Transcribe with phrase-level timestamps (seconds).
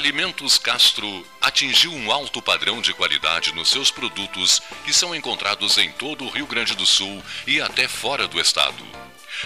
[0.00, 5.92] Alimentos Castro atingiu um alto padrão de qualidade nos seus produtos que são encontrados em
[5.92, 8.82] todo o Rio Grande do Sul e até fora do estado.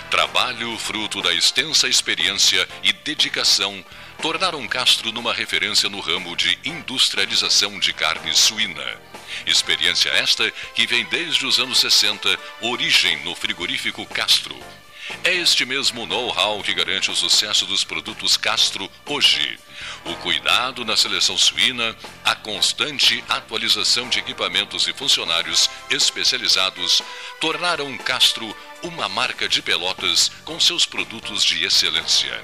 [0.08, 3.84] Trabalho fruto da extensa experiência e dedicação
[4.22, 8.96] tornaram Castro numa referência no ramo de industrialização de carne suína.
[9.44, 14.56] Experiência esta que vem desde os anos 60, origem no frigorífico Castro.
[15.22, 19.58] É este mesmo know-how que garante o sucesso dos produtos Castro hoje.
[20.04, 27.02] O cuidado na seleção suína, a constante atualização de equipamentos e funcionários especializados
[27.40, 32.42] tornaram Castro uma marca de Pelotas com seus produtos de excelência.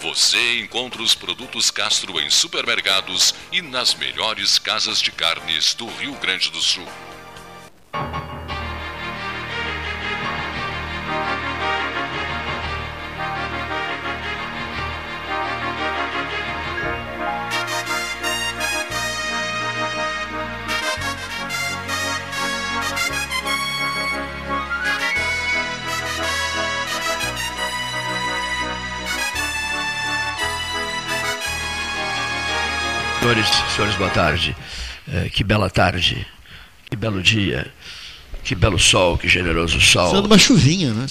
[0.00, 6.14] Você encontra os produtos Castro em supermercados e nas melhores casas de carnes do Rio
[6.14, 6.88] Grande do Sul.
[33.20, 34.56] Senhores, senhores, boa tarde.
[35.12, 36.26] É, que bela tarde,
[36.88, 37.66] que belo dia,
[38.42, 40.10] que belo sol, que generoso sol.
[40.14, 41.06] Sendo uma chuvinha, né?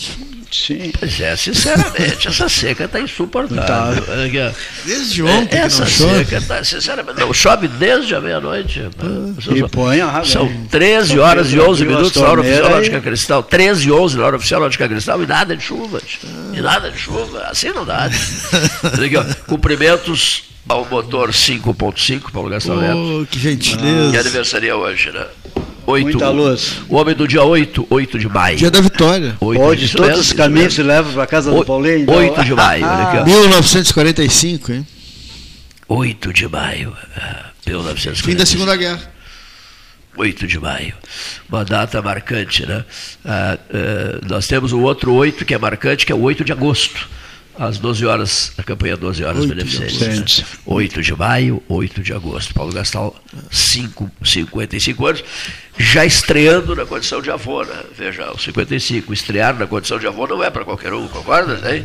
[0.51, 0.91] Sim.
[0.97, 4.03] Pois é, sinceramente, essa seca está insuportável.
[4.03, 4.55] Tá.
[4.83, 6.25] Desde ontem é, essa que não chove.
[6.25, 8.89] seca tá, sinceramente, não chove desde a meia-noite.
[8.97, 13.43] Ah, e põe a São 13 horas e 11 minutos na hora oficial Lógica Cristal.
[13.43, 16.01] 13 e 11 na hora oficial Lógica Cristal e nada de chuva.
[16.53, 17.43] E nada de chuva.
[17.43, 18.05] Assim não dá.
[18.83, 22.77] Aqui, ó, cumprimentos ao motor 5.5, Paulo Gastão
[23.21, 24.11] Oh, que gentileza.
[24.11, 25.25] Que aniversaria hoje, né?
[25.85, 26.81] 8, Muita luz.
[26.87, 28.57] O homem do dia 8, 8 de maio.
[28.57, 29.35] Dia da vitória.
[29.41, 31.97] 8, Hoje isso todos os caminhos se levam para casa do Oi- Paulinho.
[32.03, 32.15] então.
[32.15, 33.25] 8 de maio, olha aqui, ó.
[33.25, 34.87] 1945, hein?
[35.87, 36.95] 8 de maio.
[37.17, 38.45] ah, Fim da 1945.
[38.45, 39.01] Segunda Guerra.
[40.15, 40.93] 8 de maio.
[41.49, 42.85] Uma data marcante, né?
[43.25, 46.51] Ah, ah, nós temos o outro 8 que é marcante, que é o 8 de
[46.51, 47.09] agosto.
[47.59, 49.99] Às 12 horas, a campanha 12 horas 8 de beneficentes.
[49.99, 50.13] Né?
[50.13, 50.45] agosto.
[50.65, 52.53] 8 de maio, 8 de agosto.
[52.53, 53.13] Paulo Gastal,
[53.51, 55.23] 5, 55 anos,
[55.77, 57.75] já estreando na condição de avô, né?
[57.97, 61.57] Veja, os 55, estrear na condição de avô não é para qualquer um, concorda?
[61.57, 61.83] Né?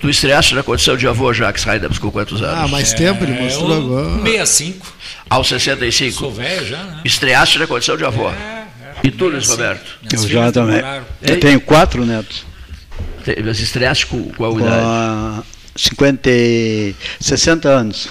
[0.00, 2.58] Tu estreaste na condição de avô, Jacques Heidams, com quantos anos?
[2.64, 4.22] Ah, mais tempo, ele mostrou É, agora.
[4.22, 4.86] 65.
[5.28, 6.18] Aos 65.
[6.20, 7.00] Sou velho já, né?
[7.04, 8.30] Estreaste na condição de avô.
[8.30, 8.66] É,
[9.02, 9.98] E tu, Luiz Roberto?
[10.12, 10.80] Eu já também.
[11.20, 12.51] Eu tenho quatro netos.
[13.44, 14.82] Mas estreaste com qual Com idade?
[14.84, 15.42] a
[15.76, 18.08] 50, e 60 anos.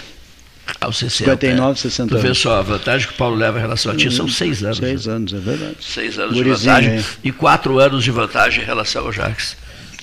[0.79, 1.31] Aos 60.
[1.31, 4.09] 59, 60 Tu vê só, a vantagem que o Paulo leva em relação a ti
[4.11, 4.77] são seis anos.
[4.77, 5.13] Seis né?
[5.13, 5.75] anos, é verdade.
[5.79, 7.05] Seis anos Gurizinho, de vantagem hein?
[7.23, 9.55] e quatro anos de vantagem em relação ao Jacques.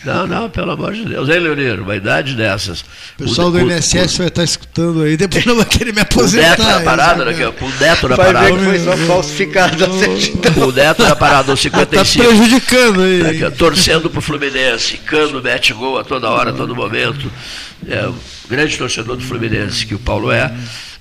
[0.04, 1.28] Não, não, pelo amor de Deus.
[1.28, 1.80] Hein, Leonir?
[1.80, 2.82] Uma idade dessas.
[3.18, 6.48] O pessoal do INSS vai estar escutando aí, depois não vai querer me O aposentar.
[6.50, 8.52] Neto na parada, ó, o Neto na Vai ver parada.
[8.56, 10.68] que foi só falsificado a certidão.
[10.68, 12.24] O Neto na parada, aos Tá 55.
[12.28, 13.44] prejudicando aí.
[13.44, 17.30] Ó, torcendo pro Fluminense, Cano mete gol a toda hora, a todo momento.
[17.88, 18.14] É um
[18.48, 20.52] grande torcedor do Fluminense, que o Paulo é.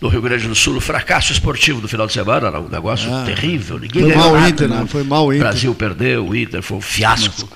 [0.02, 3.12] No Rio Grande do Sul, o fracasso esportivo do final de semana, era um negócio
[3.14, 3.24] Ah.
[3.26, 3.80] terrível.
[3.80, 4.76] Ninguém Foi mal o Inter, né?
[4.76, 4.88] nada.
[4.88, 5.40] Foi mal o O Inter.
[5.48, 7.50] Brasil perdeu, o Inter foi um fiasco.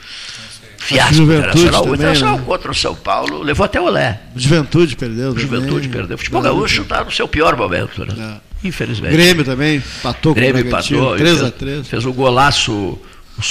[0.84, 1.82] Fiasco Juventude internacional.
[1.82, 2.44] O também, Internacional né?
[2.46, 4.20] contra o São Paulo levou até o Olé.
[4.36, 5.32] Juventude perdeu.
[5.32, 5.90] O Juventude também.
[5.90, 6.16] perdeu.
[6.16, 8.40] O futebol gaúcho está no seu pior momento, né?
[8.64, 9.12] Infelizmente.
[9.14, 11.18] Grêmio também, empatou com o Grêmio Bragantino, empatou.
[11.18, 13.00] 3 fez- a 3 Fez um golaço o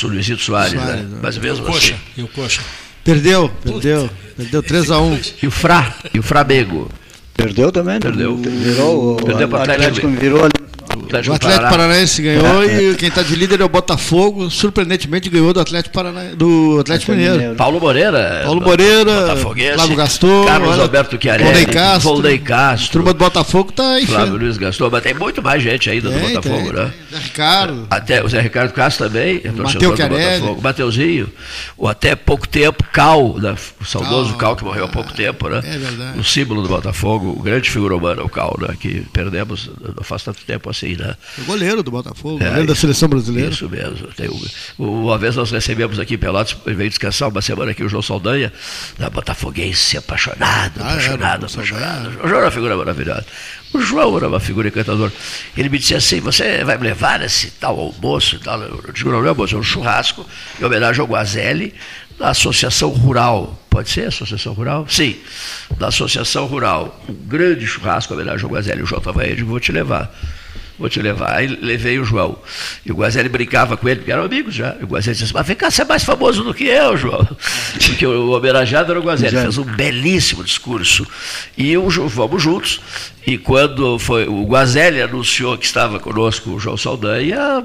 [0.07, 1.03] Luizito Soares, Soares, né?
[1.09, 1.19] né?
[1.23, 1.95] Mas mesmo Coxa.
[1.95, 2.03] assim.
[2.17, 2.61] E o Coxa.
[3.03, 4.11] Perdeu, perdeu.
[4.37, 6.89] Perdeu 3 a 1 E o Fra, e o Flamengo.
[7.35, 7.95] Perdeu também?
[7.95, 8.01] né?
[8.01, 8.37] Perdeu.
[8.37, 9.87] Virou, o Perdeu pro Atlético.
[9.87, 10.53] Atlético virou ali.
[10.97, 11.71] O Atlético, O Atlético Paraná.
[11.71, 14.51] Paranaense ganhou e quem está de líder é o Botafogo.
[14.51, 17.55] Surpreendentemente ganhou do Atlético Paranaense, do Atlético Mineiro.
[17.56, 18.43] Paulo Moreira.
[18.45, 21.50] Paulo Moreira, Botafoguense, Flávio Gaston, Carlos olha, Alberto Chiarelli.
[21.50, 22.11] Volney Castro.
[22.12, 22.93] Volney A Castro.
[22.93, 24.37] turma do Botafogo está aí, Flávio.
[24.37, 24.89] Luiz Gaston.
[24.91, 26.93] Mas tem muito mais gente ainda do Tem, Botafogo, tem, né?
[27.11, 27.19] tem.
[27.19, 27.87] Zé Ricardo.
[27.91, 30.61] Até o Zé Ricardo Castro também, é Mateu do Chiarelli.
[30.61, 31.29] Mateuzinho,
[31.76, 34.38] ou até pouco tempo, Cal, né, o saudoso Cal.
[34.50, 35.61] Cal, que morreu há pouco tempo, né?
[35.64, 36.19] É verdade.
[36.19, 38.75] O símbolo do Botafogo, o grande figura humana, o Cal, né?
[38.81, 41.15] Que perdemos não faz tanto tempo assim, né?
[41.38, 43.50] O goleiro do Botafogo, É, goleiro da seleção brasileira.
[43.50, 44.09] Isso mesmo.
[44.79, 48.03] O- uma vez nós recebemos aqui em Pelotas, veio descansar uma semana aqui o João
[48.03, 48.53] Saldanha,
[48.99, 50.41] da Botafoguense, apaixonado,
[50.81, 52.09] Ah, é, apaixonado, apaixonado.
[52.09, 53.27] O João era uma figura maravilhosa.
[53.73, 55.12] O João era uma figura encantadora.
[55.56, 58.61] Ele me disse assim, você vai me levar nesse tal almoço e tal?
[58.61, 60.26] Eu digo, não, não é almoço, é um churrasco
[60.61, 61.73] em homenagem ao Guazelli,
[62.19, 63.56] da Associação Rural.
[63.71, 64.85] Pode ser Associação Rural?
[64.88, 65.17] Sim,
[65.79, 67.00] da Associação Rural.
[67.09, 68.83] Um grande churrasco em homenagem ao Guazelli.
[68.83, 70.12] O João estava aí, eu digo, vou te levar.
[70.81, 71.37] Vou te levar.
[71.37, 72.38] Aí levei o João.
[72.85, 74.75] E o Guazelli brincava com ele, porque eram amigos já.
[74.81, 77.29] E o Guazelli disse, mas vem cá, você é mais famoso do que eu, João.
[77.87, 81.06] Porque o homenageado era o Guazelli, fez um belíssimo discurso.
[81.56, 82.81] E o, vamos juntos.
[83.27, 87.65] E quando foi, o Guazelli anunciou que estava conosco o João Saldanha,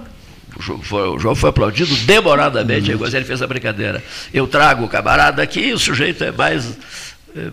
[0.58, 2.90] o João, foi, o João foi aplaudido demoradamente.
[2.90, 4.04] Aí o Guazelli fez a brincadeira.
[4.34, 6.78] Eu trago o camarada aqui, o sujeito é mais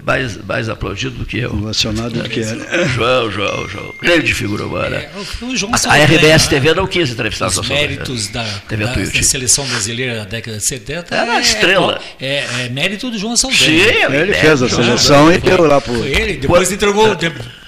[0.05, 1.53] mais, mais aplaudido do que eu.
[1.53, 2.87] Ovacionado do que era.
[2.87, 3.95] João, João, João.
[4.01, 4.97] Grande figura humana.
[4.97, 5.11] É,
[5.89, 10.25] a, a RBS TV não quis entrevistar os méritos da, da, da, seleção brasileira da
[10.25, 11.15] década de 70.
[11.15, 12.01] Era é, estrela.
[12.21, 13.61] É, é, é, mérito do João Saldanha.
[13.61, 16.05] Sim, ele fez a seleção e deu lá pro.
[16.05, 17.17] Ele, depois quando, entregou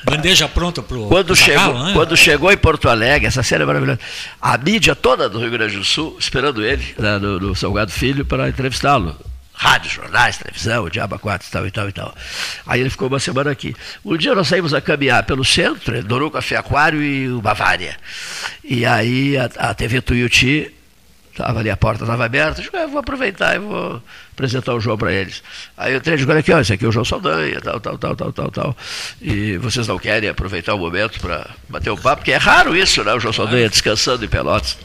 [0.05, 1.07] bandeja pronta pro.
[1.07, 1.93] Quando, pro chegou, né?
[1.95, 3.99] quando chegou em Porto Alegre, essa série é maravilhosa.
[4.41, 8.25] A mídia toda do Rio Grande do Sul esperando ele, né, no, no Salgado Filho,
[8.25, 9.17] para entrevistá-lo
[9.55, 12.15] rádio, jornais, televisão, o Diaba 4 e tal e tal e tal.
[12.67, 13.75] Aí ele ficou uma semana aqui.
[14.05, 17.41] Um dia nós saímos a caminhar pelo centro, ele adorou o Café Aquário e o
[17.41, 17.97] Bavária.
[18.63, 20.75] E aí a, a TV Tuiuti,
[21.41, 24.03] estava ali, a porta estava aberta, eu, eu vou aproveitar e vou
[24.33, 25.43] apresentar o João para eles.
[25.77, 27.99] Aí eu entrei e olha aqui, ó, esse aqui é o João Saldanha, tal, tal,
[27.99, 28.77] tal, tal, tal, tal.
[29.21, 33.03] E vocês não querem aproveitar o momento para bater o papo, porque é raro isso,
[33.05, 33.13] né?
[33.15, 34.79] O João Saldanha descansando em Pelotas.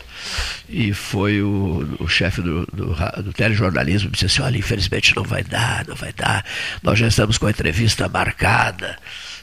[0.68, 5.44] E foi o, o chefe do, do, do telejornalismo, disse assim, olha, infelizmente não vai
[5.44, 6.46] dar, não vai dar.
[6.84, 8.98] Nós já estamos com a entrevista marcada.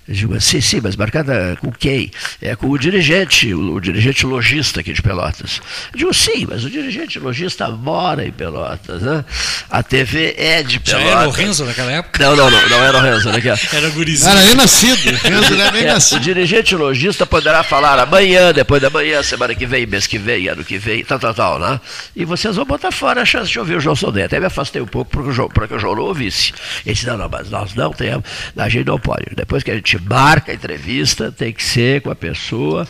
[0.08, 2.12] Eu digo, sim, sim, mas marcada com quem?
[2.40, 5.60] É com o dirigente, o, o, dirigente lojista aqui de Pelotas.
[5.92, 9.24] Eu digo, sim, mas o dirigente lojista mora em Pelotas, né?
[9.68, 11.08] A TV é de Pelotas.
[11.08, 12.22] Já era o Renzo naquela época?
[12.22, 13.32] Não, não, não, não era o Renzo.
[13.32, 13.40] Né?
[13.72, 14.30] era gurizinho.
[14.30, 16.18] Era nem nascido, o Renzo era nem é, nascido.
[16.18, 20.46] O dirigente lojista poderá falar amanhã, depois da manhã, semana que vem, mês que vem,
[20.46, 21.80] ano que vem, tal, tal, tal, né?
[22.14, 24.26] E vocês vão botar fora a chance de ouvir o João Saldanha.
[24.26, 25.10] Até me afastei um pouco
[25.52, 26.52] para que o João não ouvisse.
[26.84, 28.24] Ele disse, não, não, mas nós não temos,
[28.56, 29.26] a gente não pode.
[29.34, 32.86] Depois que a gente marca a entrevista, tem que ser com a pessoa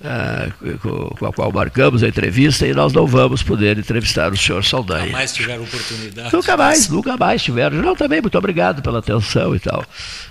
[0.00, 4.36] uh, com, com, a qual marcamos a entrevista e nós não vamos poder entrevistar o
[4.36, 5.06] senhor Saldanha.
[5.06, 6.32] Nunca mais tiveram oportunidade.
[6.32, 7.82] Nunca mais, nunca mais tiveram.
[7.82, 9.84] Não, também, muito obrigado pela atenção e tal.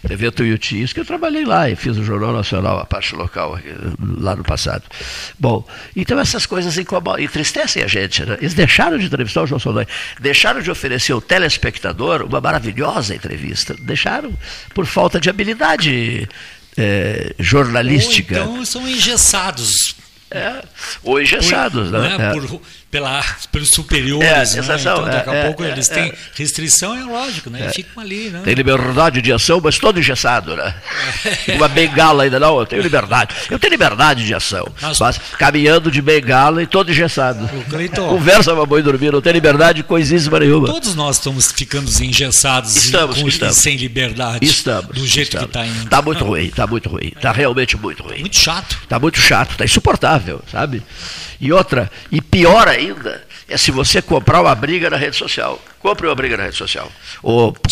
[0.08, 3.60] TV Tuiuti, isso que eu trabalhei lá e fiz o Jornal Nacional, a parte local,
[4.00, 4.84] lá no passado.
[5.40, 5.66] Bom,
[5.96, 8.24] então essas coisas incomodam, entristecem a gente.
[8.26, 8.38] Né?
[8.40, 9.88] Eles deixaram de entrevistar o João Saldanha,
[10.20, 14.34] deixaram de oferecer ao telespectador uma maravilhosa entrevista, deixaram
[14.74, 16.28] por falta de habilidade
[16.78, 18.44] é, jornalística.
[18.44, 19.96] Ou então são engessados.
[20.32, 20.64] É,
[21.04, 22.18] ou engessados, por, né?
[22.18, 22.34] né?
[22.34, 22.62] Por,
[22.96, 23.22] pela,
[23.52, 24.26] pelos superiores.
[24.26, 25.08] É, sensação, né?
[25.08, 27.70] Então, daqui a é, pouco é, eles têm restrição, é lógico, né?
[27.74, 28.42] Ficam ali, né?
[28.42, 30.74] Tem liberdade de ação, mas todo engessado, né?
[31.56, 33.36] Uma bengala ainda, não, eu tenho liberdade.
[33.52, 37.50] Eu tenho liberdade de ação, Mas, mas caminhando de bengala e todo engessado.
[37.70, 40.68] Cleiton, Conversa, mamãe dormir, não tem liberdade coisíssima nenhuma.
[40.68, 43.58] Todos nós estamos ficando engessados estamos, e, com, estamos.
[43.58, 44.46] sem liberdade.
[44.46, 44.96] Estamos.
[44.96, 45.52] Do jeito estamos.
[45.52, 45.84] que está indo.
[45.84, 47.12] Está muito ruim, está muito ruim.
[47.14, 48.22] Está realmente muito ruim.
[48.22, 48.80] Muito chato.
[48.84, 50.82] Está muito chato, está insuportável, sabe?
[51.40, 55.62] E outra, e pior ainda, é se você comprar uma briga na rede social.
[55.80, 56.92] Compre uma briga na rede social.
[57.22, 57.70] Ou po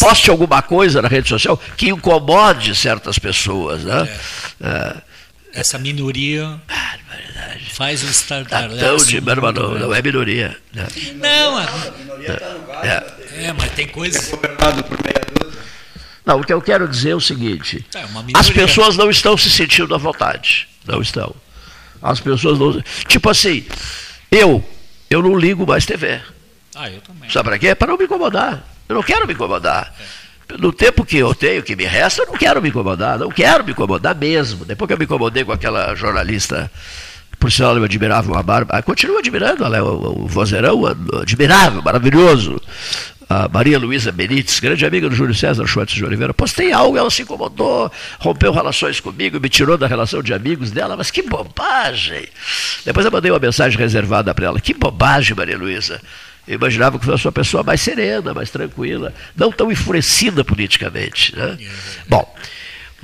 [0.00, 3.84] poste alguma coisa na rede social que incomode certas pessoas.
[3.84, 4.08] Né?
[4.60, 4.66] É.
[4.66, 5.60] É.
[5.60, 6.96] Essa minoria ah,
[7.72, 8.68] faz o startup.
[8.68, 10.56] Tá tão de, não, não, não é minoria.
[10.72, 10.86] Né?
[11.14, 11.66] Não, a
[11.96, 13.46] minoria está no é.
[13.46, 14.32] é, mas tem coisas.
[14.32, 15.24] É
[16.26, 18.04] não, o que eu quero dizer é o seguinte: é
[18.34, 20.66] as pessoas não estão se sentindo à vontade.
[20.86, 21.34] Não estão.
[22.02, 22.82] As pessoas não.
[23.06, 23.64] Tipo assim,
[24.34, 24.62] eu,
[25.08, 26.20] eu não ligo mais TV.
[26.74, 27.30] Ah, eu também.
[27.30, 27.74] Sabe para quê?
[27.74, 28.64] Para não me incomodar.
[28.88, 29.94] Eu não quero me incomodar.
[29.98, 30.56] É.
[30.58, 33.18] No tempo que eu tenho, que me resta, eu não quero me incomodar.
[33.18, 34.64] Não quero me incomodar mesmo.
[34.64, 36.70] Depois que eu me incomodei com aquela jornalista,
[37.44, 40.80] por sinal eu admirava uma barba, continuo admirando ela, o, o vozeirão,
[41.20, 42.58] admirável, maravilhoso
[43.28, 47.10] a Maria Luísa Benites, grande amiga do Júlio César Schwartz de Oliveira, postei algo, ela
[47.10, 52.26] se incomodou, rompeu relações comigo, me tirou da relação de amigos dela, mas que bobagem.
[52.82, 56.00] Depois eu mandei uma mensagem reservada para ela, que bobagem, Maria Luísa.
[56.48, 61.36] Eu imaginava que fosse uma pessoa mais serena, mais tranquila, não tão enfurecida politicamente.
[61.36, 61.58] Né?
[62.08, 62.26] Bom,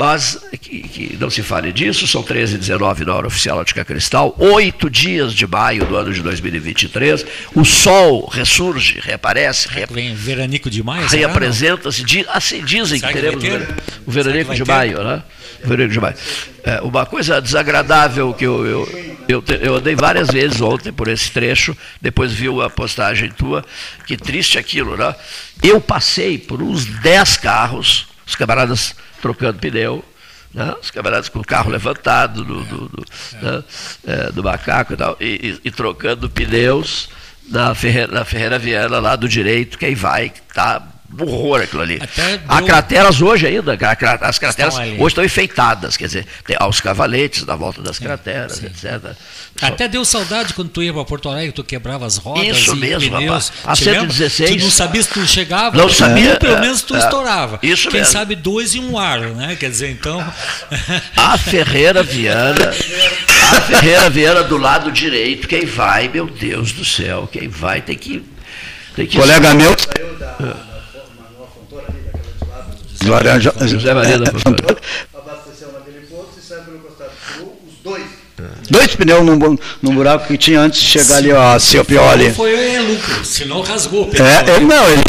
[0.00, 3.84] mas que, que, não se fale disso, são 13 e 19 na hora oficial Ótica
[3.84, 9.68] Cristal, oito dias de maio do ano de 2023, o sol ressurge, reaparece.
[9.68, 9.86] Rea...
[9.90, 11.06] Vem veranico de maio?
[11.06, 13.50] Reapresenta-se, assim dizem Será que teremos que
[14.06, 15.22] o veranico de maio, né?
[15.62, 16.14] O veranico de maio.
[16.64, 21.30] É, uma coisa desagradável que eu, eu, eu, eu andei várias vezes ontem por esse
[21.30, 23.62] trecho, depois vi a postagem tua,
[24.06, 25.14] que triste aquilo, né?
[25.62, 30.04] Eu passei por uns 10 carros, os camaradas trocando pneu,
[30.52, 30.74] né?
[30.80, 33.04] os camaradas com o carro levantado do, do, do,
[33.40, 33.64] né?
[34.06, 37.08] é, do macaco e, tal, e, e, e trocando pneus
[37.48, 40.82] na Ferreira, na Ferreira Viana, lá do direito, quem vai, está
[41.18, 41.98] horror aquilo ali.
[42.00, 43.78] Até Há crateras hoje ainda,
[44.20, 48.56] as crateras estão hoje estão enfeitadas, quer dizer, tem aos cavaletes na volta das crateras,
[48.56, 48.66] sim.
[48.66, 49.14] etc.
[49.60, 53.16] Até deu saudade quando tu ia para Porto Alegre, tu quebrava as rodas Isso mesmo,
[53.16, 53.52] pneus.
[53.64, 54.50] A 116.
[54.50, 57.58] Tu não sabia se tu chegava, não sabia, pelo menos tu é, estourava.
[57.62, 58.12] Isso Quem mesmo.
[58.12, 59.56] sabe dois e um ar, né?
[59.58, 60.20] Quer dizer, então.
[61.16, 62.70] A Ferreira Viana.
[63.50, 67.96] A Ferreira Viana do lado direito, quem vai, meu Deus do céu, quem vai tem
[67.96, 68.24] que.
[68.94, 69.74] Tem que Colega meu.
[73.06, 73.52] Laranja.
[73.66, 77.10] José Maria da Abasteceu naquele posto e saiu pelo costado.
[77.66, 78.04] Os dois.
[78.70, 82.32] Dois pneus num, num buraco que tinha antes de chegar ali a Ciopioli.
[82.32, 84.10] Foi é, lucro, senão rasgou.
[84.14, 85.02] É, ele não, ele.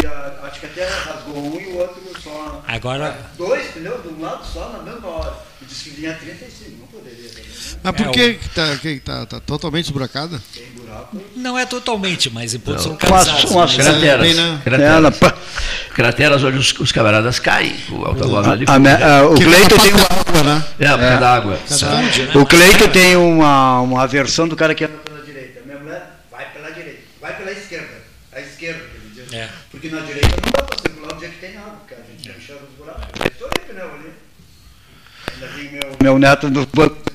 [0.44, 2.64] Acho que até rasgou um e o outro só.
[2.68, 3.18] Agora.
[3.38, 5.34] Dois pneus de um lado só na mesma hora.
[5.62, 7.30] E disse que vinha 35, não poderia.
[7.30, 7.62] Também, né?
[7.84, 10.40] Mas por é, que está que tá, tá totalmente esburacada?
[10.54, 11.18] Tem buraco.
[11.36, 13.46] Não é totalmente, mas em pontos localizados.
[13.46, 14.28] Com as crateras.
[14.28, 14.62] Bem, né?
[14.64, 15.20] crateras.
[15.96, 17.76] crateras onde os, os camaradas caem.
[17.90, 18.66] O automóvel ali.
[18.66, 20.66] O Cleito tem uma água, né?
[20.80, 21.18] É, por é.
[21.18, 21.60] da água.
[21.68, 22.32] Esconde, né?
[22.36, 25.62] O Cleito tem uma, uma aversão do cara que anda pela direita.
[25.66, 28.04] Minha mulher vai pela direita, vai pela esquerda.
[28.32, 29.02] A esquerda.
[29.32, 29.50] É.
[29.72, 32.38] Porque na direita não dá para circular onde é que tem água, porque a gente
[32.38, 33.06] enxerga os buracos.
[33.26, 34.14] Estou ali, pneu ali.
[35.34, 37.12] Ainda vi meu, meu neto no banco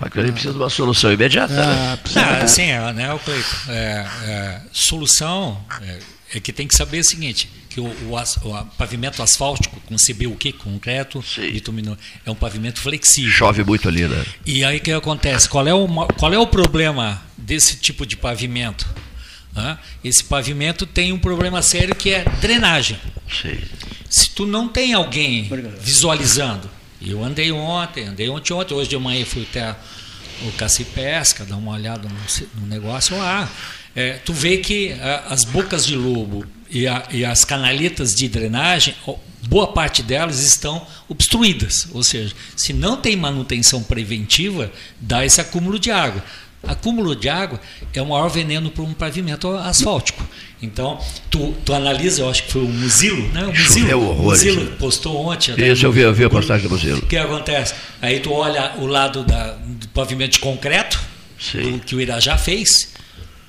[0.00, 1.54] Aquilo precisa de uma solução imediata.
[1.54, 1.98] Né?
[2.16, 3.56] Ah, ah, sim, é, né, Cleito?
[3.68, 5.98] É, é, solução é,
[6.34, 10.52] é, que tem que saber o seguinte, que o, o, o pavimento asfáltico com CBUQ,
[10.54, 13.32] concreto, bitumino, é um pavimento flexível.
[13.32, 14.24] Chove muito ali, né?
[14.44, 15.48] E aí o que acontece?
[15.48, 18.86] Qual é o, qual é o problema desse tipo de pavimento?
[20.02, 22.98] Esse pavimento tem um problema sério que é drenagem.
[23.30, 23.58] Sim.
[24.08, 25.48] Se tu não tem alguém
[25.80, 26.70] visualizando,
[27.00, 29.76] eu andei ontem, andei ontem, ontem hoje de manhã fui até
[30.42, 33.50] o Caci Pesca, dar uma olhada no, no negócio lá.
[33.94, 38.28] É, tu vê que a, as bocas de lobo e, a, e, as canaletas de
[38.28, 38.94] drenagem,
[39.48, 41.88] boa parte delas estão obstruídas.
[41.92, 46.24] Ou seja, se não tem manutenção preventiva, dá esse acúmulo de água.
[46.66, 47.60] Acúmulo de água
[47.92, 50.26] é o maior veneno para um pavimento asfáltico.
[50.62, 50.98] Então,
[51.30, 53.44] tu, tu analisa, eu acho que foi o Muzilo, né?
[53.44, 55.54] O Muzilo, o Muzilo postou ontem.
[55.70, 56.98] Isso, eu vi, eu vi a postagem do Muzilo.
[56.98, 57.74] O que acontece?
[58.00, 60.98] Aí tu olha o lado da, do pavimento de concreto,
[61.38, 61.78] Sim.
[61.84, 62.94] que o Irajá fez,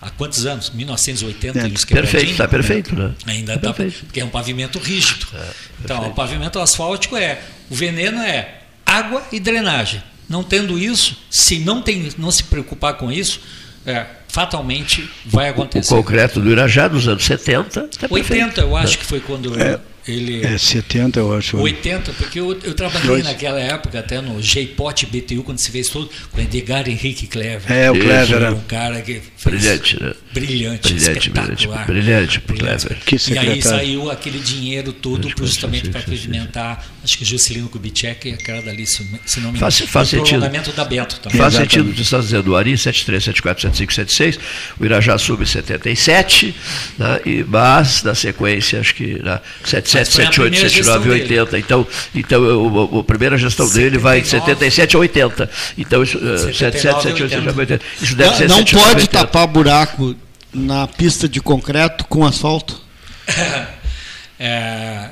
[0.01, 0.69] há quantos anos?
[0.71, 3.13] 1980 é, e Perfeito, está perfeito, né?
[3.25, 5.25] Ainda tá, porque é um pavimento rígido.
[5.33, 5.49] É,
[5.83, 10.03] então, o pavimento asfáltico é, o veneno é água e drenagem.
[10.27, 13.39] Não tendo isso, se não, tem, não se preocupar com isso,
[13.85, 15.93] é, fatalmente vai acontecer.
[15.93, 17.81] O concreto do Irajá dos anos 70.
[17.81, 18.61] Tá 80, perfeito.
[18.61, 19.79] eu acho que foi quando é.
[20.07, 21.57] Ele, é 70, eu acho.
[21.57, 23.23] 80, porque eu, eu trabalhei Dois.
[23.23, 27.71] naquela época até no J-Pot BTU, quando se fez tudo, com Edgar Henrique Clever.
[27.71, 28.39] É, o Clever.
[28.39, 28.49] Né?
[28.51, 30.13] Um cara que fez brilhante, né?
[30.39, 31.85] Brilhante, brilhante, espetacular.
[31.85, 32.95] Brilhante, brilhante.
[33.05, 38.33] Que e aí saiu aquele dinheiro todo justamente para pavimentar, acho que Juscelino Kubitschek e
[38.33, 39.59] aquela dali, se, se não me engano.
[39.59, 40.39] Faz, faz sentido.
[40.39, 41.37] prolongamento da Beto também.
[41.37, 41.73] Faz Exatamente.
[41.73, 44.39] sentido, você está dizendo, o Ari 73, 74, 75, 76,
[44.79, 46.55] o Irajá sub 77,
[46.97, 47.19] né?
[47.25, 51.59] e, mas na sequência, acho que na 77, 78, 79 e 80.
[51.59, 53.79] Então, então o, a primeira gestão 79.
[53.79, 55.49] dele vai de 77 a 80.
[55.77, 57.85] Então, isso, 77, 78, 79, 80.
[58.01, 60.15] Isso deve não, ser Não pode tapar buraco
[60.55, 62.81] na pista de concreto com asfalto?
[64.39, 65.09] é,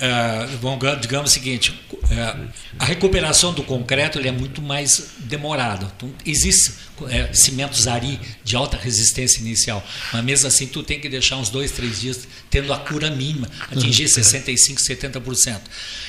[0.00, 1.80] é, bom, digamos o seguinte,
[2.10, 2.36] é,
[2.78, 5.92] a recuperação do concreto ele é muito mais demorada.
[5.96, 6.72] Então, existe
[7.08, 11.48] é, cimentos ari de alta resistência inicial, mas mesmo assim tu tem que deixar uns
[11.48, 15.60] dois, três dias tendo a cura mínima, atingir 65, 70%.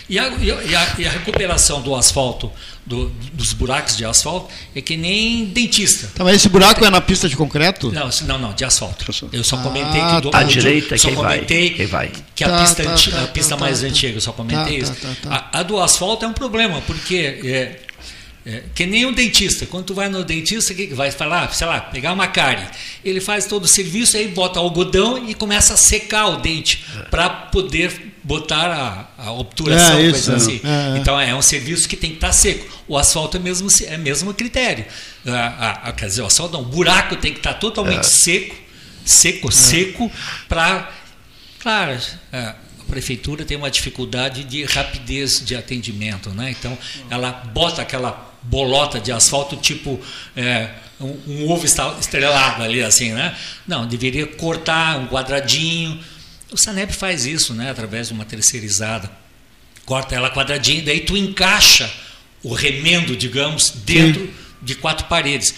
[0.07, 2.51] E a, e a, e a recuperação do asfalto,
[2.85, 6.07] do, dos buracos de asfalto, é que nem dentista.
[6.13, 7.91] Tá, mas esse buraco é na pista de concreto?
[7.91, 9.05] Não, não, não de asfalto.
[9.33, 12.11] Eu só comentei ah, que do, a direita só quem comentei vai, quem vai.
[12.35, 13.87] que a tá, pista, tá, antiga, tá, a pista tá, mais tá.
[13.87, 14.93] antiga, eu só comentei isso.
[15.27, 17.79] A, a, do asfalto é um problema, porque é,
[18.45, 19.65] é, que nem um dentista.
[19.65, 21.51] Quando tu vai no dentista, o que, que vai falar?
[21.51, 22.67] Sei lá, pegar uma cárie.
[23.03, 27.27] Ele faz todo o serviço, aí bota algodão e começa a secar o dente para
[27.27, 30.61] poder botar a, a obturação, é, isso, assim.
[30.63, 32.83] É, é, então é um serviço que tem que estar tá seco.
[32.87, 34.85] O asfalto é mesmo é mesmo critério.
[35.25, 38.03] A, a, quer dizer, o asfalto não, o buraco tem que estar tá totalmente é.
[38.03, 38.55] seco,
[39.03, 40.11] seco, seco
[40.47, 40.91] para,
[41.59, 41.99] claro.
[42.31, 46.51] É, a prefeitura tem uma dificuldade de rapidez de atendimento, né?
[46.51, 46.77] Então
[47.09, 49.99] ela bota aquela bolota de asfalto tipo
[50.35, 53.35] é, um, um, ovo estrelado ali assim, né?
[53.67, 55.99] Não, deveria cortar um quadradinho.
[56.51, 57.69] O Sanep faz isso, né?
[57.69, 59.11] Através de uma terceirizada,
[59.85, 61.91] corta ela quadradinho, daí tu encaixa
[62.43, 64.33] o remendo, digamos, dentro Sim.
[64.61, 65.53] de quatro paredes.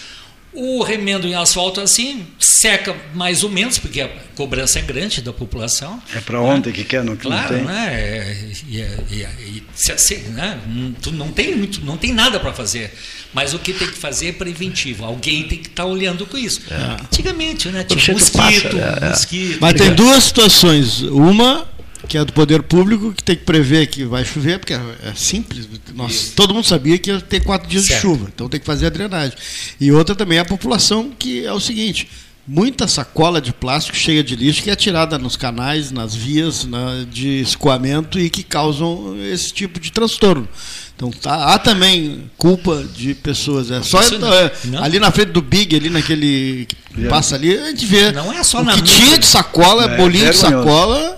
[0.52, 5.32] O remendo em asfalto assim seca mais ou menos, porque a cobrança é grande da
[5.32, 6.02] população.
[6.14, 7.66] É para ontem que quer, não, claro, não tem.
[7.66, 8.52] Né?
[8.66, 10.58] E, e, e, se, né?
[11.00, 12.92] Tu não tem muito, não tem nada para fazer.
[13.32, 15.04] Mas o que tem que fazer é preventivo.
[15.04, 16.62] Alguém tem que estar tá olhando com isso.
[16.70, 17.02] É.
[17.02, 17.84] Antigamente, né?
[17.84, 19.08] Tinha mosquito, passa, né?
[19.10, 19.58] mosquito.
[19.60, 21.02] Mas tem duas situações.
[21.02, 21.67] Uma
[22.08, 25.12] que é do poder público, que tem que prever que vai chover, porque é, é
[25.14, 25.68] simples.
[25.94, 27.96] Nós, todo mundo sabia que ia ter quatro dias certo.
[27.96, 29.36] de chuva, então tem que fazer a drenagem.
[29.78, 32.08] E outra também é a população, que é o seguinte:
[32.46, 37.06] muita sacola de plástico cheia de lixo que é tirada nos canais, nas vias né,
[37.10, 40.48] de escoamento e que causam esse tipo de transtorno.
[40.96, 43.70] Então tá, há também culpa de pessoas.
[43.70, 47.86] É só é, ali na frente do Big, ali naquele que passa ali, a gente
[47.86, 48.10] vê.
[48.10, 51.17] Não é só o na que tinha de sacola, é, bolinho de sacola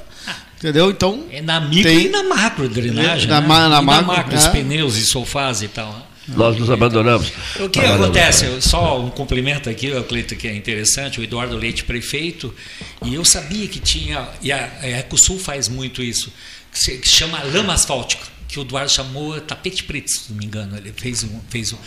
[0.60, 0.90] Entendeu?
[0.90, 1.26] Então.
[1.32, 3.26] É na micro tem, e na macro drenagem.
[3.26, 3.48] Na, né?
[3.48, 4.38] na, na macro, macro é.
[4.38, 5.90] os pneus e sofás e tal.
[5.90, 6.02] Né?
[6.36, 7.32] Nós nos abandonamos.
[7.58, 8.60] O que acontece?
[8.60, 12.54] Só um complemento aqui, Cleito, que é interessante, o Eduardo Leite, prefeito,
[13.04, 16.30] e eu sabia que tinha, e a, a Ecosul faz muito isso,
[16.70, 20.76] que se chama lama asfáltica, que o Eduardo chamou tapete preto, se não me engano.
[20.76, 21.40] Ele fez um.
[21.48, 21.78] Fez um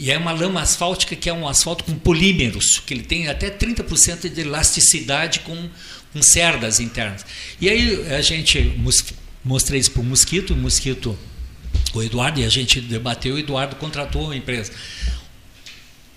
[0.00, 3.50] e é uma lama asfáltica que é um asfalto com polímeros, que ele tem até
[3.50, 5.68] 30% de elasticidade com
[6.12, 7.24] com cerdas internas.
[7.60, 8.78] E aí a gente
[9.44, 11.18] mostrei isso para o Mosquito, o Mosquito,
[11.94, 14.72] o Eduardo, e a gente debateu, o Eduardo contratou uma empresa.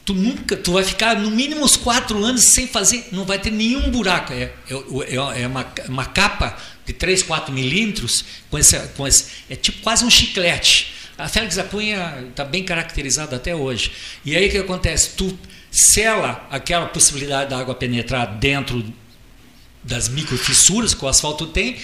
[0.06, 3.52] Tu nunca, tu vai ficar no mínimo uns quatro anos sem fazer, não vai ter
[3.52, 4.34] nenhum buraco.
[4.34, 4.74] É, é,
[5.08, 9.82] é, é uma, uma capa de 3, 4 milímetros, com esse, com esse, é tipo
[9.82, 10.94] quase um chiclete.
[11.18, 13.92] A Félix da Cunha está bem caracterizada até hoje.
[14.26, 15.12] E aí o que acontece?
[15.16, 15.38] Tu
[15.72, 18.84] sela aquela possibilidade da água penetrar dentro
[19.84, 21.78] das microfissuras que o asfalto tem,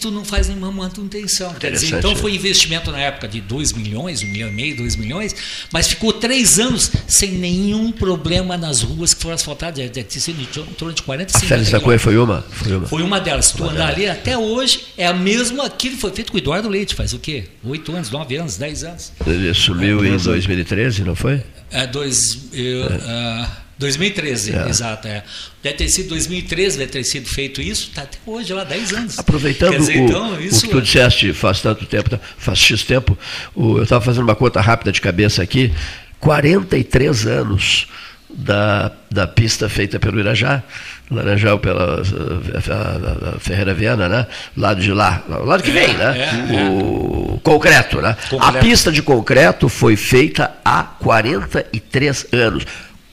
[0.00, 1.54] tu não faz nenhuma manutenção.
[1.54, 4.76] Quer dizer, então foi investimento na época de 2 milhões, 1 um milhão e meio,
[4.76, 5.34] 2 milhões,
[5.72, 10.40] mas ficou três anos sem nenhum problema nas ruas que foram asfaltadas, deve ter sido
[10.40, 12.42] em torno de 40, 50 A Félix da Cunha foi uma?
[12.42, 13.46] Foi uma, foi uma delas.
[13.46, 16.68] Se tu andar ali, até hoje, é a mesma, aquilo foi feito com o Eduardo
[16.68, 17.44] Leite, faz o quê?
[17.64, 19.12] 8 anos, 9 anos, 10 anos.
[19.26, 21.42] Ele sumiu é, em 2013, não foi?
[21.70, 22.48] É, dois...
[22.52, 22.96] Eu, é.
[22.96, 24.68] Uh, 2013, é.
[24.68, 25.06] exato.
[25.06, 25.22] É.
[25.62, 29.18] Deve ter sido 2013, deve ter sido feito isso, está até hoje lá, 10 anos.
[29.18, 30.58] Aproveitando dizer, o, então, isso...
[30.58, 33.16] o que tu disseste faz tanto tempo, tá, faz X tempo,
[33.54, 35.72] o, eu estava fazendo uma conta rápida de cabeça aqui,
[36.18, 37.86] 43 anos
[38.28, 40.62] da, da pista feita pelo Irajá,
[41.10, 44.26] Laranjal pela a, a, a Ferreira Viana, né?
[44.54, 46.18] Lado de lá, lado que vem, né?
[46.18, 48.14] É, é, o concreto, né?
[48.28, 48.56] Concreto.
[48.56, 52.66] A pista de concreto foi feita há 43 anos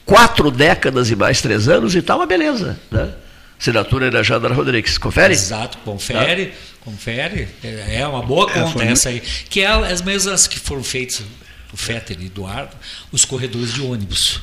[0.05, 2.79] quatro décadas e mais três anos e tal, uma beleza.
[2.91, 3.13] Né?
[3.59, 4.97] Assinatura da Jandra Rodrigues.
[4.97, 5.33] Confere?
[5.33, 6.57] Exato, confere, tá?
[6.83, 7.47] confere.
[7.63, 9.21] É uma boa é, conta é, essa aí.
[9.49, 11.23] Que é as mesmas que foram feitas
[11.73, 12.75] o Fetter e Eduardo,
[13.11, 14.41] os corredores de ônibus.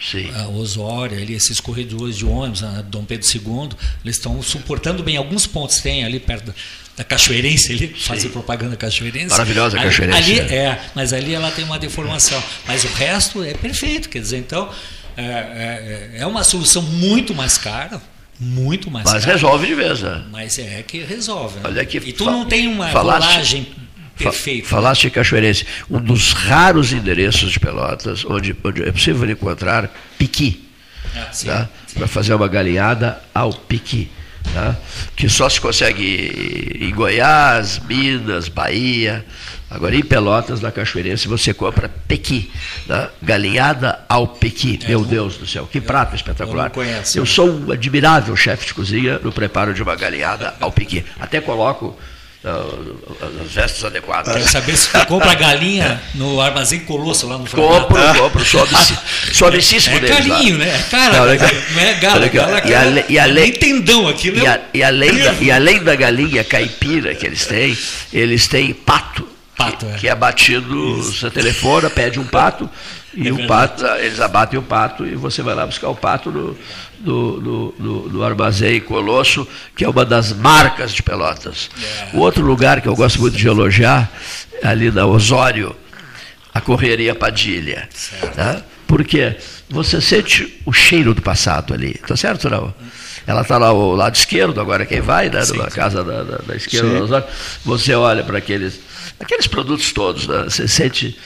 [0.00, 0.30] Sim.
[0.34, 3.68] A Osório, ali, esses corredores de ônibus, a Dom Pedro II,
[4.02, 5.18] eles estão suportando bem.
[5.18, 6.54] Alguns pontos tem ali perto da,
[6.96, 9.28] da Cachoeirense, ali, fazer propaganda Cachoeirense.
[9.28, 10.18] Maravilhosa a Cachoeirense.
[10.18, 10.56] Ali, né?
[10.56, 12.42] é, mas ali ela tem uma deformação.
[12.66, 14.70] Mas o resto é perfeito, quer dizer, então
[15.16, 18.00] é, é, é uma solução muito mais cara,
[18.38, 20.24] muito mais Mas cara, resolve de vez, né?
[20.30, 21.56] Mas é que resolve.
[21.56, 21.62] Né?
[21.64, 23.66] Olha aqui, e tu não tem uma falaste, rolagem
[24.16, 24.68] perfeita.
[24.68, 30.68] Falaste em Cachoeirense, um dos raros endereços de Pelotas onde, onde é possível encontrar piqui.
[31.14, 31.68] Ah, tá?
[31.94, 34.10] Para fazer uma galinhada ao piqui.
[34.54, 34.76] Tá?
[35.16, 39.24] Que só se consegue em Goiás, Minas, Bahia.
[39.70, 42.50] Agora, em Pelotas, na Cachoeirense, você compra pequi,
[42.88, 43.08] né?
[43.22, 44.80] galinhada ao pequi.
[44.82, 46.72] É, Meu Deus do céu, que eu, prato espetacular.
[46.74, 51.04] Eu, eu sou um admirável chefe de cozinha no preparo de uma galinhada ao pequi.
[51.20, 51.96] Até coloco
[52.42, 54.32] as vestes adequadas.
[54.32, 58.14] Quero saber se tu compra galinha no armazém Colosso lá no Compro, ah.
[58.16, 60.16] compro, sou, amicíssimo é deles.
[60.16, 60.68] É carinho, né?
[60.68, 61.32] É cara, não, não
[61.82, 64.38] é galo, galo, e, e, além, tendão aquilo.
[64.38, 67.76] E, a, e, além da, e além da galinha caipira que eles têm,
[68.12, 69.28] eles têm pato
[69.64, 69.96] pato, que, é.
[69.96, 71.12] que é abatido, Isso.
[71.12, 72.68] você telefona, pede um pato,
[73.14, 76.30] e é o pato, eles abatem o pato e você vai lá buscar o pato
[76.30, 76.56] no,
[77.02, 81.70] no, no armazém Colosso, que é uma das marcas de Pelotas.
[82.12, 82.16] É.
[82.16, 84.10] O outro lugar que eu gosto muito de elogiar,
[84.62, 85.74] ali na Osório,
[86.52, 87.88] a Correria Padilha.
[88.34, 88.62] Tá?
[88.86, 89.36] Porque
[89.68, 92.74] você sente o cheiro do passado ali, tá certo não?
[93.26, 95.76] Ela está lá ao lado esquerdo, agora quem vai, né, sim, na sim.
[95.76, 97.26] casa da, da, da esquerda, da
[97.64, 98.80] você olha para aqueles
[99.20, 100.44] Aqueles produtos todos, né?
[100.44, 101.16] você sente.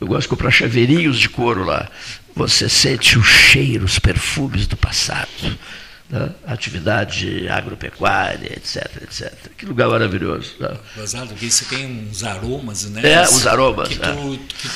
[0.00, 1.88] Eu gosto de comprar chaveirinhos de couro lá.
[2.34, 5.28] Você sente os cheiros, os perfumes do passado.
[6.08, 6.30] Né?
[6.46, 9.32] Atividade agropecuária, etc, etc.
[9.58, 10.54] Que lugar maravilhoso.
[10.58, 10.74] Né?
[11.30, 13.02] Aqui você tem uns aromas, né?
[13.04, 13.88] É, os aromas.
[13.88, 14.12] Que, é.
[14.12, 14.68] tu, que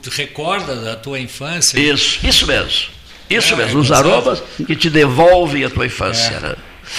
[0.00, 1.78] tu recorda da tua infância.
[1.78, 2.99] Isso, isso mesmo.
[3.30, 6.34] Isso é, mesmo, os aromas que te devolvem a tua infância.
[6.34, 6.40] É.
[6.40, 6.56] Né?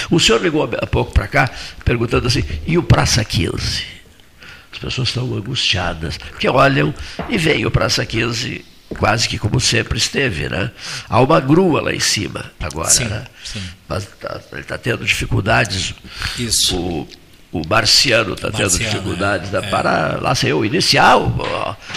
[0.09, 1.49] O senhor ligou há pouco para cá
[1.83, 3.85] perguntando assim, e o Praça 15?
[4.71, 6.93] As pessoas estão angustiadas, porque olham
[7.29, 8.65] e veem o Praça 15
[8.97, 10.71] quase que como sempre esteve, né?
[11.07, 13.25] Há uma grua lá em cima agora, sim, né?
[13.43, 13.63] Sim.
[13.87, 15.93] Mas tá, ele está tendo dificuldades.
[16.37, 16.77] Isso.
[16.77, 17.07] O,
[17.51, 19.69] o Marciano está tendo dificuldades é, né?
[19.69, 21.17] para lá sei eu, iniciar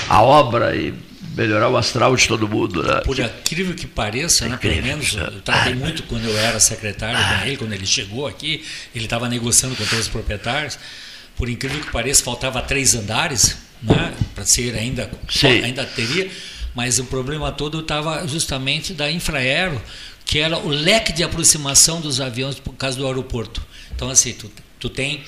[0.08, 0.94] a obra e
[1.34, 2.82] melhorar o astral de todo mundo.
[2.82, 3.00] Né?
[3.04, 4.56] Por incrível que pareça, né?
[4.56, 7.86] pelo menos eu tratei ah, muito quando eu era secretário ah, com ele, quando ele
[7.86, 10.78] chegou aqui, ele estava negociando com todos os proprietários.
[11.36, 14.14] Por incrível que pareça, faltava três andares, né?
[14.34, 15.10] para ser ainda,
[15.62, 16.30] ainda teria
[16.74, 19.80] mas o problema todo estava justamente da Infraero,
[20.26, 23.64] que era o leque de aproximação dos aviões por causa do aeroporto.
[23.94, 25.22] Então, assim, tu, tu tem,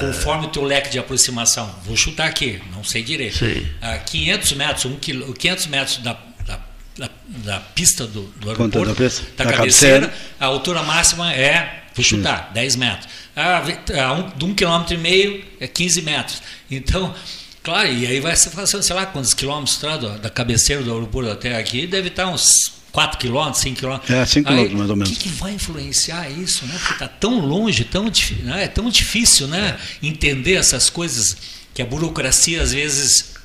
[0.00, 3.38] conforme o teu leque de aproximação, vou chutar aqui, não sei direito,
[3.80, 6.60] a 500 metros, um quilo, 500 metros da, da,
[6.96, 12.04] da, da pista do, do aeroporto, da, da, da cabeceira, a altura máxima é, vou
[12.04, 12.54] chutar, hum.
[12.54, 13.08] 10 metros.
[13.36, 13.62] Ah,
[14.02, 16.42] a um, de um quilômetro e meio é 15 metros.
[16.70, 17.14] Então,
[17.60, 18.50] Claro, e aí vai ser
[18.82, 23.18] sei lá, quantos quilômetros tá, da cabeceira do aeroporto até aqui, deve estar uns 4
[23.18, 24.10] quilômetros, 5 quilômetros.
[24.10, 25.10] É, 5 quilômetros mais ou menos.
[25.10, 26.74] O que, que, vai influenciar isso, né?
[26.78, 28.10] Porque está tão longe, tão,
[28.42, 28.64] né?
[28.64, 29.76] é tão difícil né?
[30.02, 30.06] É.
[30.06, 31.36] entender essas coisas
[31.74, 33.38] que a burocracia às vezes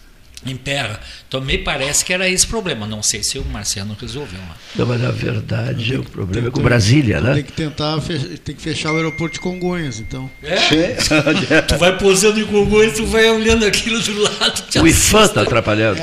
[0.45, 0.99] impera.
[1.27, 2.85] Então me parece que era esse problema.
[2.85, 4.39] Não sei se o Marciano resolveu.
[4.39, 4.49] Né?
[4.75, 7.35] Não, mas na verdade o problema é com Brasília, né?
[7.35, 7.99] Tem que tentar
[8.43, 10.29] tem que fechar o aeroporto de Congonhas, então.
[10.41, 10.97] É?
[11.67, 14.63] tu vai posando em Congonhas, tu vai olhando aquilo do lado.
[14.81, 16.01] O IFAM está atrapalhando.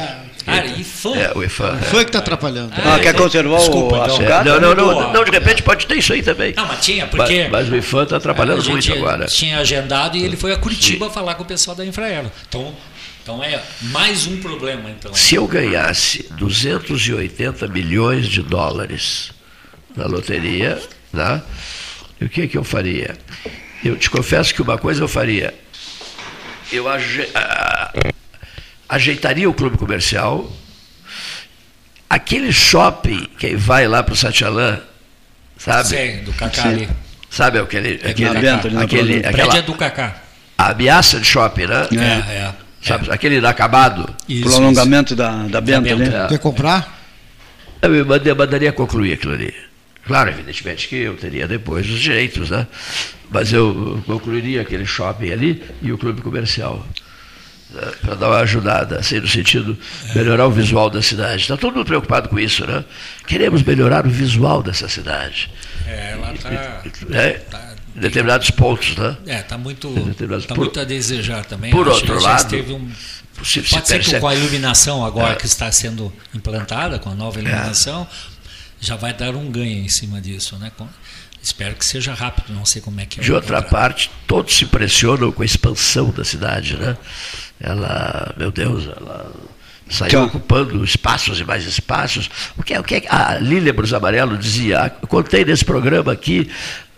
[0.51, 1.17] Cara, IFAM.
[1.17, 1.79] É, o IFAM.
[1.93, 2.73] O é que está atrapalhando.
[2.77, 4.45] Ah, ah quer conservar Desculpa, o então.
[4.45, 6.55] Não, não, não, não, de repente pode ter isso aí também.
[6.57, 7.49] Não, mas tinha, porque.
[7.51, 9.27] Mas, mas o IFAM está atrapalhando muito agora.
[9.27, 11.13] Tinha agendado e ele foi a Curitiba Sim.
[11.13, 12.31] falar com o pessoal da Infraero.
[12.49, 12.75] Então,
[13.23, 14.91] então é mais um problema.
[14.91, 15.15] Então.
[15.15, 19.31] Se eu ganhasse 280 milhões de dólares
[19.97, 20.81] na loteria,
[21.13, 21.43] né,
[22.21, 23.17] o que, que eu faria?
[23.85, 25.55] Eu te confesso que uma coisa eu faria.
[26.73, 27.93] Eu aje, a,
[28.91, 30.51] ajeitaria o clube comercial,
[32.09, 34.81] aquele shopping que vai lá para o Satialã,
[35.57, 35.89] sabe?
[35.89, 36.89] Sim, do Cacá ali.
[37.31, 40.17] Sabe aquele, aquele, aquele, aquele aquela, é do Cacá.
[40.59, 41.89] A ameaça de shopping, né?
[41.93, 42.55] É, é.
[42.83, 43.15] Sabe, é.
[43.15, 44.13] aquele inacabado.
[44.29, 45.17] Isso, Prolongamento isso.
[45.17, 46.29] Da, da Bento, da Bento ali.
[46.29, 47.01] Quer comprar?
[47.81, 49.55] Eu me mandaria concluir aquilo ali.
[50.05, 52.67] Claro, evidentemente que eu teria depois os direitos, né?
[53.31, 56.85] Mas eu concluiria aquele shopping ali e o clube comercial.
[57.73, 57.93] Né?
[58.03, 61.43] Para dar uma ajudada, assim, no sentido de melhorar o visual da cidade.
[61.43, 62.85] Está todo mundo preocupado com isso, né?
[63.27, 65.51] Queremos melhorar o visual dessa cidade.
[65.87, 66.51] É, ela está.
[67.13, 69.17] É, tá em determinados pontos, né?
[69.27, 69.93] É, está muito,
[70.47, 71.73] tá muito a desejar também.
[71.73, 72.89] Por Acho outro lado, teve um,
[73.45, 75.37] se, pode ser que com a iluminação agora é.
[75.37, 77.43] que está sendo implantada, com a nova é.
[77.43, 78.07] iluminação, é.
[78.81, 80.71] já vai dar um ganho em cima disso, né?
[80.77, 80.87] Com,
[81.43, 83.23] espero que seja rápido, não sei como é que é.
[83.23, 86.97] De outra parte, todos se pressionam com a expansão da cidade, né?
[87.61, 89.31] Ela, meu Deus, ela
[89.89, 92.31] saiu então, ocupando espaços e mais espaços.
[92.57, 96.51] O que, é, o que é, a Lília Brus Amarelo dizia, contei nesse programa aqui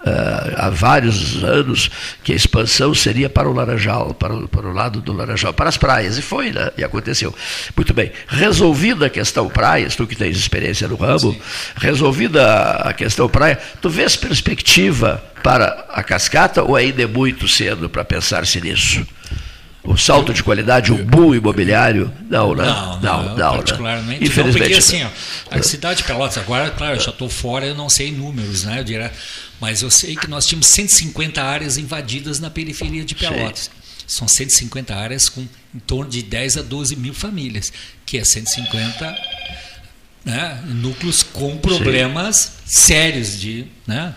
[0.03, 1.88] Uh, há vários anos
[2.25, 5.68] que a expansão seria para o Laranjal, para o, para o lado do Laranjal, para
[5.68, 6.72] as praias, e foi, né?
[6.77, 7.33] e aconteceu.
[7.77, 11.40] Muito bem, resolvida a questão praias, tu que tens experiência no ramo, Sim.
[11.77, 17.88] resolvida a questão praia, tu vês perspectiva para a cascata ou ainda é muito cedo
[17.88, 19.07] para pensar-se nisso?
[19.85, 22.64] O salto de qualidade, o boom imobiliário, não, né?
[22.64, 24.27] Não, não, não, não particularmente né?
[24.27, 27.66] Infelizmente, não, porque assim, ó, a cidade de Pelotas, agora, claro, eu já estou fora,
[27.66, 28.79] eu não sei números, né?
[28.79, 29.12] Eu diria,
[29.61, 33.64] mas eu sei que nós tínhamos 150 áreas invadidas na periferia de Pelotas.
[33.64, 33.83] Sim.
[34.07, 37.73] São 150 áreas com em torno de 10 a 12 mil famílias,
[38.05, 39.16] que é 150
[40.25, 42.51] né, núcleos com problemas Sim.
[42.64, 44.14] sérios de né,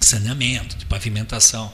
[0.00, 1.72] saneamento, de pavimentação.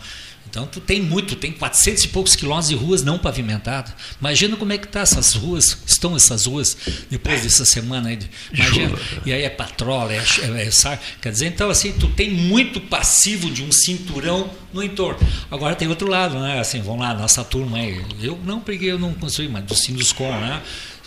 [0.55, 3.93] Então tu tem muito, tem 400 e poucos quilômetros de ruas não pavimentadas.
[4.21, 6.77] Imagina como é que tá essas ruas, estão essas ruas
[7.11, 8.21] depois dessa semana aí.
[8.53, 12.81] Imagina, e aí é patrola, é, é, é, quer dizer, então assim, tu tem muito
[12.81, 15.19] passivo de um cinturão no entorno.
[15.51, 16.61] Agora tem outro lado, né?
[16.61, 18.01] Assim, vamos lá, nossa turma aí.
[18.23, 20.62] Eu não peguei, eu não construí, mas do Sinduscom, né?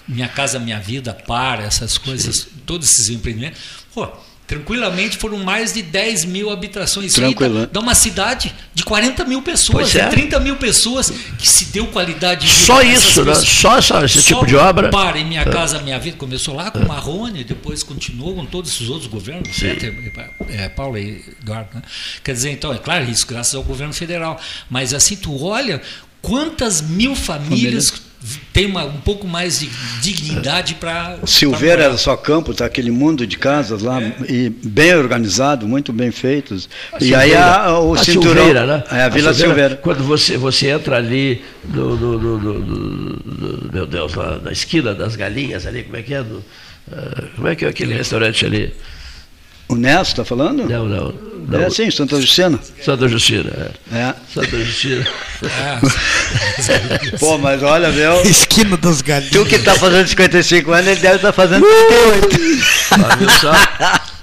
[0.05, 3.61] Minha casa, minha vida, para, essas coisas, todos esses empreendimentos.
[3.93, 4.11] Pô,
[4.47, 7.13] Tranquilamente foram mais de 10 mil habitações.
[7.13, 7.59] Tranquilo.
[7.61, 10.07] Dá, dá uma cidade de 40 mil pessoas, é.
[10.07, 12.65] 30 mil pessoas que se deu qualidade de vida.
[12.65, 13.35] Só isso, né?
[13.35, 14.89] Só essa, esse Só tipo de obra.
[14.89, 15.45] Para, em Minha é.
[15.45, 16.85] Casa Minha Vida começou lá com é.
[16.85, 19.49] Marrone, depois continuou com todos esses outros governos,
[20.49, 21.69] é, Paulo e Eduardo.
[21.75, 21.81] Né?
[22.23, 24.39] Quer dizer, então, é claro, isso graças ao governo federal.
[24.69, 25.81] Mas assim, tu olha
[26.21, 27.89] quantas mil famílias.
[27.89, 28.06] Família
[28.51, 29.69] tem uma, um pouco mais de
[30.01, 31.19] dignidade para.
[31.25, 34.13] Silveira era só campo, tá aquele mundo de casas lá, é.
[34.27, 36.67] e bem organizado, muito bem feitos.
[36.91, 38.43] A e aí a, o a cinturão.
[38.43, 38.83] Silveira, né?
[38.91, 39.75] É a Vila a Silveira, Silveira.
[39.77, 45.15] Quando você, você entra ali no, no, no, no, meu Deus, lá na esquina das
[45.15, 46.21] galinhas ali, como é que é?
[46.21, 46.43] uh,
[47.35, 48.73] como é que é aquele restaurante ali?
[49.69, 50.67] O Neto está falando?
[50.67, 51.13] Não, não,
[51.47, 51.59] não.
[51.61, 52.59] É sim, Santa Justina.
[52.83, 53.97] Santa Justina, é.
[53.97, 54.15] é.
[54.33, 55.05] Santa Justina.
[55.43, 57.17] É.
[57.19, 58.21] Pô, mas olha, meu.
[58.21, 59.31] Esquina das galinhas.
[59.31, 61.65] Tu que está fazendo 55 anos, ele deve estar tá fazendo
[62.89, 63.47] 38.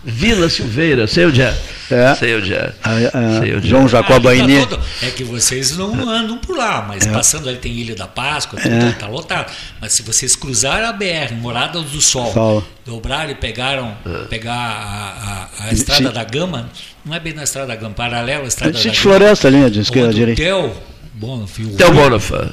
[0.05, 1.55] Vila Silveira, sei onde é.
[1.91, 2.15] É.
[2.15, 2.73] Sei onde é.
[2.83, 3.89] A, a, Sei onde João é.
[3.89, 4.67] Jacó Baini.
[4.67, 7.11] Tá é que vocês não andam por lá, mas é.
[7.11, 8.93] passando ali tem Ilha da Páscoa, está é.
[8.93, 9.53] tá lotado.
[9.81, 12.65] Mas se vocês cruzarem a BR, Morada do Sol, Sol.
[12.85, 14.25] dobraram e pegaram é.
[14.27, 16.15] pegar a, a, a Estrada Sim.
[16.15, 16.71] da Gama,
[17.05, 18.95] não é bem na Estrada da Gama, paralela à Estrada da Gama.
[18.95, 20.43] Floresta ali, de esquerda direita.
[20.43, 20.75] Tel
[21.15, 21.63] Bonafé.
[21.77, 22.49] Tel Bonafé.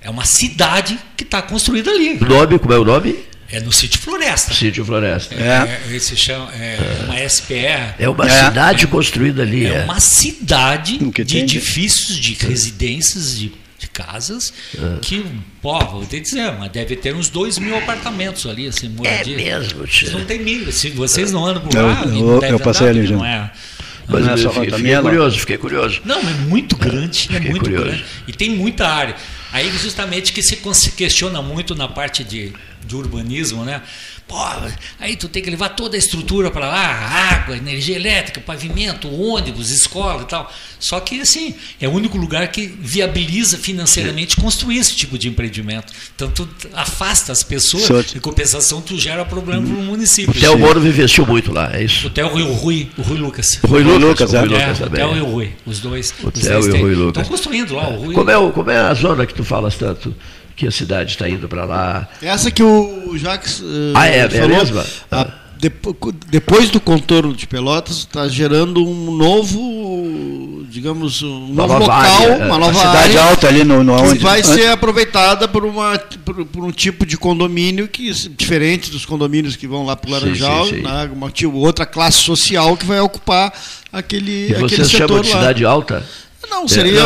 [0.00, 2.18] É uma cidade que está construída ali.
[2.20, 3.16] O nome, como é o nome?
[3.54, 4.52] É no sítio Floresta.
[4.52, 5.32] Sítio Floresta.
[5.32, 7.04] É, é, se chama, é, é.
[7.04, 7.94] uma SPR.
[8.00, 8.46] É uma é.
[8.46, 9.64] cidade construída ali.
[9.64, 9.84] É, é.
[9.84, 14.98] uma cidade de edifícios, de residências, de, de casas, é.
[15.00, 15.24] que,
[15.62, 19.34] pô, vou te dizer, mas deve ter uns dois mil apartamentos ali, assim, moradia.
[19.34, 20.10] É mesmo, tio.
[20.10, 20.72] Não tem mil.
[20.72, 23.16] Se vocês não andam por lá, eu, eu, eu passei ali já.
[23.16, 23.52] Não é.
[24.08, 26.02] Mas não é fiquei, fiquei curioso, fiquei curioso.
[26.04, 27.84] Não, é muito grande, é muito curioso.
[27.84, 28.04] grande.
[28.26, 29.14] E tem muita área.
[29.52, 30.56] Aí justamente que se
[30.90, 32.52] questiona muito na parte de
[32.86, 33.82] de urbanismo, né?
[34.26, 34.36] Pô,
[34.98, 36.86] aí tu tem que levar toda a estrutura para lá,
[37.32, 40.50] água, energia elétrica, pavimento, ônibus, escola e tal.
[40.80, 45.92] Só que, assim, é o único lugar que viabiliza financeiramente construir esse tipo de empreendimento.
[46.14, 50.30] Então, tu afasta as pessoas, em compensação, tu gera problema para o município.
[50.30, 52.06] O Theo Moro investiu muito lá, é isso?
[52.06, 53.58] O Theo e o Rui, o Rui Lucas.
[53.62, 55.04] O Rui Lucas, o Rui Lucas, é, também.
[55.04, 56.14] O Theo e o Rui, os dois.
[56.22, 57.22] O Theo e o Rui Lucas.
[57.22, 58.14] Estão construindo lá, o Rui.
[58.14, 60.14] Como é, como é a zona que tu falas tanto?
[60.56, 62.08] Que a cidade está indo para lá.
[62.22, 64.86] Essa que o Jacques uh, ah, é, falou, é a mesma?
[65.10, 65.26] A,
[66.28, 72.46] depois do contorno de Pelotas, está gerando um novo, digamos, um uma novo local, área,
[72.46, 75.98] uma nova cidade área alta ali no, no que onde, vai ser aproveitada por, uma,
[76.24, 80.12] por, por, um tipo de condomínio que diferente dos condomínios que vão lá para o
[80.12, 80.82] Laranjal, sim, sim, sim.
[80.82, 83.52] Né, uma outra classe social que vai ocupar
[83.92, 85.38] aquele, e aquele setor de lá.
[85.38, 86.04] cidade alta?
[86.54, 87.00] Não, seria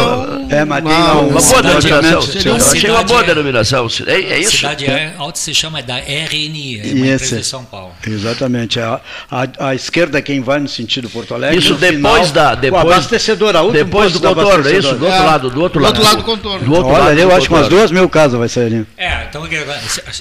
[0.51, 2.23] é, mas tem uma, uma boa denominação.
[2.23, 3.89] Seria uma achei uma boa denominação.
[4.07, 4.57] É, é isso?
[4.59, 5.15] Cidade é.
[5.17, 7.93] alta se chama da RNI, é uma empresa de São Paulo.
[8.07, 8.79] Exatamente.
[8.79, 11.59] A, a, a, esquerda é quem vai no sentido Porto Alegre.
[11.59, 12.55] Isso depois final, da.
[12.55, 14.95] Depois, o abastecedor, a depois do contorno, é isso?
[14.95, 15.95] Do outro lado, do outro lado.
[15.95, 16.67] Do outro lado do contorno.
[16.67, 18.87] Do outro Olha, lado eu acho que umas duas mil casas vai sair ali.
[18.97, 19.47] É, então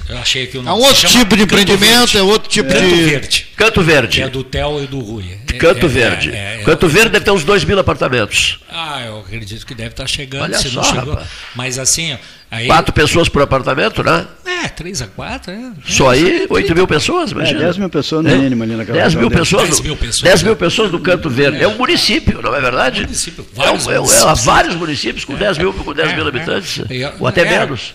[0.10, 0.78] eu achei que o nome.
[0.80, 2.78] É um outro tipo de empreendimento, é outro tipo de.
[2.78, 3.48] Canto Verde.
[3.58, 4.22] Canto Verde.
[4.22, 5.38] É do Tel e do Rui.
[5.54, 6.32] Canto Verde.
[6.66, 8.60] Canto Verde deve ter uns dois mil apartamentos.
[8.70, 11.14] Ah, eu acredito que deve estar chegando, Olha se só, não chegou.
[11.14, 11.30] Rapaz.
[11.56, 12.18] Mas assim.
[12.50, 14.26] Aí, quatro pessoas por apartamento, né?
[14.46, 15.52] É, três a quatro.
[15.52, 15.72] É.
[15.86, 17.60] Só aí, oito mil pessoas, imagina.
[17.60, 18.36] É, dez mil pessoas no é?
[18.36, 19.64] mínimo ali naquela Dez mil pessoas.
[19.64, 20.22] Dez mil pessoas.
[20.22, 21.58] Dez mil pessoas no Canto Verde.
[21.58, 23.02] É, é um município, não é verdade?
[23.02, 24.40] Município, vários, é, municípios.
[24.40, 26.82] É, vários municípios com dez mil, com dez mil habitantes.
[27.20, 27.94] ou até menos.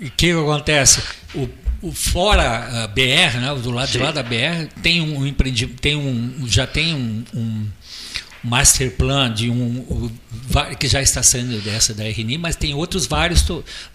[0.00, 1.02] E o que acontece?
[1.34, 1.48] O,
[1.86, 3.98] o fora a BR, né, do lado Sim.
[3.98, 7.66] de lá da BR, tem um empreendimento, tem um, já tem um, um
[8.42, 10.10] master plan de um
[10.78, 13.44] que já está saindo dessa da RNI, mas tem outros vários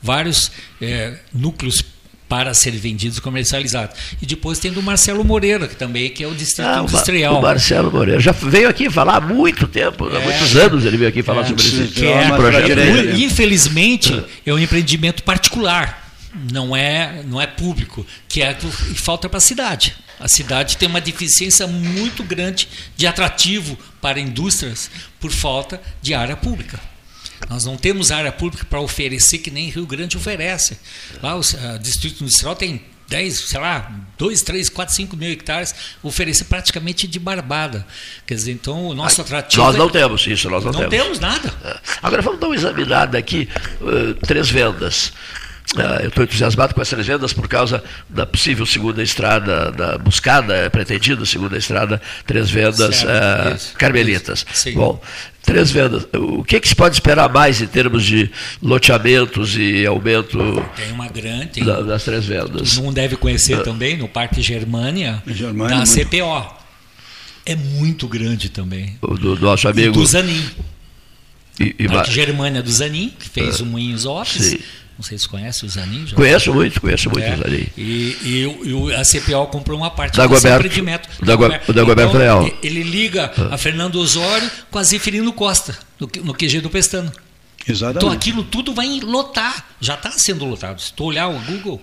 [0.01, 0.51] vários
[0.82, 1.84] é, núcleos
[2.27, 3.97] para serem vendidos e comercializados.
[4.21, 7.39] E depois tem do Marcelo Moreira, que também que é o Distrito ah, Industrial.
[7.39, 10.95] O Marcelo Moreira já veio aqui falar há muito tempo, é, há muitos anos ele
[10.95, 13.19] veio aqui falar é, sobre esse que é, projeto.
[13.19, 16.11] Infelizmente, é um empreendimento particular,
[16.52, 19.96] não é, não é público, que é que falta para a cidade.
[20.20, 24.89] A cidade tem uma deficiência muito grande de atrativo para indústrias
[25.20, 26.80] por falta de área pública.
[27.50, 30.78] Nós não temos área pública para oferecer que nem Rio Grande oferece.
[31.22, 31.41] Lá o
[31.80, 37.20] Distrito Industrial tem 10, sei lá, 2, 3, 4, 5 mil hectares, oferecer praticamente de
[37.20, 37.86] barbada.
[38.26, 39.63] Quer dizer, então o nosso atrativo.
[39.63, 39.91] Nós não é...
[39.91, 40.96] temos isso, nós não, não temos.
[40.96, 41.54] temos nada.
[41.63, 41.80] É.
[42.02, 43.50] Agora vamos dar uma examinada aqui,
[43.82, 45.12] uh, três vendas.
[45.75, 50.69] Uh, eu estou entusiasmado com essas vendas por causa da possível segunda estrada, da buscada,
[50.69, 54.45] pretendida segunda estrada, três vendas certo, uh, isso, carmelitas.
[54.53, 55.01] Isso, Bom,
[55.41, 56.05] três vendas.
[56.13, 58.29] O que, que, se pode esperar mais em termos de
[58.62, 60.38] loteamentos e aumento
[60.75, 62.77] tem uma grande, tem, da, das três vendas?
[62.77, 66.10] Mundo deve conhecer uh, também, no Parque Germânia, Germânia da muito...
[66.10, 66.62] CPO.
[67.45, 68.97] É muito grande também.
[69.01, 69.93] O do, do nosso amigo.
[69.93, 70.45] do Zanin.
[71.60, 74.47] E, e Parque Germânia do Zanin, que fez o Moinhos Office.
[74.47, 74.60] Sim
[75.02, 76.06] não sei se conhece o Zanin.
[76.06, 77.68] Já conheço muito, conheço muito é, o Zanin.
[77.76, 81.10] E, e, e, a CPO comprou uma parte da desse empreendimento.
[81.20, 82.50] Da, da, da Goberto então, Leal.
[82.62, 83.56] Ele liga ah.
[83.56, 87.12] a Fernando Osório com a Zefirino Costa, no, no QG do Pestano.
[87.67, 87.97] Exatamente.
[87.97, 89.65] Então aquilo tudo vai lotar.
[89.80, 90.80] Já está sendo lotado.
[90.80, 91.82] Se tu olhar o Google.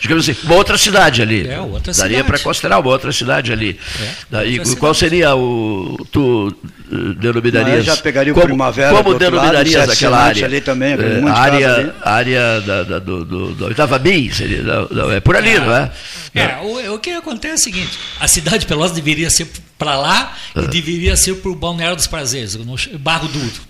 [0.00, 1.48] Digamos assim, uma outra cidade ali.
[1.48, 3.78] É, outra Daria para considerar uma outra cidade ali.
[4.00, 5.10] É, Daí, outra qual cidade.
[5.10, 5.96] seria o.
[6.10, 6.56] Tu
[6.92, 7.76] eh, denominarias.
[7.76, 10.44] Mas já pegaria o como, Primavera Como do outro lado, denominarias Sete aquela área?
[10.44, 11.64] ali também, de a casa ali.
[11.64, 14.62] área, área da, da, do, do, da oitava BI, seria.
[14.62, 15.92] Não, não, é por ali, não é?
[16.34, 19.96] É, o, o que acontece é o seguinte: a cidade de Pelotas deveria ser para
[19.96, 23.69] lá e deveria ser para o Balneário dos Prazeres, no Barro Duro.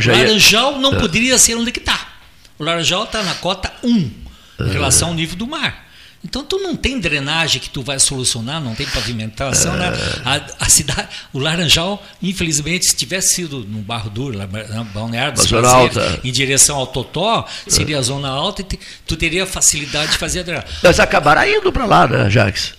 [0.00, 0.96] Já ia- Laranjal não Ah.
[1.00, 2.08] poderia ser onde que está.
[2.58, 4.10] O Laranjal está na cota 1
[4.60, 5.88] em relação ao nível do mar.
[6.22, 9.90] Então tu não tem drenagem que tu vai solucionar, não tem pavimentação, né?
[10.22, 10.34] Ah.
[10.60, 14.36] a, a cidade, o Laranjal, infelizmente, se tivesse sido no Barro Duro,
[14.92, 15.34] Balneário
[15.66, 16.20] alta.
[16.22, 20.40] em direção ao Totó, seria a zona alta e te- tu teria facilidade de fazer
[20.40, 20.70] a drenagem.
[20.82, 22.74] Mas acabará indo para lá, né, Jacques?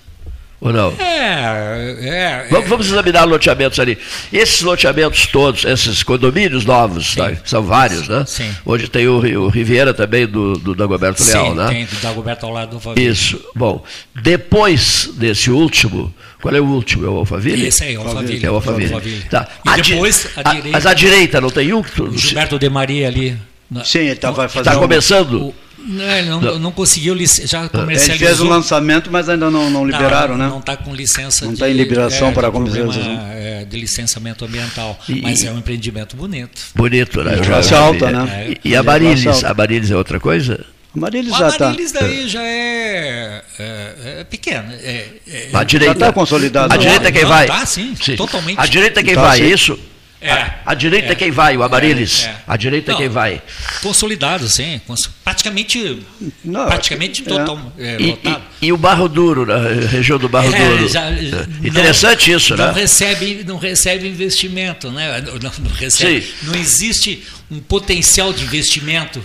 [0.62, 0.93] Ou não?
[1.00, 3.97] É, é, Vamos, vamos examinar loteamentos ali.
[4.32, 7.32] Esses loteamentos todos, esses condomínios novos, tá?
[7.43, 8.24] são vários, né?
[8.28, 8.56] Sim.
[8.63, 11.67] Onde tem o, o Riviera também do, do Dagoberto Leal, Sim, né?
[11.67, 13.10] tem do Dagoberto ao lado do Alphaville.
[13.10, 13.43] Isso.
[13.56, 17.08] Bom, depois desse último, qual é o último?
[17.08, 17.65] É o Alphaville?
[17.65, 18.45] Esse aí, o Alphaville.
[18.45, 18.93] É o Alphaville.
[18.93, 19.24] Alphaville.
[19.32, 19.47] Tá.
[19.65, 21.80] E depois, a a- direita- Mas à direita não tem um?
[21.82, 23.36] O Gilberto de Maria ali.
[23.69, 25.34] na- Sim, ele tá, vai fazer Está começando?
[25.47, 27.15] o- não, ele não, não conseguiu,
[27.46, 28.28] já Ele comercializou.
[28.28, 30.50] fez o lançamento, mas ainda não, não liberaram, não, né?
[30.50, 33.32] Não está com licença Não de, tá em liberação de- para de problema, comercialização.
[33.34, 35.00] é, de licenciamento ambiental.
[35.10, 36.62] E- mas é um empreendimento bonito.
[36.76, 37.38] Bonito, né?
[37.38, 38.54] Classe alta, né?
[38.63, 39.48] E, e a alta.
[39.50, 40.63] A Marilis é outra coisa?
[40.94, 41.65] O Marilis O já está.
[41.67, 44.74] Amarilis daí já é, é, é pequeno.
[44.74, 45.96] É, é, A direita.
[45.96, 46.74] tá consolidado.
[46.74, 47.48] A direita é quem vai?
[47.48, 48.60] tá, sim, totalmente.
[48.60, 49.54] A direita é quem Tá, vai, sim.
[49.54, 49.80] isso?
[50.23, 50.31] É.
[50.31, 51.15] A, a direita é, É.
[51.15, 52.25] quem vai, o Amarilis.
[52.25, 52.36] É, é.
[52.45, 52.99] A direita Não.
[52.99, 53.41] é quem vai.
[53.81, 54.79] Consolidado, sim.
[55.23, 56.05] Praticamente,
[56.45, 57.25] Não, praticamente é.
[57.25, 59.57] total, é, E, e- e o Barro Duro, na
[59.88, 60.88] região do Barro Duro.
[60.88, 61.21] já- É.
[61.21, 62.71] não- Interessante isso, não né?
[62.81, 65.21] Recebe, não recebe investimento, né?
[65.21, 66.21] Não, não recebe.
[66.21, 66.34] Sim.
[66.43, 69.23] Não existe um potencial de investimento.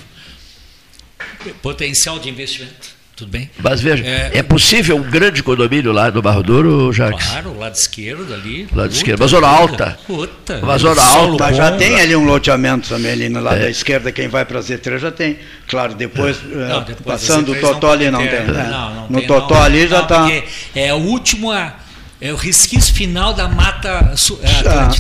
[1.63, 2.96] Potencial de investimento.
[3.17, 3.51] Tudo bem?
[3.63, 4.43] Mas veja, é, É.
[4.43, 7.27] possível um grande condomínio lá no Barro Duro, Jacques?
[7.27, 8.69] Claro, o lado esquerdo ali.
[8.75, 9.99] Lado puta esquerdo, uma zona alta.
[10.07, 10.59] Puta.
[10.59, 11.45] Uma zona alta.
[11.45, 13.43] Mas já tem ali um loteamento também ali no É.
[13.43, 15.39] lado da esquerda, quem vai para Z3 já tem.
[15.67, 18.29] Claro, depois, eh, Não, depois passando o Totó ali não tem.
[18.45, 18.69] né?
[18.71, 20.29] Não, não no tem, Totó ali já está.
[20.75, 21.73] É o último, é
[22.33, 24.91] o resquício final da mata é, Ah,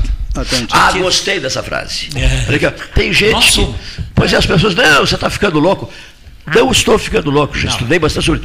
[0.41, 0.79] Atlântica.
[0.79, 2.09] Ah, gostei dessa frase.
[2.17, 2.71] É.
[2.95, 3.75] Tem gente Nós que.
[4.15, 5.91] Pois é, as pessoas, não, você está ficando louco.
[6.55, 7.71] Não estou ficando louco, já Não.
[7.73, 8.43] estudei bastante sobre.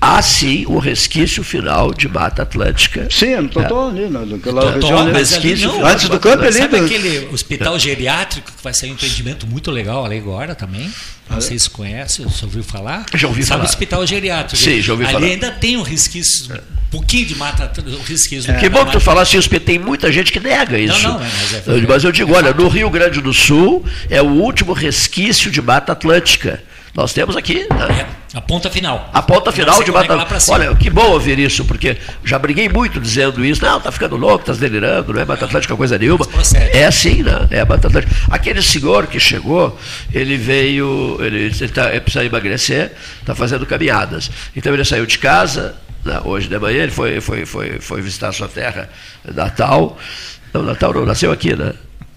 [0.00, 3.08] Há sim o resquício final de Mata Atlântica.
[3.10, 5.08] Sim, no Totó ali, na- naquela Totó, região ali.
[5.10, 6.52] ali resquício, não, Antes do campo ali.
[6.52, 10.90] Sabe do- aquele hospital geriátrico que vai sair um empreendimento muito legal ali agora também?
[11.30, 13.06] Não sei se conhece, você ouviu falar?
[13.14, 13.62] Já ouvi Sabe falar.
[13.62, 14.62] o hospital geriátrico?
[14.62, 15.26] Sim, já ouvi ali falar.
[15.26, 16.58] ainda tem um resquício, um
[16.90, 18.54] pouquinho de mata, um resquício.
[18.58, 21.02] Que bom que tu falasse isso, porque tem muita gente que nega isso.
[21.02, 24.26] não, mas é- Eu- mas eu digo, olha, no Rio Grande do Sul é o
[24.26, 26.62] último resquício de Mata Atlântica.
[26.94, 29.10] Nós temos aqui É, a ponta final.
[29.12, 30.26] a ponta final de cima.
[30.50, 33.64] Olha, que bom ouvir isso, porque já briguei muito dizendo isso.
[33.64, 36.24] Não, tá ficando louco, tá delirando, não é Mata Atlântica coisa nenhuma.
[36.72, 37.48] É assim, né?
[37.50, 38.14] É a Mata Atlântica.
[38.30, 39.76] Aquele senhor que chegou,
[40.12, 44.30] ele veio, ele, ele, tá, ele precisa emagrecer, está fazendo caminhadas.
[44.54, 48.28] Então ele saiu de casa, né, hoje de manhã, ele foi, foi, foi, foi visitar
[48.28, 48.88] a sua terra
[49.34, 49.98] natal.
[50.52, 51.72] Não, Natal não, nasceu aqui, né?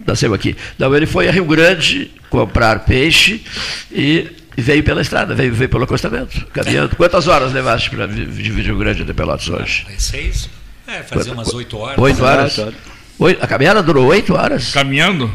[0.06, 0.56] Nasceu aqui.
[0.78, 3.44] Não, ele foi a Rio Grande comprar peixe
[3.92, 4.28] e
[4.58, 6.96] e veio pela estrada, veio, veio pelo acostamento, caminhando.
[6.96, 9.86] Quantas horas levaste para dividir Rio Grande de Pelotas hoje?
[9.98, 10.50] Seis?
[10.88, 11.98] É, fazer umas oito horas.
[12.00, 12.58] Oito horas?
[12.60, 12.72] Ah.
[13.20, 14.72] Oito- a caminhada durou oito horas?
[14.72, 15.32] Caminhando?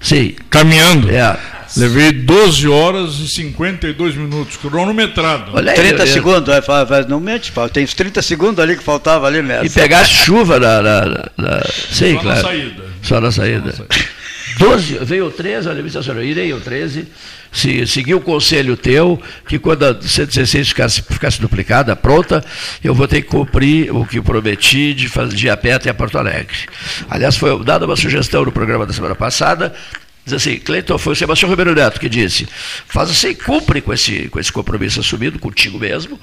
[0.00, 0.34] Sim.
[0.48, 1.10] Caminhando.
[1.10, 1.36] É.
[1.76, 5.52] Levei 12 horas e 52 minutos, cronometrado.
[5.54, 8.58] Olha aí, 30 eu- segundos, aí fala, fala, não mente, Paulo, tem uns 30 segundos
[8.62, 9.70] ali que faltava ali, E mestre.
[9.80, 10.82] pegaste chuva na.
[10.82, 11.60] na, na- na-
[11.92, 12.40] Sim, Só na claro.
[12.42, 12.82] saída.
[13.02, 13.72] Só na saída.
[13.72, 14.10] Só na saída.
[14.60, 17.08] 12, veio o 13, olha, me senhora, irei o 13,
[17.50, 22.44] se, segui o conselho teu, que quando a 116 ficasse, ficasse duplicada, pronta,
[22.84, 25.90] eu vou ter que cumprir o que prometi de fazer de ir a pé até
[25.94, 26.58] Porto Alegre.
[27.08, 29.72] Aliás, foi dada uma sugestão no programa da semana passada,
[30.24, 32.46] diz assim, Cleiton, foi o Sebastião Ribeiro Neto que disse,
[32.86, 36.20] faz assim, cumpre com esse, com esse compromisso assumido contigo mesmo,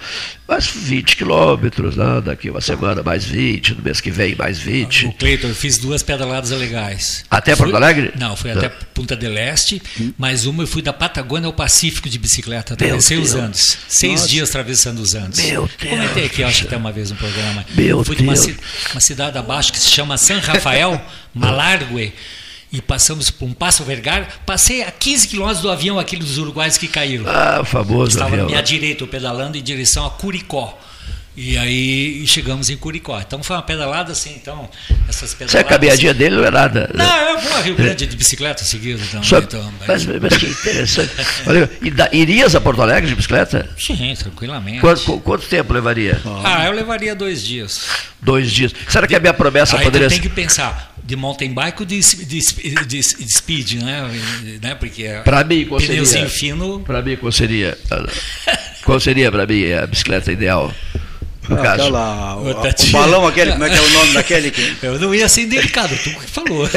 [0.47, 5.07] mas 20 quilômetros, né, daqui uma semana mais 20, no mês que vem mais 20.
[5.07, 7.25] O Cleiton, eu fiz duas pedaladas legais.
[7.29, 8.13] Até Fui- Porto Alegre?
[8.17, 9.81] Não, fui até Punta del Este,
[10.17, 12.73] mas uma eu fui da Patagônia ao Pacífico de bicicleta.
[12.73, 13.43] Atravessei os Deus.
[13.43, 13.77] Andes.
[13.87, 15.43] Seis dias atravessando os Andes.
[15.45, 16.25] Meu Comentei Deus.
[16.27, 17.65] aqui, acho que até uma vez no programa.
[17.75, 18.45] Meu fui de uma, Deus.
[18.45, 18.57] ci-
[18.91, 20.99] uma cidade abaixo que se chama San Rafael,
[21.33, 22.13] Malargue.
[22.77, 24.27] E passamos por um Passo Vergara.
[24.45, 27.25] Passei a 15 quilômetros do avião, aquele dos uruguaios que caíram.
[27.27, 28.43] Ah, famoso Estava avião.
[28.45, 30.77] na minha direita, eu pedalando em direção a Curicó.
[31.35, 33.19] E aí chegamos em Curicó.
[33.19, 34.69] Então foi uma pedalada assim, então,
[35.09, 35.51] essas pedaladas.
[35.51, 36.89] Você é a caminhadinha dele não é nada?
[36.93, 39.01] Não, eu vou a Rio Grande de bicicleta seguido.
[39.03, 41.11] Então, Só, então, mas, mas que interessante.
[41.47, 43.67] Olha, e irias a Porto Alegre de bicicleta?
[43.75, 44.81] Sim, tranquilamente.
[44.81, 46.21] Quanto, quanto tempo levaria?
[46.43, 47.87] Ah, eu levaria dois dias.
[48.21, 48.71] Dois dias.
[48.87, 50.19] Será que a minha promessa Aí poderia ser.
[50.19, 52.25] tem que pensar de mountain bike ou de, de,
[52.85, 54.11] de, de speed, né?
[54.61, 54.75] né?
[54.75, 56.29] Porque Para mim, qual pneuzinho seria?
[56.29, 56.79] fino.
[56.81, 57.77] Para mim, qual seria?
[58.83, 60.73] Qual seria para mim a bicicleta ideal?
[61.49, 61.81] No caso.
[61.83, 64.75] Aquela, o, Outra o balão aquele, como é que é o nome daquele que...
[64.81, 66.67] Eu não ia ser delicado, tu que falou.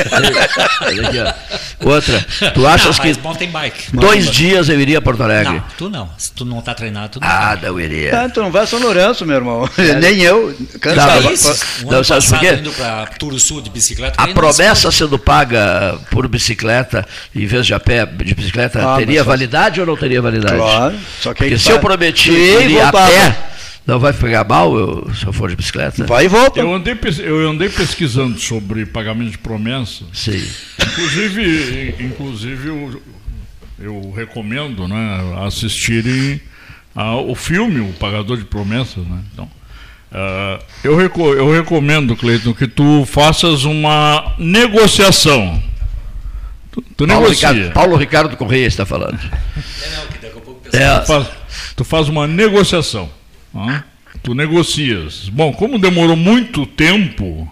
[1.80, 2.26] Outra.
[2.54, 3.96] Tu achas não, que mountain bike.
[3.96, 5.54] dois dias eu iria a Porto Alegre?
[5.54, 6.10] Não, tu não.
[6.18, 7.28] Se tu não tá treinado, tu não.
[7.28, 8.24] Ah, não iria.
[8.24, 9.68] Ah, tu não vai a São Lourenço, meu irmão.
[10.00, 10.54] Nem eu.
[10.80, 11.20] Cansava.
[11.20, 12.52] Não, Isso, Não, ano sabe por quê?
[12.54, 14.22] indo pra Turo Sul de bicicleta.
[14.22, 19.22] A promessa sendo paga por bicicleta, em vez de a pé, de bicicleta, Ah, teria
[19.24, 20.56] só- validade ou não teria validade?
[20.56, 20.94] Claro.
[21.20, 23.36] Só que aí Porque se vai- eu prometi Sim, ir a pé,
[23.90, 26.04] não vai pegar mal eu- se eu for de bicicleta?
[26.06, 26.60] Vai e volta.
[26.60, 30.04] Eu andei, eu andei pesquisando sobre pagamento de promessa.
[30.12, 30.42] Sim.
[30.80, 33.02] Inclusive, inclusive eu,
[33.78, 36.40] eu recomendo né, assistirem
[36.94, 39.04] ao filme O Pagador de Promessas.
[39.06, 39.18] Né?
[39.32, 39.50] Então,
[40.12, 45.62] ah, eu, reco- eu recomendo, Cleiton, que tu faças uma negociação.
[46.70, 47.48] Tu, tu Paulo negocia.
[47.52, 49.18] Ricardo, Paulo Ricardo Correia está falando.
[49.18, 51.26] É, não, que daqui a pouco o pessoal- É, Tu faz,
[51.76, 53.10] tu faz uma negociação.
[53.54, 53.84] Hã?
[54.22, 55.28] Tu negocias.
[55.30, 57.50] Bom, como demorou muito tempo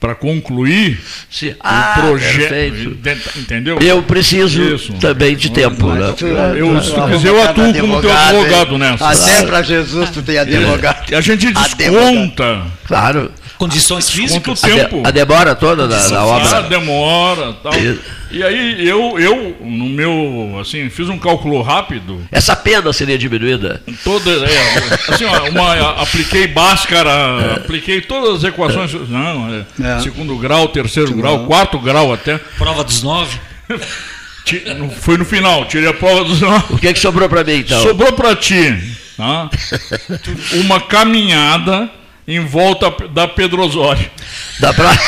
[0.00, 1.00] para concluir
[1.30, 1.50] sim.
[1.50, 2.48] o Ah, projeto.
[2.48, 3.38] perfeito.
[3.38, 3.78] Entendeu?
[3.80, 4.92] Eu preciso Isso.
[4.94, 6.14] também de tempo, né?
[6.56, 9.08] Eu, se tu quiser, eu atuo como teu advogado nessa.
[9.08, 11.14] Até pra Jesus tu tem advogado.
[11.14, 11.76] A gente Advogado.
[11.76, 13.30] desconta Claro.
[13.68, 14.64] Condições quanto físicas.
[14.64, 15.02] A, de- tempo.
[15.04, 16.62] a demora toda da, da Ah, obra.
[16.62, 17.74] demora tal.
[17.74, 18.00] Isso.
[18.30, 22.20] E aí eu, eu, no meu, assim, fiz um cálculo rápido.
[22.32, 23.80] Essa pena seria diminuída.
[24.02, 30.00] Toda, é, assim, uma, apliquei Bhaskara, apliquei todas as equações, não, é, É.
[30.00, 32.38] segundo grau, terceiro grau, quarto grau até.
[32.58, 33.38] Prova dos nove.
[35.00, 37.82] Foi no final, tirei a prova dos O que, que sobrou para mim, então?
[37.82, 39.48] Sobrou para ti tá?
[40.64, 41.90] uma caminhada
[42.26, 44.10] em volta da Pedro Osório.
[44.60, 44.90] Dá pra...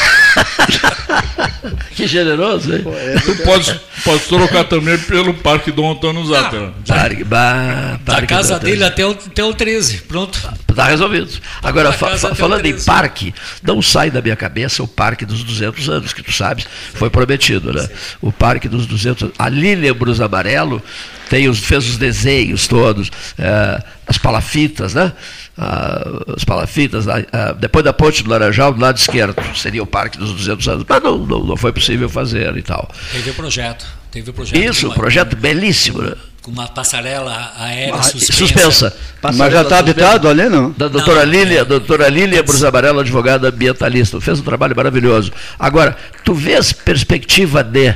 [1.95, 2.85] que generoso, hein?
[3.25, 6.73] Tu pode, pode trocar também pelo Parque Dom Antônio Zátera.
[6.87, 9.99] Parque, bah, Da parque casa da- dele até o, até o 13.
[10.03, 10.39] Pronto.
[10.75, 11.31] Tá resolvido.
[11.63, 12.85] Agora, Da fa- fa- falando em 13.
[12.85, 17.09] parque, não sai da minha cabeça o Parque dos 200 anos, que tu sabes, foi
[17.09, 17.89] prometido, né?
[18.21, 19.35] O Parque dos 200 anos.
[19.39, 20.83] A Lília Brus Amarelo
[21.31, 25.13] tem os, fez os desenhos todos, eh, as palafitas, né?
[25.59, 26.05] Ah,
[26.37, 30.19] as palafitas, ah, ah, depois da ponte do Laranjal, do lado esquerdo, seria o Parque
[30.19, 30.85] dos 200 anos.
[30.87, 32.91] Mas não, não, não foi possível fazer e tal.
[33.13, 33.87] Teve o projeto.
[34.11, 34.59] Teve o projeto.
[34.63, 36.13] Isso, um uma- projeto belíssimo, né?
[36.43, 38.33] Com uma passarela aérea Ah, suspensa.
[38.35, 38.97] suspensa.
[39.23, 40.71] Mas já está habitado ali, não?
[40.73, 41.33] Da doutora Não.
[41.33, 45.33] Lília, doutora Lília Brus Amarelo, advogada ambientalista, fez um trabalho maravilhoso.
[45.59, 47.95] Agora, tu vês perspectiva de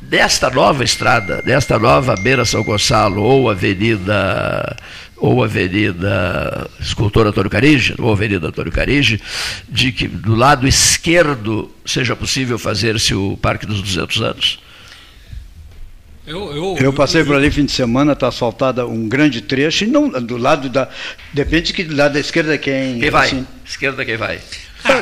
[0.00, 4.76] desta nova estrada, desta nova Beira São Gonçalo, ou Avenida
[5.24, 9.18] ou Avenida Escultor Antônio Carige, ou Avenida Antônio Carige,
[9.66, 14.58] de que do lado esquerdo seja possível fazer-se o Parque dos 200 anos?
[16.26, 19.86] Eu, eu, Eu passei por ali fim de semana, está asfaltada um grande trecho, e
[19.86, 20.90] não do lado da.
[21.32, 23.00] Depende que do lado da esquerda quem.
[23.00, 23.26] Quem vai?
[23.26, 24.40] assim, Esquerda quem vai?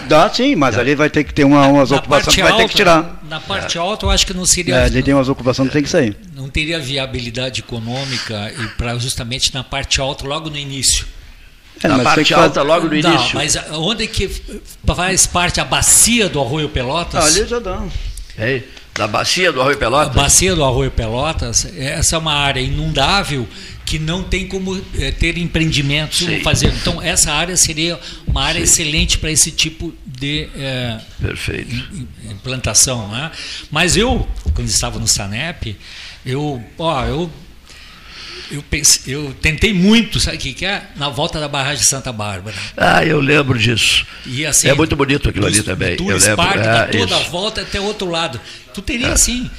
[0.09, 2.69] Dá sim, mas ali vai ter que ter uma, umas na ocupações que vai ter
[2.69, 3.21] que tirar.
[3.29, 4.75] Na parte alta, eu acho que não seria.
[4.77, 6.17] É, ali tem umas ocupações que tem que sair.
[6.35, 11.07] não teria viabilidade econômica e para justamente na parte alta logo no início.
[11.83, 13.35] É, Na parte alta, logo no Não, início.
[13.35, 14.31] mas onde que
[14.87, 17.25] faz parte a bacia do Arroio Pelotas?
[17.25, 17.83] Ah, ali já dá.
[18.39, 18.63] Hein?
[18.97, 20.15] Na bacia do Arroio A Pelotas?
[20.15, 23.49] bacia do Arroio Pelotas, essa é uma área inundável
[23.85, 26.41] que não tem como eh, ter empreendimentos Sim.
[26.41, 26.73] fazer.
[26.81, 31.01] Então essa área seria uma área excelente para esse tipo de eh,
[31.93, 33.31] im- implantação, né?
[33.71, 35.77] Mas eu, quando estava no Sanep,
[36.25, 37.31] eu, ó, eu
[38.51, 40.83] eu, pensei, eu tentei muito, sabe o que, que é?
[40.97, 42.55] Na volta da barragem de Santa Bárbara.
[42.77, 44.07] Ah, eu lembro disso.
[44.47, 47.21] Assim, É muito bonito aquilo ali dos- também, do eu lembro, é, dá toda a
[47.21, 48.39] volta até o outro lado.
[48.75, 49.51] Tu teria, assim,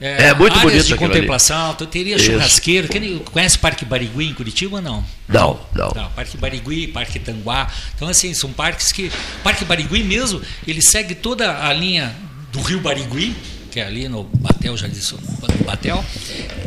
[0.00, 2.88] É muito áreas bonito de contemplação, tu teria churrasqueiro.
[2.88, 5.04] Que nem- conhece Parque Barigui em Curitiba ou não?
[5.26, 5.90] Não, não.
[5.94, 7.66] Não, Parque Barigui, Parque Tanguá.
[7.94, 9.10] Então, assim, são parques que.
[9.42, 12.14] Parque Barigui mesmo, ele segue toda a linha
[12.52, 13.34] do Rio Barigui,
[13.70, 16.04] que é ali no Batel, já disse, no Batel,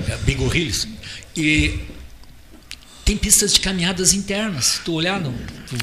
[0.08, 0.88] é, Bigorrilhos.
[1.38, 1.80] E
[3.10, 4.80] tem pistas de caminhadas internas.
[4.86, 5.34] Tu olhar no.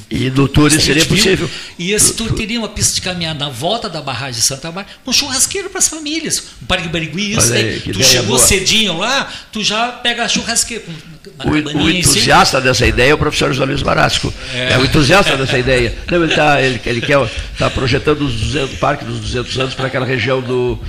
[0.09, 1.49] E no tour seria possível.
[1.77, 4.87] E esse tour teria uma pista de caminhada na volta da barragem de Santa Bárbara,
[5.03, 6.37] com churrasqueiro para as famílias.
[6.61, 8.39] O Parque Barigui, isso aí, Tu chegou boa.
[8.39, 10.85] cedinho lá, tu já pega a churrasqueira.
[11.43, 14.33] O, o, entusiasta dessa ideia é o professor José Luiz Marasco.
[14.53, 14.73] É.
[14.73, 15.93] é o entusiasta dessa ideia.
[16.09, 17.17] Não, ele, tá, ele, ele quer
[17.57, 20.79] tá projetando os 200, o Parque dos 200 anos para aquela região do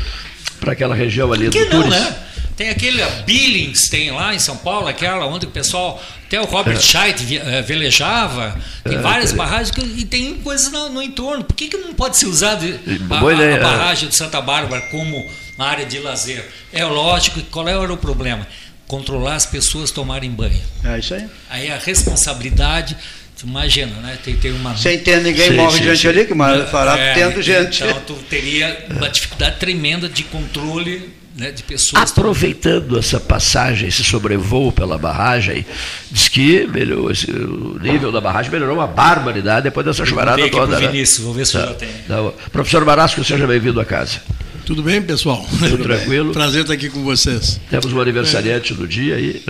[0.61, 2.17] para aquela região ali que do não, né?
[2.59, 6.77] Tem aquele Billings, tem lá em São Paulo, aquela onde o pessoal, até o Robert
[6.77, 6.81] é.
[6.81, 9.37] Scheidt eh, velejava, tem é, várias é.
[9.37, 11.45] barragens que, e tem coisas no, no, entorno.
[11.45, 12.67] Por que, que não pode ser usado
[13.11, 15.25] a, a, a barragem de Santa Bárbara como
[15.57, 16.45] área de lazer?
[16.73, 18.45] É lógico, qual era o problema?
[18.89, 20.61] Controlar as pessoas tomarem banho.
[20.83, 21.29] É isso aí.
[21.49, 22.97] Aí a responsabilidade
[23.39, 24.19] Tu imagina, né?
[24.25, 24.77] Tem, tem uma.
[24.77, 26.09] Sem ter ninguém, sim, morre sim, gente sim.
[26.09, 27.85] ali, que mais fará é, tendo gente.
[27.85, 32.11] Então tu teria uma dificuldade tremenda de controle né, de pessoas.
[32.11, 35.65] Aproveitando essa passagem, esse sobrevoo pela barragem,
[36.11, 40.81] diz que melhorou, esse, o nível da barragem melhorou uma barbaridade depois dessa chuvarada toda.
[40.81, 40.89] Né?
[40.89, 41.89] Vinícius, vou ver se tá, já tem.
[42.09, 44.21] Tá, professor Marasco, seja bem-vindo à casa.
[44.67, 45.47] Tudo bem, pessoal?
[45.59, 46.33] Tudo tranquilo?
[46.33, 47.59] Prazer estar aqui com vocês.
[47.71, 48.77] Temos um aniversariante é.
[48.77, 49.43] do dia aí,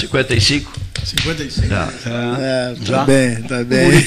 [0.00, 0.72] 55.
[1.04, 1.68] 55.
[1.68, 1.92] Tá.
[2.40, 4.06] É, tá bem, tá bem.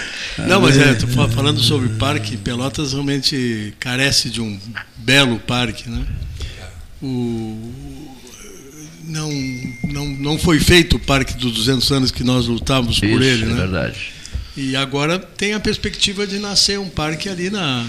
[0.38, 0.94] Não, mas é,
[1.32, 4.58] falando sobre parque, Pelotas realmente carece de um
[4.98, 6.04] belo parque, né?
[7.02, 7.72] O,
[9.04, 9.30] não,
[9.84, 13.46] não, não foi feito o parque dos 200 anos que nós lutávamos por ele, é
[13.46, 13.52] né?
[13.52, 14.12] É verdade.
[14.56, 17.86] E agora tem a perspectiva de nascer um parque ali na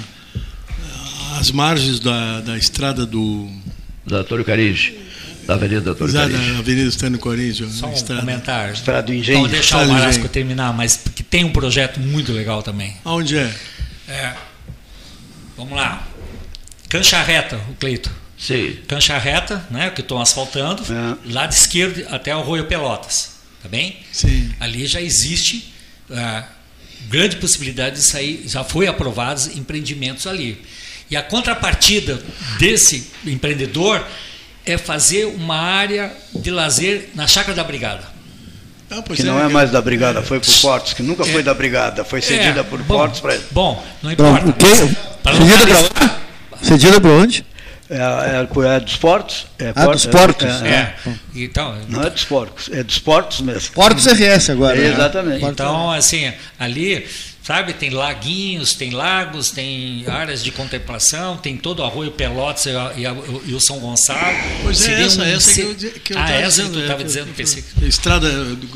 [1.39, 3.50] às margens da, da estrada do
[4.06, 4.98] da Antônio Caringe,
[5.48, 7.72] da Avenida Antônio Exato, da Avenida Antônio Caringe.
[7.72, 8.20] Só um estrada.
[8.20, 8.74] comentário.
[8.74, 9.38] Estrada do Engenho.
[9.38, 12.98] Vamos deixar estrada o Marasco terminar, mas que tem um projeto muito legal também.
[13.06, 13.56] Aonde é?
[14.10, 14.34] é
[15.56, 16.06] vamos lá.
[16.89, 18.12] Cancha reta, o Cleito.
[18.38, 18.78] Sim.
[18.88, 21.34] Cancha reta, né, que estão asfaltando, é.
[21.34, 23.38] lado esquerdo até o Arroio Pelotas.
[23.64, 23.98] Tá bem?
[24.12, 24.54] Sim.
[24.60, 25.74] Ali já existe
[26.10, 26.43] uh,
[27.08, 30.62] grande possibilidade de sair, já foi aprovados empreendimentos ali.
[31.10, 32.22] E a contrapartida
[32.60, 34.06] desse empreendedor
[34.68, 38.03] é fazer uma área de lazer na chácara da Brigada.
[38.89, 41.43] Ah, que é, não é mais da Brigada, foi por Portos, que nunca é, foi
[41.43, 43.43] da Brigada, foi cedida é, por bom, Portos para ele.
[43.51, 44.45] Bom, não importa.
[45.34, 46.65] Cedida para onde?
[46.65, 47.45] Cedida para onde?
[47.89, 49.47] É, é, é, dos portos.
[49.57, 50.47] É ah, dos portos.
[50.61, 50.95] É, é.
[51.36, 53.74] Então, não é dos portos, é dos portos mesmo.
[53.74, 54.76] Portos RS agora.
[54.76, 54.88] Né?
[54.88, 55.45] Exatamente.
[55.45, 57.07] Então, assim, ali,
[57.48, 62.72] sabe, tem laguinhos, tem lagos, tem áreas de contemplação, tem todo o Arroio Pelotas e,
[62.72, 64.38] a, e, a, e o São Gonçalo.
[64.64, 67.34] Pois é, essa, um, essa que eu, que eu Ah, essa que tu estava dizendo,
[67.34, 67.64] pensei.
[67.84, 68.28] Estrada,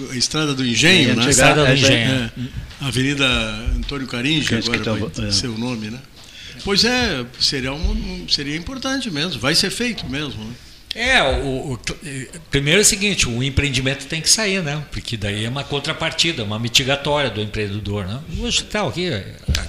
[0.09, 1.30] a Estrada do Engenho, né?
[1.30, 2.32] Estrada do Engenho.
[2.80, 3.28] Avenida
[3.76, 5.99] Antônio Caringe, agora vai ser o nome, né?
[6.63, 10.41] Pois é, seria, um, seria importante mesmo, vai ser feito mesmo.
[10.45, 10.53] Né?
[10.93, 11.79] É, o, o,
[12.49, 14.83] primeiro é o seguinte, o empreendimento tem que sair, né?
[14.91, 18.19] Porque daí é uma contrapartida, uma mitigatória do empreendedor, né?
[18.39, 19.09] Hoje está aqui.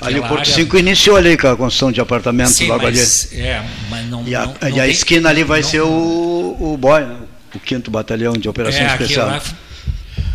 [0.00, 3.40] Ali o Porto 5 iniciou ali com a construção de apartamentos Sim, logo mas, ali.
[3.40, 4.26] É, mas não.
[4.26, 7.16] E a, não, e a esquina ali vai não, ser o, o BOI, né?
[7.54, 9.54] o quinto batalhão de operações é, especiais.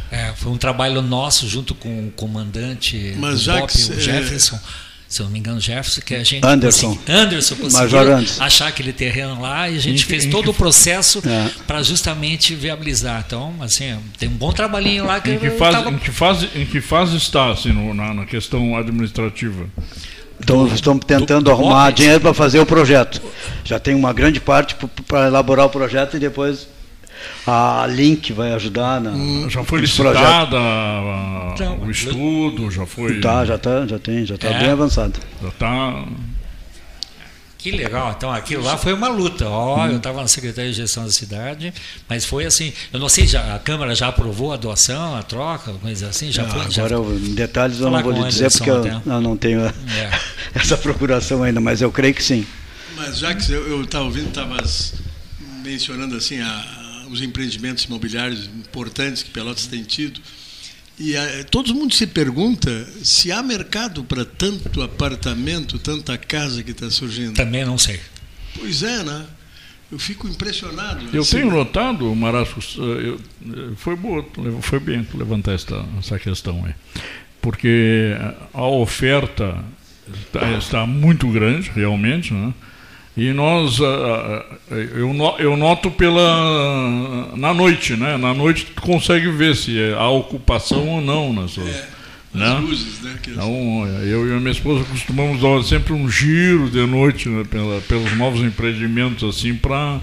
[0.09, 4.55] É, foi um trabalho nosso junto com o comandante mas já Bob, o Jefferson.
[4.55, 8.43] É se eu não me engano, Jefferson, que a gente Anderson, Anderson conseguiu Anderson.
[8.43, 11.49] achar aquele terreno lá e a gente fez todo o processo é.
[11.65, 13.23] para justamente viabilizar.
[13.25, 15.91] Então, assim, tem um bom trabalhinho lá que em que fase, tava...
[15.91, 19.67] em que fase, em que fase está assim, no, na, na questão administrativa?
[20.39, 23.21] Então, estamos tentando do, do arrumar dinheiro para fazer o projeto.
[23.63, 24.75] Já tem uma grande parte
[25.07, 26.67] para elaborar o projeto e depois
[27.45, 29.11] a Link vai ajudar na.
[29.11, 33.19] Hum, já foi licitada a, a, o estudo, já foi.
[33.19, 34.59] Tá, já tá, já tem, já está é.
[34.59, 35.19] bem avançado.
[35.41, 36.05] Já está.
[37.57, 38.13] Que legal.
[38.15, 39.47] Então aquilo lá foi uma luta.
[39.47, 39.87] Ó, hum.
[39.87, 41.73] eu estava na Secretaria de Gestão da cidade,
[42.07, 42.71] mas foi assim.
[42.93, 46.31] Eu não sei, já, a Câmara já aprovou a doação, a troca, coisa assim?
[46.31, 47.27] Já ah, foi, agora, já...
[47.27, 49.73] em detalhes eu não vou lhe dizer porque eu, eu, não tenho é.
[50.53, 52.45] essa procuração ainda, mas eu creio que sim.
[52.95, 54.57] Mas já que eu estava ouvindo, estava
[55.63, 56.76] mencionando assim a
[57.09, 60.19] os empreendimentos imobiliários importantes que Pelotas tem tido.
[60.99, 66.63] E a, eh, todo mundo se pergunta se há mercado para tanto apartamento, tanta casa
[66.63, 67.33] que está surgindo.
[67.33, 67.99] Também não sei.
[68.55, 69.25] Pois é, né?
[69.91, 71.05] Eu fico impressionado.
[71.13, 71.37] Eu assim.
[71.37, 74.25] tenho notado, Marasco, eh, eh, foi boa,
[74.61, 76.73] foi bem levantar esta, essa questão aí,
[77.41, 78.15] porque
[78.53, 79.63] a oferta
[80.25, 82.53] está, está muito grande, realmente, né?
[83.17, 88.15] E nós, ah, ah, eu, eu noto pela na noite, né?
[88.15, 91.87] Na noite tu consegue ver se há ocupação ou não nas, é,
[92.31, 92.59] né?
[92.59, 93.15] luzes, né?
[93.27, 97.43] Então, eu e a minha esposa costumamos dar sempre um giro de noite né?
[97.49, 99.99] Pela, pelos novos empreendimentos assim para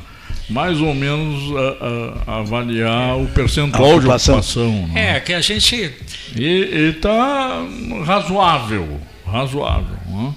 [0.50, 4.88] mais ou menos a, a, avaliar o percentual de ocupação.
[4.88, 5.16] Né?
[5.16, 5.94] É, que a gente.
[6.36, 7.64] E está
[8.04, 9.96] razoável, razoável.
[10.08, 10.34] Né?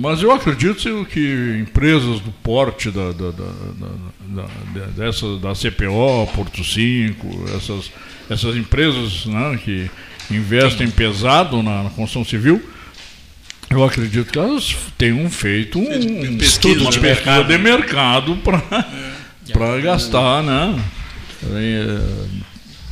[0.00, 6.62] Mas eu acredito que empresas do porte da, da, da, da, dessa, da CPO, Porto
[6.62, 7.90] 5, essas,
[8.30, 9.90] essas empresas né, que
[10.30, 12.62] investem pesado na, na construção civil,
[13.68, 19.80] eu acredito que elas tenham feito um, um estudo de mercado, de mercado para é.
[19.80, 20.80] gastar, né?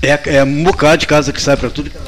[0.03, 2.01] É, é um bocado de casa que sai para tudo que é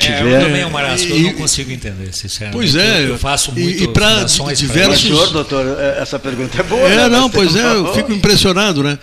[0.00, 0.26] tiver.
[0.26, 2.56] É, eu também, Marasco, eu não consigo entender, sinceramente.
[2.56, 5.00] Pois é, eu, faço muito e, e para diversos.
[5.00, 6.88] Senhor, doutor, é, essa pergunta é boa.
[6.88, 7.08] É, né?
[7.08, 8.98] não, pois é, eu fico impressionado, né?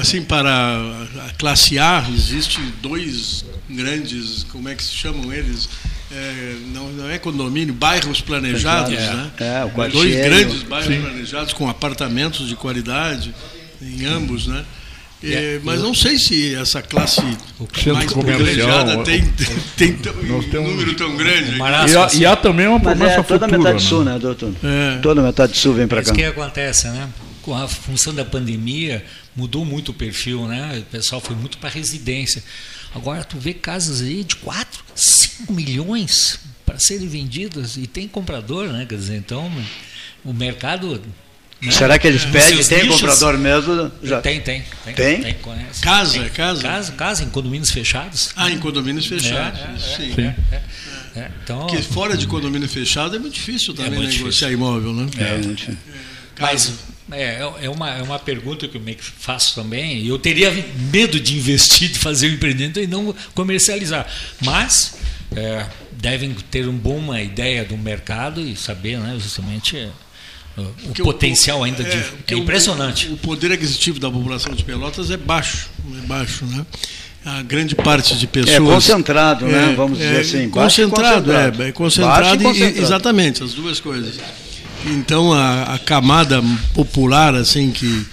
[0.00, 0.50] Assim, para
[1.26, 5.68] a classe A, existem dois grandes, como é que se chamam eles?
[6.12, 9.30] É, não, não, é condomínio, bairros planejados, é, né?
[9.38, 11.00] É, o Dois grandes bairros Sim.
[11.02, 13.32] planejados com apartamentos de qualidade
[13.80, 14.64] em ambos, né?
[15.22, 17.20] É, mas não sei se essa classe
[17.92, 19.22] mais privilegiada tem,
[19.76, 21.58] tem, tem um número tão grande.
[21.58, 23.38] E há, e há, também uma promessa é, toda futura.
[23.38, 23.88] Toda a metade né?
[23.90, 24.54] sul, né, doutor?
[24.64, 24.98] É.
[25.00, 26.04] Toda a metade sul vem para cá.
[26.04, 27.08] Isso que acontece, né?
[27.42, 29.04] Com a função da pandemia,
[29.36, 30.78] mudou muito o perfil, né?
[30.78, 32.42] O pessoal foi muito para residência.
[32.94, 38.68] Agora tu vê casas aí de 4, 5 milhões para serem vendidas e tem comprador,
[38.68, 38.86] né?
[38.88, 39.50] Quer dizer, então
[40.24, 41.00] o mercado
[41.62, 41.72] né?
[41.72, 42.64] Será que eles pedem?
[42.64, 43.92] Tem nichos, comprador mesmo?
[44.02, 44.20] Já.
[44.20, 44.64] Tem, tem.
[44.84, 44.94] Tem?
[44.94, 45.22] tem?
[45.22, 45.36] tem
[45.80, 46.62] casa, tem, casa?
[46.62, 48.30] Casa, casa, em condomínios fechados.
[48.34, 49.60] Ah, em condomínios fechados.
[49.60, 50.14] É, é, sim.
[50.14, 50.34] sim.
[50.52, 50.62] É,
[51.16, 54.52] é, então, Porque fora de condomínio fechado é muito difícil também muito negociar difícil.
[54.52, 55.10] imóvel, né?
[55.18, 55.78] É, muito difícil.
[56.38, 56.72] Mas
[57.12, 60.06] é, é, uma, é uma pergunta que eu me faço também.
[60.06, 60.50] Eu teria
[60.90, 64.06] medo de investir, de fazer o um empreendimento e não comercializar.
[64.40, 64.96] Mas
[65.34, 69.88] é, devem ter uma boa ideia do mercado e saber né, justamente
[70.56, 71.90] o potencial ainda de.
[71.90, 73.08] É, é impressionante.
[73.08, 75.70] O, o, poder aquisitivo da população de Pelotas é baixo,
[76.02, 76.66] é baixo, né?
[77.24, 78.56] A grande parte de pessoas.
[78.56, 79.52] É concentrado, né?
[79.52, 79.74] é, né?
[79.76, 80.48] Vamos dizer é assim.
[80.48, 82.78] Concentrado, concentrado, é, é concentrado, e, concentrado.
[82.78, 84.18] exatamente, as duas coisas.
[84.86, 86.42] Então a, a camada
[86.74, 88.06] popular, assim, que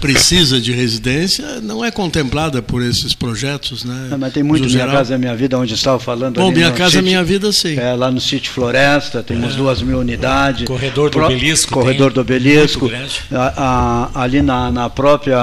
[0.00, 4.08] precisa de residência não é contemplada por esses projetos, né?
[4.10, 6.36] Não, mas tem muito Minha Casa Minha Vida, onde estava falando.
[6.36, 7.78] Bom, Minha Casa sítio, Minha Vida, sim.
[7.78, 9.56] É, lá no sítio Floresta, temos é.
[9.56, 10.66] duas mil unidades.
[10.66, 11.72] Corredor do Pro, Obelisco.
[11.72, 12.90] Corredor do Obelisco.
[13.32, 15.38] A, a, ali na, na própria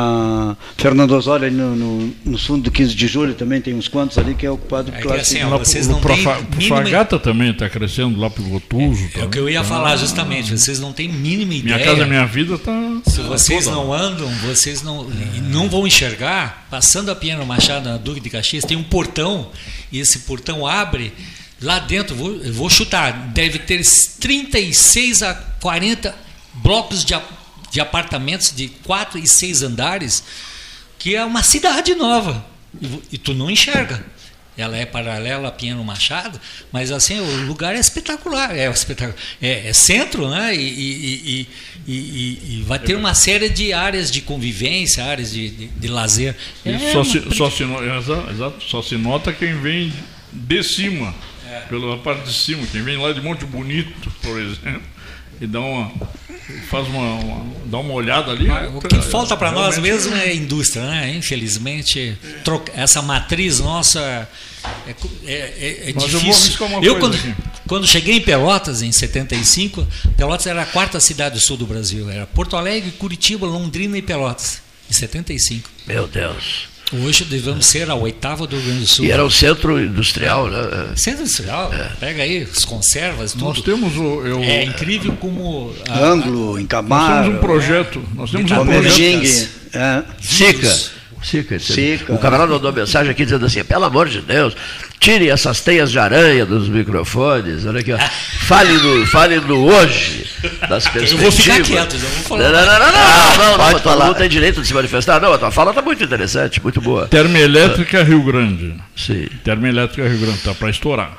[0.77, 4.17] Fernando Osório, ali no, no, no, fundo do 15 de julho, também tem uns quantos
[4.17, 8.19] ali que é ocupado é classe assim, ó, vocês não têm Fragata também está crescendo
[8.19, 9.09] lá para o Gotuso.
[9.15, 9.65] É, é, o que eu ia tá.
[9.65, 11.77] falar justamente, vocês não têm mínima ideia.
[11.77, 12.71] Minha Casa Minha Vida está...
[13.05, 18.19] Se vocês não andam, vocês não, não vão enxergar, passando a Piano Machado na Duque
[18.19, 19.51] de Caxias, tem um portão,
[19.91, 21.13] e esse portão abre,
[21.61, 23.81] lá dentro, vou, vou chutar, deve ter
[24.19, 26.15] 36 a 40
[26.55, 27.13] blocos de,
[27.71, 30.23] de apartamentos de 4 e 6 andares,
[30.97, 32.45] que é uma cidade nova,
[32.81, 34.03] e, e tu não enxerga
[34.62, 36.39] ela é paralela a Pinheiro Machado,
[36.72, 40.55] mas assim o lugar é espetacular, é, espetacular, é, é centro, né?
[40.55, 41.47] E, e,
[41.88, 46.36] e, e, vai ter uma série de áreas de convivência, áreas de, de, de lazer.
[46.66, 49.91] É só, se, só, se, exato, só se nota quem vem
[50.32, 51.14] de cima,
[51.49, 51.62] é.
[51.62, 54.84] pela parte de cima, quem vem lá de Monte Bonito, por exemplo,
[55.39, 55.91] e dá uma
[56.70, 58.49] faz uma, uma, dá uma olhada ali.
[58.49, 61.16] o que falta para nós mesmo é indústria, né?
[61.16, 64.28] Infelizmente, troca, essa matriz nossa
[64.86, 64.91] é,
[65.26, 66.55] é, é, é difícil.
[66.59, 67.18] Eu, eu quando,
[67.68, 69.86] quando, cheguei em Pelotas em 75,
[70.16, 72.09] Pelotas era a quarta cidade do sul do Brasil.
[72.09, 74.62] Era Porto Alegre, Curitiba, Londrina e Pelotas.
[74.89, 75.70] Em 75.
[75.88, 76.72] Meu Deus.
[76.93, 79.05] Hoje devemos ser a oitava do Rio Grande do Sul.
[79.05, 80.93] E era o centro industrial, né?
[80.97, 81.89] Centro industrial, é.
[81.97, 83.45] pega aí as conservas, tudo.
[83.45, 84.28] Nós temos o.
[84.28, 85.74] Eu, é incrível como.
[85.88, 87.14] A, Ângulo, em Camaro.
[87.14, 88.03] Nós temos um projeto.
[88.14, 89.49] Nós temos um projeto.
[89.74, 90.03] É.
[90.20, 91.00] Sica.
[91.22, 92.13] Sica, Sica.
[92.13, 94.55] O camarada mandou mensagem aqui dizendo assim: pelo amor de Deus,
[94.99, 97.65] tire essas teias de aranha dos microfones.
[97.65, 97.97] Olha aqui, ó.
[97.97, 100.26] Fale no, fale no hoje
[100.67, 101.11] das perspectivas.
[101.11, 102.43] Eu vou ficar quieto, eu vou falar.
[102.43, 105.22] Não, não, não, não, não, não, não, não tua, não tem direito de se manifestar.
[105.22, 107.07] Não, a tua fala está muito interessante, muito boa.
[107.07, 108.76] Termoelétrica Rio Grande.
[108.95, 109.28] Sim.
[109.43, 111.17] Termoelétrica Rio Grande, está para estourar.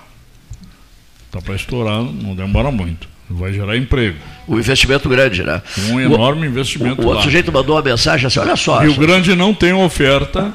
[1.27, 3.12] Está para estourar, não demora muito.
[3.35, 4.19] Vai gerar emprego.
[4.47, 5.63] O investimento grande, né?
[5.91, 7.01] Um enorme investimento.
[7.03, 8.81] O, o outro sujeito mandou uma mensagem assim: olha só.
[8.81, 10.53] Rio Grande não tem oferta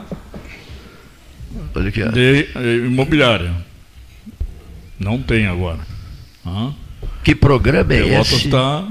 [1.78, 3.54] olha aqui, de eh, imobiliária.
[5.00, 5.80] Não tem agora.
[7.24, 8.46] Que programa é Pelotas esse?
[8.46, 8.84] está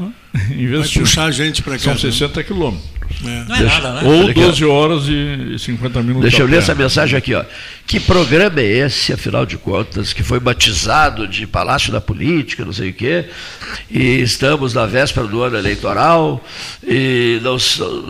[0.51, 0.81] investindo.
[0.81, 1.79] Vai puxar a gente para cá.
[1.79, 2.45] São 60 né?
[2.45, 2.96] quilômetros.
[3.25, 3.45] É.
[3.45, 4.09] Não é Deixa, nada, né?
[4.09, 6.23] Ou 12 horas e 50 minutos.
[6.23, 7.45] Deixa eu ler essa mensagem aqui, ó.
[7.87, 12.73] Que programa é esse, afinal de contas, que foi batizado de Palácio da Política, não
[12.73, 13.27] sei o quê,
[13.89, 16.45] e estamos na véspera do ano eleitoral,
[16.83, 17.57] e não,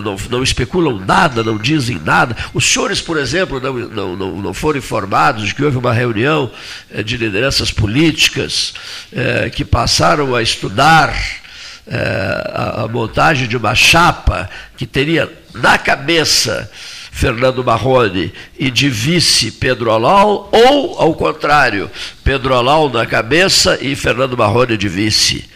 [0.03, 2.35] não, não especulam nada, não dizem nada.
[2.55, 6.51] Os senhores, por exemplo, não, não, não, não foram informados de que houve uma reunião
[6.91, 8.73] eh, de lideranças políticas
[9.13, 11.15] eh, que passaram a estudar
[11.87, 16.71] eh, a, a montagem de uma chapa que teria na cabeça
[17.17, 21.91] Fernando Marrone e de vice Pedro Olau, ou, ao contrário,
[22.23, 25.49] Pedro Olau na cabeça e Fernando Marrone de vice.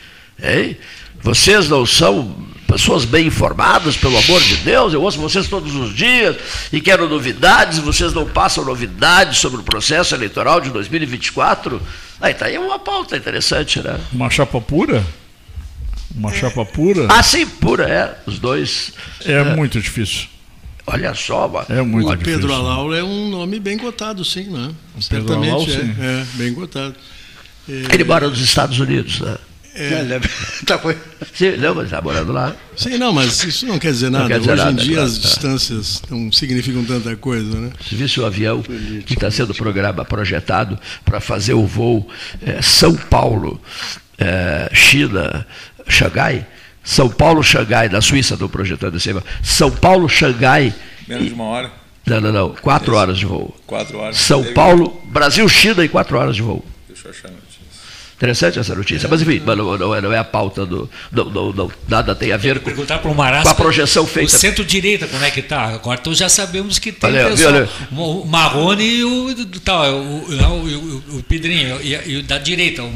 [0.43, 0.79] Hein?
[1.21, 2.35] Vocês não são
[2.67, 6.37] pessoas bem informadas, pelo amor de Deus, eu ouço vocês todos os dias
[6.73, 11.83] e quero novidades, vocês não passam novidades sobre o processo eleitoral de 2024.
[12.21, 13.99] Aí está aí uma pauta interessante, né?
[14.13, 15.05] Uma chapa pura?
[16.15, 17.07] Uma chapa pura?
[17.09, 18.19] Ah, sim, pura, é.
[18.27, 18.93] Os dois.
[19.25, 19.57] É, é.
[19.57, 20.27] muito difícil.
[20.87, 21.67] Olha só, mano.
[21.69, 22.41] É muito o difícil.
[22.41, 24.73] Pedro Alau é um nome bem cotado, sim, né?
[24.99, 25.95] Certamente Pedro Alau, é, sim.
[26.01, 26.95] é, bem cotado.
[27.69, 27.95] É...
[27.95, 29.37] Ele mora nos Estados Unidos, né?
[29.75, 30.03] É.
[30.03, 30.29] Lembra?
[30.67, 30.97] tá, foi.
[31.33, 32.55] Sim, lembra, está morando lá.
[32.77, 34.27] Sim, não, mas isso não quer dizer nada.
[34.27, 35.29] Quer dizer Hoje nada, em dia claro, as tá.
[35.29, 37.71] distâncias não significam tanta coisa, né?
[37.81, 38.63] Você viu o avião
[39.07, 42.09] que está sendo programa projetado para fazer o voo
[42.43, 43.61] é, São Paulo,
[44.19, 45.47] é, China,
[45.91, 46.47] Xangai?
[46.83, 50.73] São Paulo, Xangai, na Suíça, estou projetando esse São Paulo, Xangai.
[51.07, 51.71] Menos de uma hora?
[52.07, 52.55] Não, não, não.
[52.55, 53.55] Quatro horas de voo.
[53.67, 54.17] Quatro horas.
[54.17, 56.65] São Paulo, Brasil, China e quatro horas de voo.
[56.89, 57.29] Deixa eu achar
[58.21, 59.09] Interessante essa notícia.
[59.09, 60.91] Mas enfim, não, não, é, não é a pauta do.
[61.11, 64.37] Não, não, não nada tem a ver com, com a projeção feita.
[64.37, 65.69] O centro-direita, como é que está?
[65.69, 67.69] Agora então já sabemos que tem olha, pessoal, olha.
[67.93, 72.83] o Marrone e o, tal, o, o, o, Pedrinho, e, e, da direita.
[72.83, 72.91] O,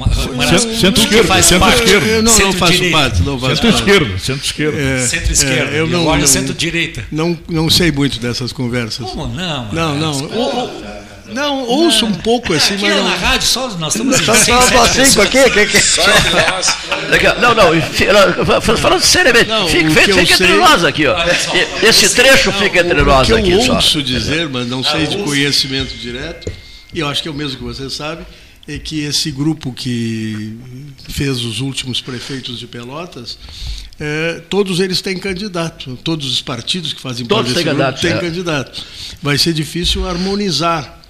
[0.78, 1.42] Centro-esquerda.
[1.42, 2.06] Centro-esquerda.
[2.06, 3.16] Eu não, não faço parte.
[3.16, 4.18] Centro-esquerda.
[4.18, 4.78] Centro-esquerda.
[4.78, 5.74] É, centro-esquerda.
[5.74, 7.06] É, eu não, agora centro-direita.
[7.10, 9.06] Não, não sei muito dessas conversas.
[9.08, 9.72] Como não?
[9.72, 10.93] Não, não.
[11.32, 12.94] Não, ouço um pouco assim, mas.
[12.94, 13.04] Não...
[13.04, 15.50] na rádio só nós estamos só, só, só cinco aqui?
[15.50, 15.80] Que, que...
[15.80, 16.02] Só
[17.40, 20.22] Não, não, falando seriamente, não, fica, fica, sei...
[20.22, 21.16] entre nós aqui, ó.
[21.82, 23.50] Esse trecho não, fica entre nós aqui.
[23.50, 23.74] Eu só.
[23.76, 26.50] ouço dizer, mas não sei de conhecimento direto,
[26.92, 28.24] e eu acho que é o mesmo que você sabe,
[28.66, 30.56] é que esse grupo que
[31.08, 33.38] fez os últimos prefeitos de Pelotas,
[33.98, 38.18] é, todos eles têm candidato, todos os partidos que fazem parte desse grupo têm é.
[38.18, 38.84] candidato.
[39.22, 41.03] Vai ser difícil harmonizar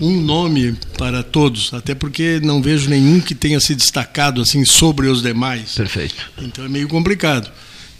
[0.00, 5.08] um nome para todos, até porque não vejo nenhum que tenha se destacado assim sobre
[5.08, 5.74] os demais.
[5.74, 6.14] Perfeito.
[6.38, 7.50] Então é meio complicado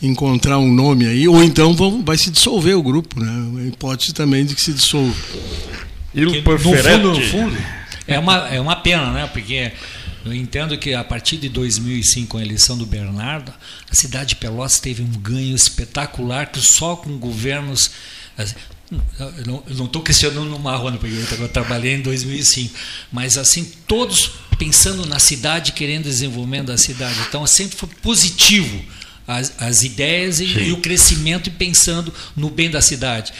[0.00, 3.62] encontrar um nome aí, ou então vão, vai se dissolver o grupo, né?
[3.62, 5.14] A hipótese também de que se dissolva.
[7.04, 7.56] no fundo, no fundo,
[8.06, 9.26] é uma, é uma pena, né?
[9.32, 9.72] Porque
[10.24, 13.52] eu entendo que a partir de 2005, com a eleição do Bernardo,
[13.90, 17.90] a cidade de Pelotas teve um ganho espetacular que só com governos
[18.90, 22.74] eu não estou questionando o Marrone, porque eu trabalhei em 2005,
[23.12, 27.14] mas assim, todos pensando na cidade, querendo desenvolvimento da cidade.
[27.28, 28.82] Então, sempre foi positivo
[29.28, 33.30] as, as ideias e, e, o crescimento e pensando no bem da cidade.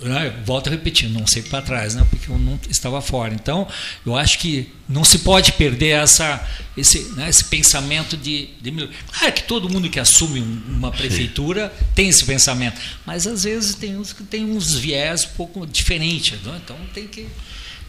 [0.00, 3.32] Né, volto a repetir, não sei para trás, né, porque eu não estava fora.
[3.32, 3.68] Então,
[4.04, 6.44] eu acho que não se pode perder essa,
[6.76, 8.72] esse, né, esse pensamento de, de.
[9.12, 11.84] Claro que todo mundo que assume uma prefeitura Sim.
[11.94, 16.40] tem esse pensamento, mas às vezes tem uns que tem uns viés um pouco diferentes.
[16.42, 16.60] Né?
[16.64, 17.28] Então, tem que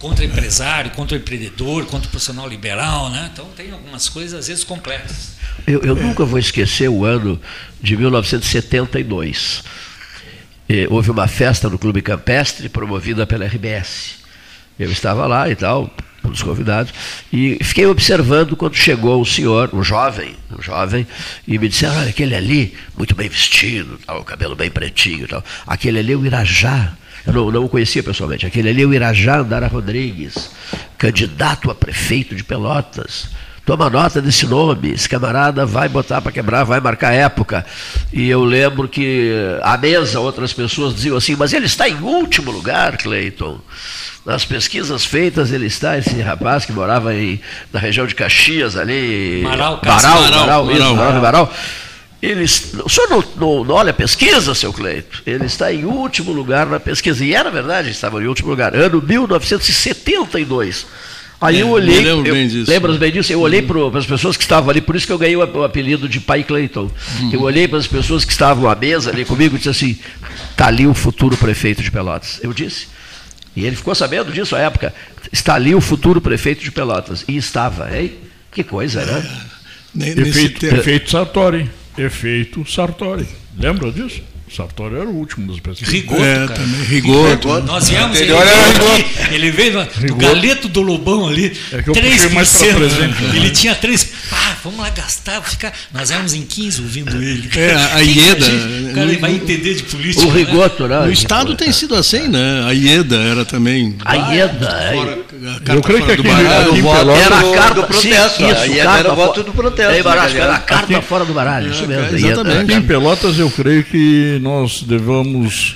[0.04, 3.30] contra empresário, contra empreendedor, contra o profissional liberal, né?
[3.32, 5.38] Então tem algumas coisas às vezes complexas.
[5.66, 7.40] Eu, eu nunca vou esquecer o ano
[7.82, 9.64] de 1972.
[10.68, 14.16] E, houve uma festa no Clube Campestre promovida pela RBS.
[14.78, 15.90] Eu estava lá e tal,
[16.22, 16.94] um dos convidados,
[17.32, 21.08] e fiquei observando quando chegou um senhor, um jovem, um jovem,
[21.48, 25.42] e me disse, olha, aquele ali, muito bem vestido, tal, o cabelo bem pretinho, tal.
[25.66, 26.94] aquele ali é o Irajá,
[27.26, 28.46] eu não, não o conhecia pessoalmente.
[28.46, 30.52] Aquele ali é o Irajá Andara Rodrigues,
[30.98, 33.30] candidato a prefeito de Pelotas.
[33.66, 37.66] Toma nota desse nome, esse camarada vai botar para quebrar, vai marcar época.
[38.12, 42.52] E eu lembro que à mesa outras pessoas diziam assim, mas ele está em último
[42.52, 43.62] lugar, Cleiton.
[44.26, 47.40] Nas pesquisas feitas, ele está, esse rapaz que morava em,
[47.72, 49.42] na região de Caxias ali.
[49.44, 51.54] Maral, Maral, Maral, Maral, Maral, Maral, Maral.
[52.24, 52.48] Ele, o
[52.90, 55.22] senhor não, não, não, olha a pesquisa, seu Cleito?
[55.28, 57.26] Ele está em último lugar na pesquisa.
[57.26, 58.74] E era verdade, estava em último lugar.
[58.74, 60.86] Ano 1972.
[61.42, 62.00] Aí é, eu olhei.
[62.00, 62.72] Eu lembro bem disso.
[62.72, 63.34] Lembras bem disso?
[63.34, 63.92] Eu olhei uhum.
[63.92, 66.22] para as pessoas que estavam ali, por isso que eu ganhei o, o apelido de
[66.22, 66.90] Pai Cleiton.
[67.20, 67.30] Uhum.
[67.34, 70.00] Eu olhei para as pessoas que estavam à mesa ali comigo e disse assim:
[70.52, 72.40] está ali o futuro prefeito de Pelotas.
[72.42, 72.88] Eu disse.
[73.54, 74.96] E ele ficou sabendo disso à época.
[75.30, 77.26] Está ali o futuro prefeito de Pelotas.
[77.28, 78.14] E estava, hein?
[78.50, 79.30] Que coisa, né?
[80.00, 83.26] É, efeito, efeito Sartori efeito Sartori.
[83.58, 84.22] Lembra disso?
[84.56, 85.92] Sartori era o último dos PSDB.
[85.92, 86.48] Rigoto, É, cara.
[86.60, 87.48] também, Rigoto.
[87.64, 91.90] Nós viemos, ele era veio, aqui, ele veio do galeto do Lobão ali, É que
[91.90, 92.12] eu 3%.
[92.12, 93.32] puxei mais pra presente, né?
[93.36, 94.08] Ele tinha 3%.
[94.30, 95.74] Pá, vamos lá gastar, ficar.
[95.92, 97.50] Nós éramos em 15 ouvindo ele.
[97.58, 98.46] É, a Ieda?
[98.92, 100.24] O cara no- vai entender de política.
[100.28, 100.38] O né?
[100.44, 101.00] Rigoto, né?
[101.00, 102.64] O Estado tem sido assim, né?
[102.68, 103.96] A IEDA era também.
[104.06, 105.18] A IEDA, é.
[105.44, 106.72] Carta Eu creio que do aqui- baralho.
[106.72, 109.44] aqui voto Era a do- carta do protesto, Sim, isso, aí era carta o voto
[109.44, 112.06] do protesto, Barasco, né, era a carta fora do baralho, isso mesmo.
[112.06, 112.72] É, exatamente.
[112.72, 115.76] Aqui em Pelotas eu creio que nós devamos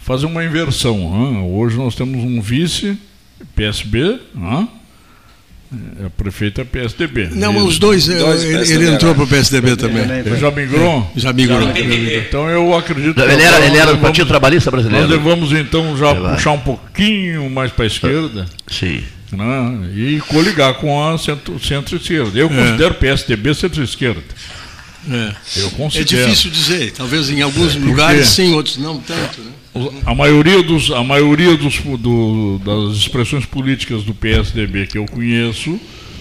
[0.00, 1.52] fazer uma inversão.
[1.54, 2.98] Hoje nós temos um vice
[3.54, 4.66] PSB, hã?
[6.00, 7.28] É, a prefeita é PSDB.
[7.32, 9.14] Não, mas os dois, Dois ele, PSDB, ele entrou né?
[9.16, 10.02] para o PSDB também.
[10.24, 11.12] Ele já migrou?
[11.14, 11.60] Já migrou.
[12.26, 15.08] Então eu acredito Ele era, nós ele era do Partido Trabalhista Nós Brasileiro.
[15.22, 19.02] devemos então já puxar um pouquinho mais para a esquerda Sim.
[19.30, 19.90] né?
[19.94, 22.38] e coligar com a centro- centro-esquerda.
[22.38, 24.22] Eu considero PSDB centro-esquerda.
[25.10, 25.32] É.
[25.56, 26.24] Eu É considero.
[26.30, 26.92] difícil dizer.
[26.92, 29.40] Talvez em alguns lugares sim, outros não tanto.
[29.42, 29.50] Né?
[30.06, 35.78] A maioria, dos, a maioria dos, do- das expressões políticas do PSDB que eu conheço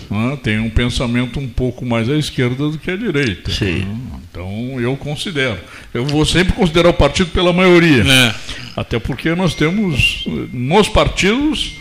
[0.10, 3.52] né, tem um pensamento um pouco mais à esquerda do que à direita.
[3.52, 3.80] Sim.
[3.86, 3.98] né?
[4.30, 5.58] Então eu considero.
[5.94, 8.04] Eu vou sempre considerar o partido pela maioria.
[8.04, 8.36] É.
[8.76, 10.24] Até porque nós temos
[10.54, 11.74] nos partidos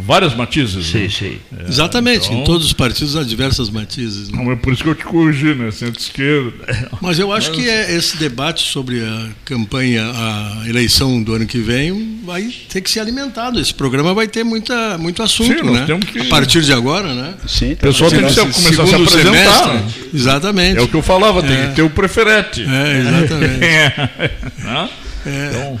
[0.00, 0.86] várias matizes.
[0.86, 1.08] Sim, né?
[1.08, 1.38] sim.
[1.68, 2.26] Exatamente.
[2.26, 4.28] então- Em todos os partidos há diversas matizes.
[4.30, 4.38] né?
[4.42, 5.70] Não, é por isso que eu te corrigi, né?
[5.70, 6.52] Centro-esquerda.
[7.00, 11.58] Mas eu acho que é esse debate sobre a campanha, a eleição do ano que
[11.58, 13.60] vem, vai ter que ser alimentado.
[13.60, 15.84] Esse programa vai ter muita, muito assunto, Sim, nós né?
[15.86, 17.34] temos que- A partir de agora, né?
[17.46, 19.22] Sim, O pessoal tem que se- começar a se apresentar.
[19.64, 20.08] semestre.
[20.14, 20.78] Exatamente.
[20.78, 21.68] É o que eu falava, tem É.
[21.68, 22.62] que ter o preferente.
[22.62, 23.60] É, exatamente.
[24.66, 24.88] Né?
[25.26, 25.48] É.
[25.50, 25.80] Então,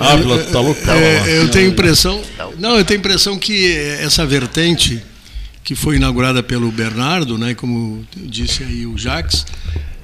[0.00, 0.86] Ávila, tu tá louco?
[0.86, 0.94] Lá.
[0.96, 2.22] É, eu tenho impressão.
[2.58, 5.02] Não, eu tenho impressão que essa vertente
[5.62, 9.46] que foi inaugurada pelo Bernardo, né, como disse aí o Jax,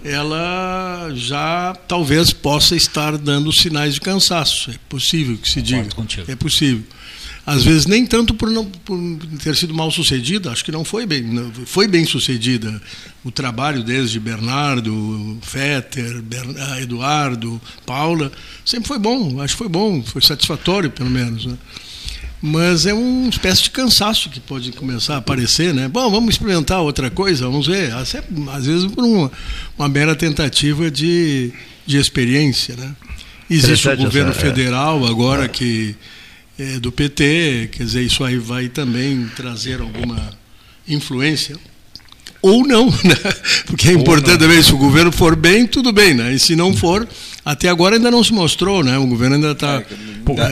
[0.03, 4.70] ela já talvez possa estar dando sinais de cansaço.
[4.70, 5.82] É possível que se diga.
[6.32, 6.82] É possível.
[7.47, 8.99] Às vezes nem tanto por não por
[9.43, 12.80] ter sido mal sucedida, acho que não foi bem, não- foi bem sucedida
[13.24, 16.22] o trabalho desde Bernardo, Fetter,
[16.59, 18.30] ah, Eduardo, Paula,
[18.64, 21.57] sempre foi bom, acho que foi bom, foi satisfatório pelo menos, né?
[22.43, 25.88] Mas é uma espécie de cansaço que pode começar a aparecer, né?
[25.88, 27.93] Bom, vamos experimentar outra coisa, vamos ver.
[27.93, 28.12] Às
[28.64, 29.30] vezes por uma,
[29.78, 31.53] uma mera tentativa de,
[31.86, 32.95] de experiência, né?
[33.51, 34.43] Existe o governo essa- é.
[34.43, 35.95] federal agora que
[36.63, 40.19] é do PT, quer dizer, isso aí vai também trazer alguma
[40.87, 41.57] influência.
[42.43, 43.17] Ou não, né?
[43.67, 46.33] Porque é importante também, se o governo for bem, tudo bem, né?
[46.33, 47.07] E se não for,
[47.45, 48.97] até agora ainda não se mostrou, né?
[48.99, 49.79] O governo ainda está.
[49.79, 49.85] Da-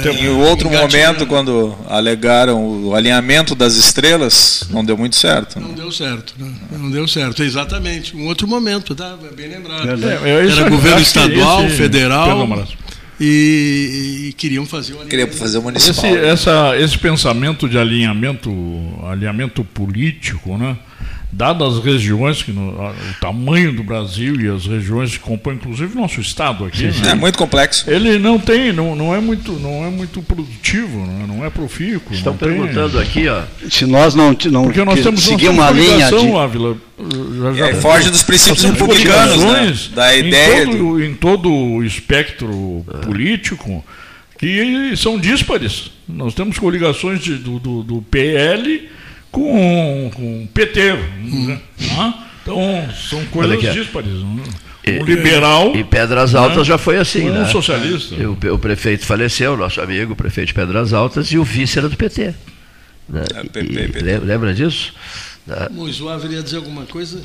[0.02, 0.18] tempo.
[0.18, 5.60] Em outro momento, quando alegaram o alinhamento das estrelas, não deu muito certo.
[5.60, 5.66] né?
[5.68, 6.52] Não deu certo, né?
[6.72, 8.16] Não deu certo, exatamente.
[8.16, 9.16] Um outro momento, tá?
[9.36, 9.88] Bem lembrado.
[9.88, 12.48] É, é Era aí, governo estadual, esse- federal.
[13.20, 16.16] E, e queriam fazer o Queria fazer o Esse, municipal.
[16.16, 18.50] essa, esse pensamento de alinhamento,
[19.04, 20.76] alinhamento político, né?
[21.30, 25.96] Dadas as regiões, que no- o tamanho do Brasil e as regiões que compõem, inclusive
[25.96, 27.10] o nosso estado aqui, né?
[27.10, 27.88] É muito complexo.
[27.90, 31.26] ele não tem, não, não, é muito, não é muito produtivo, né?
[31.28, 32.14] não é profícuo.
[32.14, 33.42] Estão não tem- perguntando aqui, ó.
[33.70, 36.76] Se nós não, não Porque nós temos, seguir uma linha coligação, de, Ávila,
[37.40, 39.44] já, já, É, foge dos princípios republicanos, né?
[39.44, 43.84] coligações Da em ideia todo, em todo o espectro político
[44.38, 45.90] que são díspares.
[46.08, 48.88] Nós temos coligações de- do, do, do PL
[49.30, 50.92] com, com o PT.
[50.92, 51.60] né?
[51.96, 54.12] Ah, Então, são coisas díspares.
[54.12, 54.42] né?
[54.86, 56.64] E- Um liberal Em Pedras Altas né?
[56.64, 57.44] já foi assim, um né?
[57.46, 58.14] socialista.
[58.14, 61.78] E O, o prefeito faleceu, nosso amigo, o prefeito de Pedras Altas, e o vice
[61.78, 62.34] era do PT.
[63.08, 63.22] né?
[63.34, 64.18] É, E- PP, e- PT.
[64.18, 64.94] lembra disso?
[65.48, 65.68] Né?
[65.70, 67.20] Mas o Ávila ia dizer alguma coisa?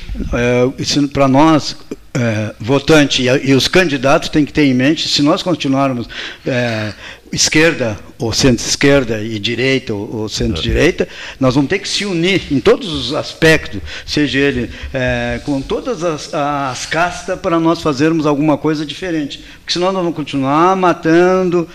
[1.11, 1.75] para nós,
[2.13, 6.07] é, votante e, e os candidatos têm que ter em mente, se nós continuarmos
[6.45, 6.93] é,
[7.33, 11.07] esquerda ou centro-esquerda e direita ou, ou centro-direita,
[11.37, 16.03] nós vamos ter que se unir em todos os aspectos, seja ele é, com todas
[16.03, 19.43] as, as castas, para nós fazermos alguma coisa diferente.
[19.59, 21.67] Porque senão nós vamos continuar matando,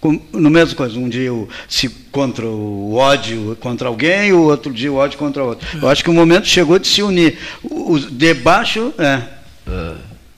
[0.00, 4.72] com- no mesmo coisa, um dia o, se contra o ódio contra alguém, o outro
[4.72, 5.66] dia o ódio contra outro.
[5.80, 7.38] Eu acho que o momento chegou de se unir.
[7.62, 9.22] O, o- debaixo, é,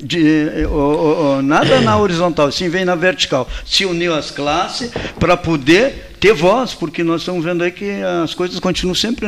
[0.01, 3.49] de, o- o- nada na horizontal, sim vem na vertical.
[3.67, 7.91] Se uniu as classes para poder ter voz, porque nós estamos vendo aí que
[8.23, 9.27] as coisas continuam sempre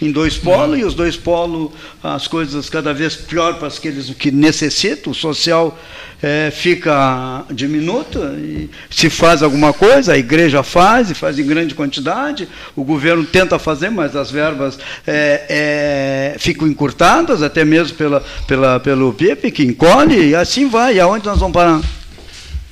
[0.00, 1.70] em dois polos, e os dois polos,
[2.02, 5.78] as coisas cada vez pior para aqueles que necessitam, o social
[6.22, 11.74] eh, fica diminuto, e se faz alguma coisa, a igreja faz, e faz em grande
[11.74, 18.24] quantidade, o governo tenta fazer, mas as verbas eh, eh, ficam encurtadas, até mesmo pela,
[18.46, 21.99] pela, pelo PIB, que encolhe, e assim vai, e aonde nós vamos parar?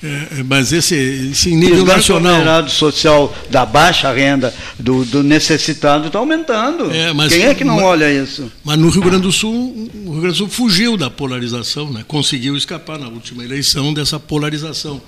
[0.03, 2.65] É, mas esse, esse nível nacional.
[2.65, 6.91] O social da baixa renda, do, do necessitado, está aumentando.
[6.93, 8.51] É, mas, Quem é que não mas, olha isso?
[8.65, 12.05] Mas no Rio Grande do Sul, o Rio Grande do Sul fugiu da polarização, né?
[12.07, 15.03] conseguiu escapar na última eleição dessa polarização,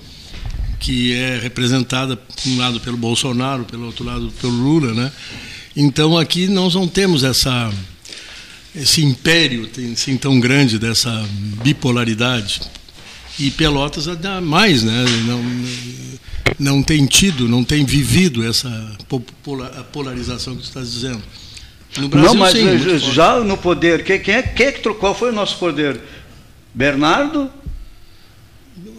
[0.77, 4.93] que é representada, por um lado, pelo Bolsonaro, pelo outro lado, pelo Lula.
[4.93, 5.11] Né?
[5.73, 7.71] Então aqui nós não temos essa,
[8.75, 11.25] esse império assim, tão grande dessa
[11.63, 12.59] bipolaridade
[13.39, 15.05] e Pelotas ainda mais, né?
[15.25, 15.43] Não,
[16.59, 18.69] não tem tido, não tem vivido essa
[19.91, 21.21] polarização que você está dizendo.
[21.97, 25.29] No Brasil, não, mas sim, já no poder, quem, é, quem é que qual foi
[25.29, 25.99] o nosso poder?
[26.73, 27.51] Bernardo?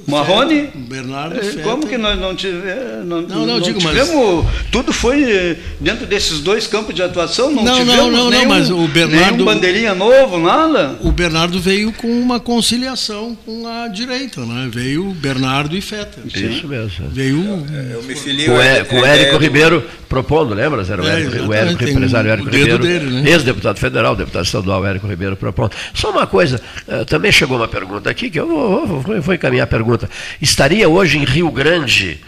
[0.06, 0.68] Marrone?
[0.74, 1.62] Bernardo é, Feta.
[1.62, 3.06] Como que nós não tivemos.
[3.06, 4.44] Não, não, não, digo, tivemos.
[4.44, 4.70] Mas...
[4.70, 7.96] Tudo foi eh, dentro desses dois campos de atuação, não, não tivemos.
[7.96, 9.32] Não, não, nenhum, não, mas o Bernardo.
[9.32, 10.96] Nenhum bandeirinha novo, nada.
[11.00, 14.68] O Bernardo veio com uma conciliação com a direita, né?
[14.72, 16.20] Veio Bernardo e Feta.
[16.24, 17.08] Isso mesmo.
[17.10, 17.66] Veio.
[17.92, 18.46] Eu, me filio.
[18.46, 20.82] Com, é, com o Érico Ribeiro propondo, lembra?
[20.82, 22.78] Era o é, Érico, o Érico empresário Érico Ribeiro.
[22.78, 23.30] Dele, né?
[23.30, 25.72] Ex-deputado federal, deputado estadual Érico Ribeiro propondo.
[25.94, 29.64] Só uma coisa, eh, também chegou uma pergunta aqui, que eu vou, vou, vou encaminhar
[29.64, 30.10] a pergunta pergunta.
[30.40, 32.20] Estaria hoje em Rio Grande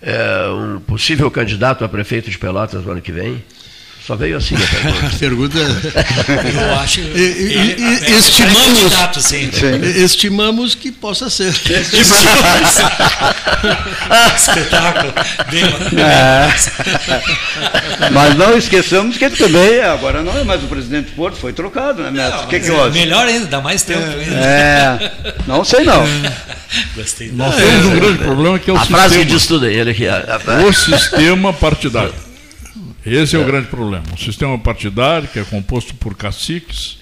[0.00, 3.42] é, um possível candidato a prefeito de Pelotas no ano que vem?
[4.06, 5.06] Só veio assim a pergunta.
[5.06, 7.00] a pergunta é- Eu acho.
[7.00, 9.48] E, e, e, estimamos, candidato, sim.
[9.96, 11.50] estimamos que possa ser.
[11.50, 12.78] Estimamos.
[14.36, 15.12] Espetáculo.
[16.00, 16.52] É.
[18.10, 21.52] Mas não esqueçamos que ele também, agora não é mais o presidente do Porto, foi
[21.52, 22.48] trocado, né, Neto?
[22.48, 24.02] que, que é, melhor ainda, dá mais tempo.
[24.02, 25.12] É,
[25.46, 26.04] não sei não.
[26.96, 27.30] Gostei.
[27.32, 28.98] Nós temos um grande problema que é o a sistema.
[28.98, 30.06] A frase diz tudo aí, ele aqui.
[30.66, 32.31] O sistema partidário.
[33.04, 34.04] Esse é, é o grande problema.
[34.14, 36.98] O sistema partidário, que é composto por caciques.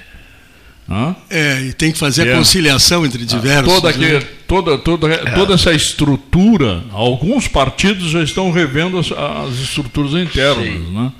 [1.30, 2.36] É, e tem que fazer a é.
[2.36, 3.72] conciliação entre diversos.
[3.72, 4.20] Toda, né?
[4.48, 5.30] toda, toda, é.
[5.36, 11.12] toda essa estrutura, alguns partidos já estão revendo as, as estruturas internas, né?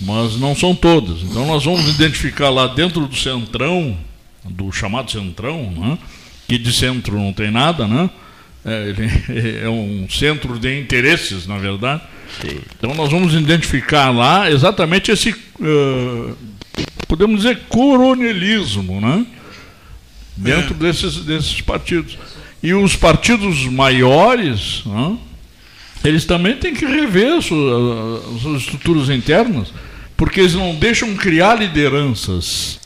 [0.00, 1.22] mas não são todas.
[1.22, 3.96] Então nós vamos identificar lá dentro do centrão,
[4.44, 5.98] do chamado centrão, né?
[6.48, 8.10] que de centro não tem nada, né?
[8.64, 12.02] é, ele é um centro de interesses, na verdade
[12.40, 12.60] Sim.
[12.76, 16.36] Então nós vamos identificar lá exatamente esse, uh,
[17.08, 19.26] podemos dizer, coronelismo, né?
[20.36, 20.78] Dentro é.
[20.78, 22.18] desses, desses partidos.
[22.62, 25.16] E os partidos maiores, né?
[26.04, 29.72] eles também têm que rever as suas, as suas estruturas internas,
[30.16, 32.80] porque eles não deixam criar lideranças.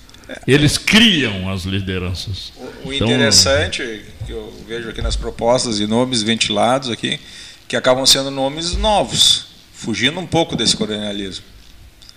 [0.47, 2.53] Eles criam as lideranças.
[2.85, 7.19] O, o então, interessante que eu vejo aqui nas propostas e nomes ventilados aqui
[7.71, 11.45] que acabam sendo nomes novos, fugindo um pouco desse colonialismo.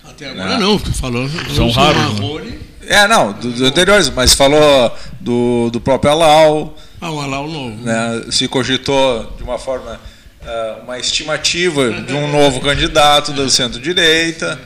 [0.04, 0.58] Até agora né?
[0.58, 1.30] não, tu falou.
[1.56, 2.20] São raros.
[2.20, 2.58] Né?
[2.88, 6.76] É, não, dos do anteriores, mas falou do, do próprio Alau.
[7.00, 7.78] Ah, o Alau novo.
[7.84, 10.02] Né, se cogitou de uma forma,
[10.42, 14.60] uh, uma estimativa de um novo candidato do centro-direita.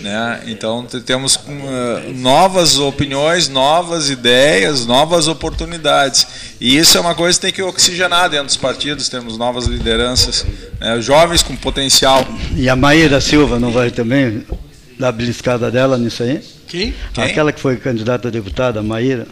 [0.00, 0.42] Né?
[0.46, 6.26] Então temos uh, novas opiniões, novas ideias, novas oportunidades.
[6.60, 10.44] E isso é uma coisa que tem que oxigenar dentro dos partidos, temos novas lideranças,
[10.78, 11.00] né?
[11.00, 12.26] jovens com potencial.
[12.54, 14.44] E a Maíra Silva não vai também
[14.98, 16.42] dar beliscada dela nisso aí?
[16.68, 16.94] Quem?
[17.16, 19.26] Aquela que foi candidata a deputada, a Maíra.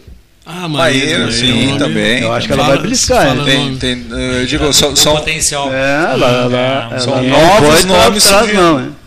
[0.45, 2.21] Ah, Maíra, Maíra sim, é também.
[2.21, 3.35] Eu acho que ela vai beliscar.
[3.43, 5.73] Tem, tem, eu digo, são, são, potencial.
[5.73, 8.61] É, ela, ela, ela, são novos nomes surgindo.
[8.61, 9.04] Não, é.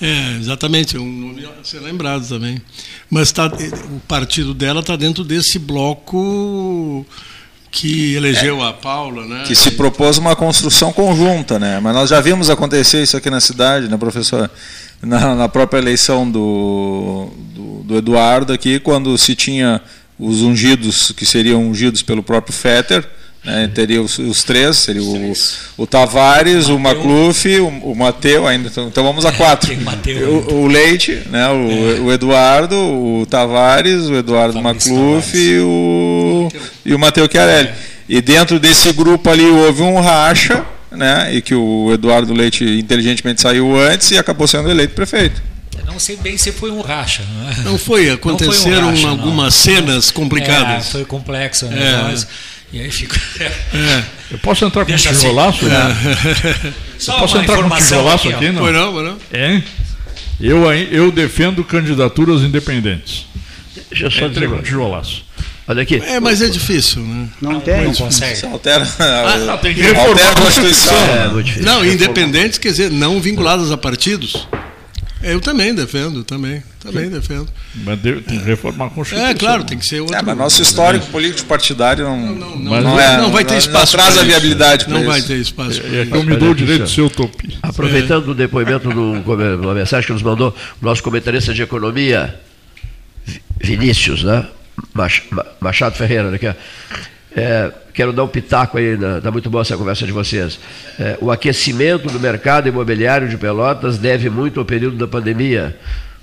[0.00, 2.60] É, exatamente, um nome a ser lembrado também.
[3.10, 7.06] Mas tá, o partido dela está dentro desse bloco
[7.70, 9.44] que elegeu é, a Paula, né?
[9.46, 11.80] Que se propôs uma construção conjunta, né?
[11.80, 14.50] Mas nós já vimos acontecer isso aqui na cidade, né, professora?
[15.02, 19.80] Na, na própria eleição do, do, do Eduardo aqui, quando se tinha
[20.18, 23.06] os ungidos, que seriam ungidos pelo próprio Fetter,
[23.46, 23.70] né?
[23.72, 25.32] Teria os, os, três, seria o,
[25.76, 28.68] o Tavares, o, Macluf, o, o Mateu ainda.
[28.68, 29.72] Então, então vamos a quatro.
[29.72, 31.48] o, o, Leite, né?
[31.48, 32.00] o, é.
[32.00, 36.48] o Eduardo, o Tavares, o Eduardo Macluf e o,
[36.84, 37.68] e o Mateu Chiarelli.
[37.68, 37.74] É.
[38.08, 41.32] E dentro desse grupo ali houve um racha, né?
[41.32, 45.40] E que o Eduardo Leite inteligentemente saiu antes e acabou sendo eleito prefeito.
[45.84, 47.22] Não sei bem se foi um racha.
[47.22, 47.54] Não, é?
[47.64, 49.50] não foi, aconteceram não foi um racha, algumas não.
[49.50, 50.88] cenas complicadas.
[50.88, 51.90] É, foi complexo, né?
[51.90, 52.02] É.
[52.02, 52.26] Mas,
[52.72, 53.20] e aí fica.
[53.40, 54.04] É.
[54.32, 55.08] Eu posso entrar com um assim.
[55.08, 55.66] tijolaço?
[55.66, 56.68] Assim.
[56.68, 56.72] É.
[56.98, 58.36] Só posso entrar com um tijolaço aqui?
[58.36, 58.62] aqui não?
[58.62, 59.18] Foi não, foi não.
[59.32, 59.62] É.
[60.40, 63.26] Eu, eu defendo candidaturas independentes.
[63.88, 65.24] Deixa eu só Entrei com tijolaço.
[65.68, 65.96] Olha aqui.
[66.04, 67.28] É, mas é difícil, né?
[67.40, 67.84] Não, não tem.
[67.84, 68.36] Não consegue.
[68.36, 68.86] Você altera.
[68.98, 70.94] Ah, não, tem que reformar a Constituição.
[70.94, 74.46] É, não, independentes, quer dizer, não vinculadas a partidos.
[75.22, 76.62] Eu também defendo, também.
[76.78, 77.48] Também defendo.
[77.74, 79.28] Mas tem que reformar a Constituição.
[79.28, 80.14] É, claro, tem que ser outro.
[80.14, 83.96] É, mas nosso histórico político partidário não, não, não, não, é, não vai ter espaço.
[83.96, 85.80] Não traz a viabilidade Não vai ter espaço.
[85.82, 87.56] É, é que eu me dou o direito de ser utopia.
[87.62, 89.12] Aproveitando o depoimento do
[89.62, 92.38] uma mensagem que nos mandou o nosso comentarista de economia,
[93.58, 94.46] Vinícius, né?
[95.60, 96.38] Machado Ferreira, né?
[97.34, 100.60] É, quero dar um pitaco aí, está muito boa essa conversa de vocês.
[101.00, 105.74] É, o aquecimento do mercado imobiliário de Pelotas deve muito ao período da pandemia,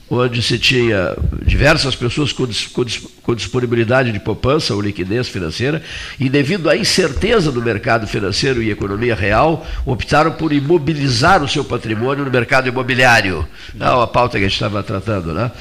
[0.08, 2.86] onde se tinha diversas pessoas com, com,
[3.24, 5.82] com disponibilidade de poupança ou liquidez financeira,
[6.20, 11.66] e devido à incerteza do mercado financeiro e economia real, optaram por imobilizar o seu
[11.66, 13.48] patrimônio no mercado imobiliário.
[13.74, 15.52] Não, a pauta que a gente estava tratando, né?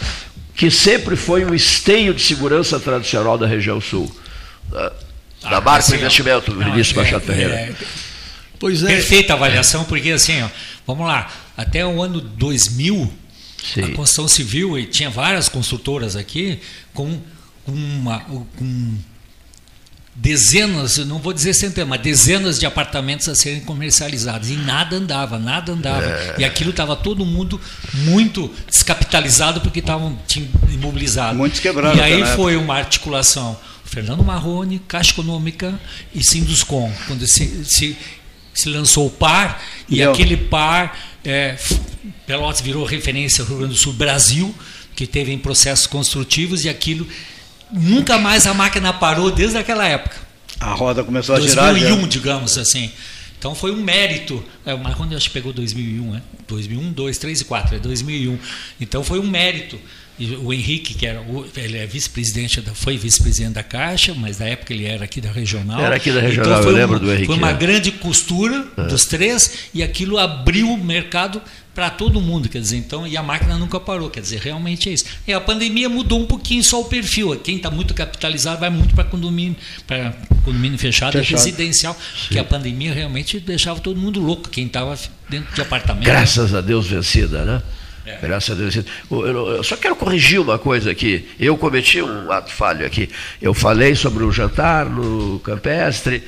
[0.54, 4.14] que sempre foi um esteio de segurança tradicional da região sul
[5.42, 7.54] da Marco assim, Investimento, Vinícius é, Machado Ferreira.
[7.54, 7.74] É,
[8.58, 8.86] pois é.
[8.86, 10.48] Perfeita avaliação, porque assim, ó,
[10.86, 13.12] vamos lá, até o ano 2000,
[13.74, 13.82] Sim.
[13.82, 16.60] a construção civil, e tinha várias construtoras aqui,
[16.92, 17.20] com
[17.66, 18.20] uma.
[18.20, 18.96] Com
[20.14, 25.38] dezenas, não vou dizer centenas, mas dezenas de apartamentos a serem comercializados e nada andava,
[25.38, 26.04] nada andava.
[26.04, 26.34] É.
[26.38, 27.58] E aquilo estava todo mundo
[27.94, 30.18] muito descapitalizado porque estavam
[30.70, 31.36] imobilizados.
[31.36, 31.98] Muitos quebrados.
[31.98, 33.58] E aí foi uma articulação
[33.92, 35.78] Fernando Marrone, Caixa Econômica
[36.14, 37.94] e Sinduscom, quando se, se,
[38.54, 41.58] se lançou o par, e, e aquele par, é,
[42.26, 44.54] Pelotas virou referência ao Rio Grande do Sul, Brasil,
[44.96, 47.06] que teve em processos construtivos, e aquilo,
[47.70, 50.16] nunca mais a máquina parou desde aquela época.
[50.58, 51.72] A roda começou a 2001, girar.
[51.74, 52.90] 2001, digamos assim.
[53.38, 54.42] Então foi um mérito.
[54.64, 56.22] É, o Marrone acho que pegou 2001, né?
[56.48, 58.38] 2001, 2, 3 e 4, é 2001.
[58.80, 59.78] Então foi um mérito
[60.42, 64.72] o Henrique, que era o, ele é vice-presidente, foi vice-presidente da Caixa, mas na época
[64.72, 65.80] ele era aqui da regional.
[65.80, 67.26] Era aqui da regional, então, eu lembro uma, do Henrique.
[67.26, 67.54] Foi uma é.
[67.54, 68.84] grande costura é.
[68.84, 71.40] dos três e aquilo abriu o mercado
[71.74, 74.92] para todo mundo, quer dizer, então, e a máquina nunca parou, quer dizer, realmente é
[74.92, 75.06] isso.
[75.26, 77.34] E a pandemia mudou um pouquinho só o perfil.
[77.36, 79.56] Quem está muito capitalizado vai muito para condomínio,
[79.86, 80.14] para
[80.44, 81.38] condomínio fechado, fechado.
[81.38, 82.20] residencial, Sim.
[82.24, 84.98] porque a pandemia realmente deixava todo mundo louco, quem estava
[85.30, 86.04] dentro de apartamento.
[86.04, 87.62] Graças a Deus vencida, né?
[88.04, 88.18] É.
[88.20, 88.78] Graças a Deus.
[89.10, 91.28] Eu, só quero corrigir uma coisa aqui.
[91.38, 93.08] Eu cometi um ato falho aqui.
[93.40, 96.22] Eu falei sobre um jantar no campestre.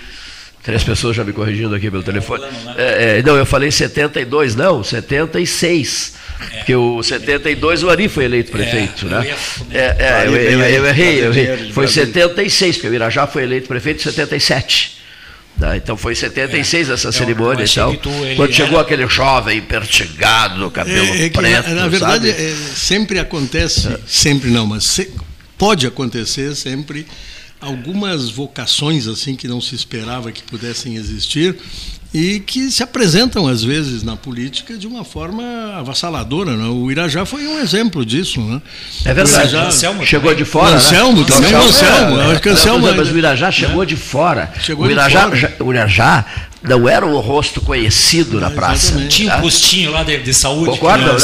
[0.62, 2.42] Três pessoas já me corrigindo aqui pelo é, telefone.
[2.42, 2.74] Né?
[2.78, 6.14] É, é, não, eu falei 72, não, 76.
[6.40, 6.56] É.
[6.58, 9.36] Porque o 72 o Ari foi eleito prefeito, né?
[9.70, 11.70] É, é, eu, eu, eu, errei, eu errei.
[11.72, 15.03] Foi 76, porque o Irajá foi eleito prefeito em 77.
[15.58, 15.76] Tá?
[15.76, 17.94] Então foi em 76 é, essa cerimônia e tal.
[18.36, 18.82] Quando chegou era...
[18.82, 21.68] aquele jovem pertigado, cabelo é, é preto.
[21.68, 23.98] Na, na verdade, é, sempre acontece, é.
[24.06, 25.12] sempre não, mas se,
[25.56, 27.06] pode acontecer sempre
[27.60, 31.56] algumas vocações assim que não se esperava que pudessem existir
[32.14, 35.42] e que se apresentam às vezes na política de uma forma
[35.74, 36.56] avassaladora.
[36.56, 36.66] Né?
[36.68, 38.40] O Irajá foi um exemplo disso.
[38.40, 38.62] Né?
[39.04, 39.48] É verdade.
[39.48, 40.76] Irajá, Anselmo chegou de fora.
[40.76, 41.26] Anselmo, né?
[41.26, 41.66] também Anselmo.
[41.68, 43.86] Anselmo, é, é, Anselmo, mas o Irajá chegou é.
[43.86, 44.52] de fora.
[44.60, 45.56] Chegou o Irajá, de fora.
[45.58, 46.24] o Irajá
[46.66, 48.86] não era um rosto conhecido na praça.
[48.86, 49.16] Exatamente.
[49.16, 50.70] Tinha um postinho lá de, de saúde.
[50.70, 51.14] Concorda?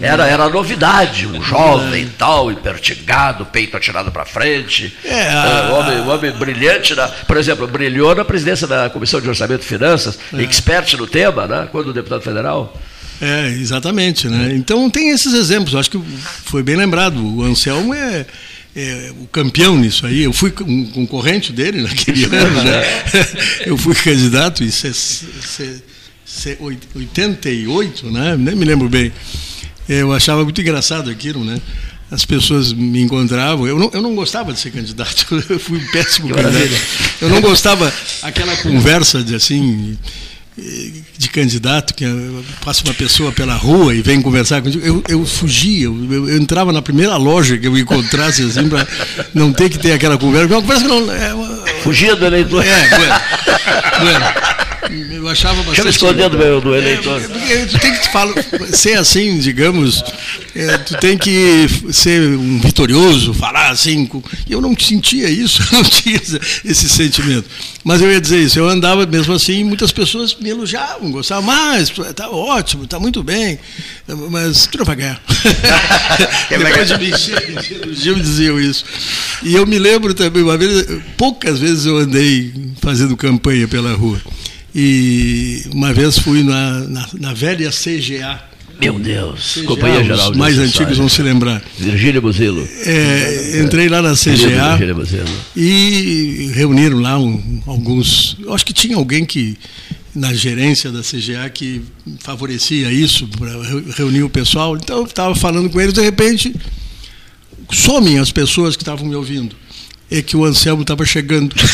[0.00, 4.92] Era, era novidade, um jovem tal, impertigado, peito atirado para frente.
[5.04, 5.70] É, a...
[5.70, 6.94] um, homem, um homem brilhante.
[6.96, 10.42] Na, por exemplo, brilhou na presidência da Comissão de Orçamento e Finanças, é.
[10.42, 11.68] expert no tema, né?
[11.70, 12.76] quando deputado federal.
[13.20, 14.28] É, exatamente.
[14.28, 14.54] Né?
[14.54, 15.76] Então tem esses exemplos.
[15.76, 16.02] Acho que
[16.44, 17.24] foi bem lembrado.
[17.24, 18.26] O Anselmo é
[18.74, 20.22] é, o campeão nisso aí.
[20.22, 22.82] Eu fui um concorrente dele naquele ano, né?
[23.66, 24.70] Eu fui candidato em
[26.94, 28.36] 88, né?
[28.36, 29.12] Nem me lembro bem.
[29.88, 31.60] Eu achava muito engraçado aquilo, né?
[32.10, 33.66] As pessoas me encontravam.
[33.66, 35.26] Eu não, eu não gostava de ser candidato.
[35.48, 36.82] Eu fui um péssimo candidato.
[37.20, 37.92] Eu não gostava
[38.22, 39.96] aquela conversa de assim
[41.16, 42.04] de candidato, que
[42.64, 46.72] passa uma pessoa pela rua e vem conversar comigo, eu, eu fugia, eu, eu, entrava
[46.72, 48.86] na primeira loja que eu encontrasse, assim, para
[49.34, 50.46] não ter que ter aquela conversa.
[50.46, 51.12] Uma conversa que não.
[51.12, 51.30] É,
[51.82, 52.64] Fugia do eleitor.
[52.64, 53.14] É, bueno,
[54.00, 54.59] bueno.
[55.10, 55.82] Eu achava bastante.
[55.82, 57.20] Deixa eu esconder do, meu, do eleitor.
[57.20, 58.34] É, tu tem que falar,
[58.72, 60.02] ser assim, digamos,
[60.54, 64.06] é, tu tem que ser um vitorioso, falar assim.
[64.06, 66.20] Com, eu não sentia isso, eu não tinha
[66.64, 67.48] esse sentimento.
[67.84, 71.90] Mas eu ia dizer isso, eu andava mesmo assim, muitas pessoas me elogiavam, gostavam mais,
[71.90, 73.58] está ótimo, está muito bem,
[74.30, 75.22] mas tu não vai ganhar.
[76.50, 78.84] Depois de me encher, me diziam isso.
[79.42, 80.86] E eu me lembro também, uma vez,
[81.16, 84.20] poucas vezes eu andei fazendo campanha pela rua.
[84.74, 88.40] E uma vez fui na, na, na velha CGA.
[88.80, 91.62] Meu Deus, CGA, Companhia Geral Os mais antigos vão se lembrar.
[91.78, 92.66] Virgílio Buzilo.
[92.86, 94.78] É, entrei lá na CGA
[95.54, 98.36] e reuniram lá um, alguns.
[98.48, 99.58] Acho que tinha alguém que
[100.14, 101.82] na gerência da CGA que
[102.20, 103.52] favorecia isso para
[103.96, 104.76] reunir o pessoal.
[104.76, 106.54] Então eu estava falando com eles, de repente
[107.72, 109.54] somem as pessoas que estavam me ouvindo.
[110.10, 111.54] É que o Anselmo estava chegando.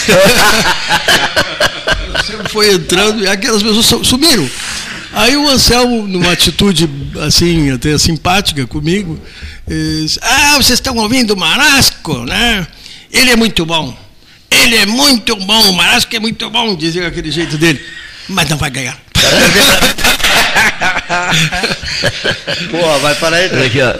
[2.26, 4.48] Anselmo foi entrando e aquelas pessoas sumiram.
[5.12, 6.90] Aí o Anselmo, numa atitude
[7.24, 9.18] assim, até simpática comigo,
[9.66, 12.66] disse, ah, vocês estão ouvindo o Marasco, né?
[13.12, 13.96] Ele é muito bom.
[14.50, 17.80] Ele é muito bom, o Marasco é muito bom, dizia aquele jeito dele.
[18.28, 18.98] Mas não vai ganhar.
[22.70, 23.66] Pô, vai parar aí.
[23.66, 23.94] Aqui, ó.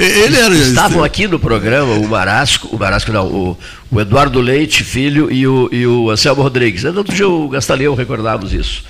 [0.00, 3.58] Ele era Estavam aqui no programa o Marasco, o Marasco não, o,
[3.92, 6.82] o Eduardo Leite, filho, e o, e o Anselmo Rodrigues.
[6.84, 8.82] Outro dia o Gastaleão recordávamos isso.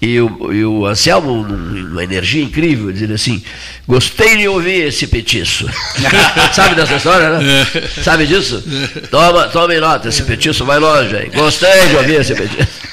[0.00, 3.42] E o, e o Anselmo, uma energia incrível, dizendo assim:
[3.86, 5.68] gostei de ouvir esse petiço.
[6.54, 7.66] Sabe dessa história, né?
[8.00, 8.62] Sabe disso?
[9.10, 11.30] Toma, tome nota, esse petiço vai longe aí.
[11.30, 12.84] Gostei de ouvir esse petiço.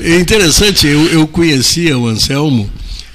[0.00, 2.68] É interessante, eu, eu conhecia o Anselmo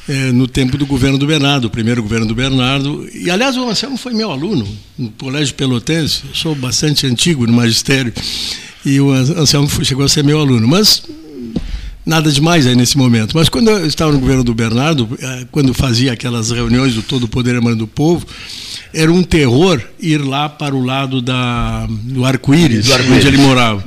[0.07, 3.07] é, no tempo do governo do Bernardo, o primeiro governo do Bernardo.
[3.13, 4.67] E, aliás, o Anselmo foi meu aluno
[4.97, 6.23] no Colégio Pelotense.
[6.29, 8.13] Eu sou bastante antigo no magistério.
[8.85, 10.67] E o Anselmo chegou a ser meu aluno.
[10.67, 11.03] Mas
[12.07, 13.35] nada demais aí nesse momento.
[13.35, 17.23] Mas quando eu estava no governo do Bernardo, eh, quando fazia aquelas reuniões do Todo
[17.23, 18.25] o Poder Emana do Povo,
[18.93, 23.83] era um terror ir lá para o lado da, do arco-íris, arco onde ele morava.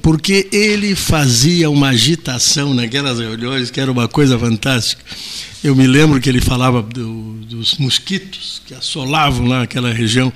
[0.00, 5.02] Porque ele fazia uma agitação naquelas reuniões que era uma coisa fantástica.
[5.62, 10.32] Eu me lembro que ele falava do, dos mosquitos que assolavam lá aquela região.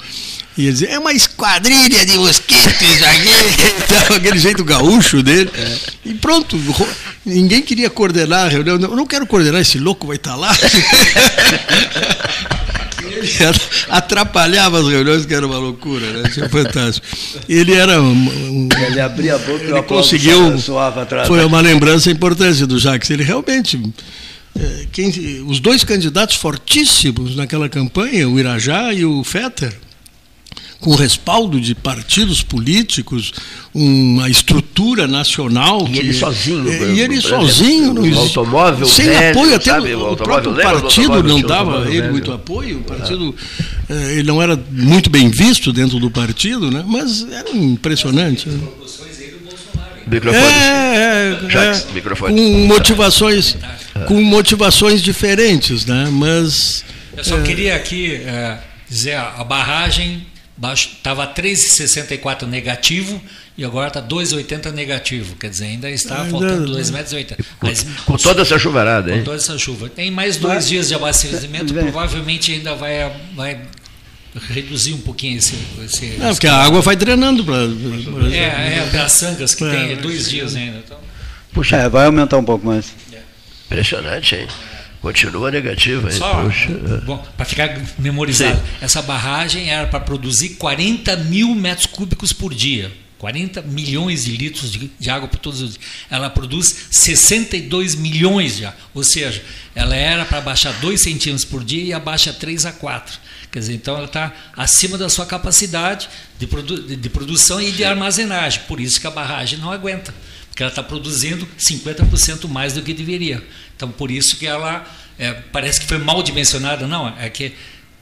[0.58, 4.12] E ele dizia, é uma esquadrilha de mosquitos aqui.
[4.16, 5.48] aquele jeito gaúcho dele.
[5.54, 5.78] É.
[6.06, 6.58] E pronto,
[7.24, 8.78] ninguém queria coordenar a reunião.
[8.80, 10.52] Eu não quero coordenar, esse louco vai estar lá.
[13.22, 16.28] ele atrapalhava as reuniões, que era uma loucura, né?
[16.28, 17.06] Isso é fantástico.
[17.48, 20.58] Ele era um, um ele abria a boca ele conseguiu.
[21.26, 23.10] Foi uma lembrança importante do Jacques.
[23.10, 23.80] Ele realmente
[24.58, 25.10] é, quem,
[25.46, 29.72] os dois candidatos fortíssimos naquela campanha, o Irajá e o Fetter,
[30.82, 33.32] com respaldo de partidos políticos,
[33.72, 35.86] uma estrutura nacional.
[35.88, 36.68] E que, ele sozinho.
[36.68, 37.94] É, e ele sozinho.
[37.94, 42.12] Não, automóvel sem velho, apoio, até sabe, o, o próprio partido não dava ele velho.
[42.12, 42.80] muito apoio.
[42.80, 43.32] O partido
[43.88, 43.94] ah.
[44.10, 46.84] ele não era muito bem visto dentro do partido, né?
[46.84, 48.48] mas era impressionante.
[48.48, 48.60] Né?
[50.04, 50.44] Microfone.
[50.44, 52.34] É, é, Jax, é, microfone.
[52.34, 53.56] Com motivações,
[54.08, 56.08] com motivações diferentes, né?
[56.10, 56.84] Mas.
[57.16, 58.58] Eu só é, queria aqui é,
[58.90, 60.26] dizer a barragem
[60.72, 63.20] estava 3,64 negativo
[63.56, 65.36] e agora está 2,80 negativo.
[65.36, 67.46] Quer dizer, ainda está faltando 2,80 metros.
[67.60, 69.18] Mas, com, toda essa chuvarada, hein?
[69.18, 69.88] Com toda essa chuva.
[69.88, 73.60] Tem mais dois Mas, dias de abastecimento, provavelmente ainda vai, vai
[74.48, 75.54] reduzir um pouquinho esse.
[75.84, 77.56] esse é, porque a água vai drenando para.
[78.32, 80.78] É, é, as sangas que é, tem dois dias ainda.
[80.78, 80.98] Então.
[81.52, 82.94] Puxa, é, vai aumentar um pouco mais.
[83.12, 83.18] É.
[83.66, 84.46] Impressionante, hein?
[85.02, 86.10] Continua negativa.
[86.12, 86.48] Só,
[87.04, 88.62] bom, para ficar memorizado, Sim.
[88.80, 92.90] essa barragem era para produzir 40 mil metros cúbicos por dia.
[93.18, 95.84] 40 milhões de litros de, de água por todos os dias.
[96.10, 98.74] Ela produz 62 milhões já.
[98.94, 99.42] Ou seja,
[99.74, 103.18] ela era para baixar 2 centímetros por dia e abaixa 3 a 4.
[103.52, 106.08] Quer dizer, então ela está acima da sua capacidade
[106.38, 108.62] de, produ de produção e de armazenagem.
[108.66, 110.12] Por isso que a barragem não aguenta,
[110.52, 113.42] porque ela está produzindo 50% mais do que deveria.
[113.74, 114.86] Então, por isso que ela
[115.18, 116.86] é, parece que foi mal dimensionada.
[116.86, 117.54] Não, é que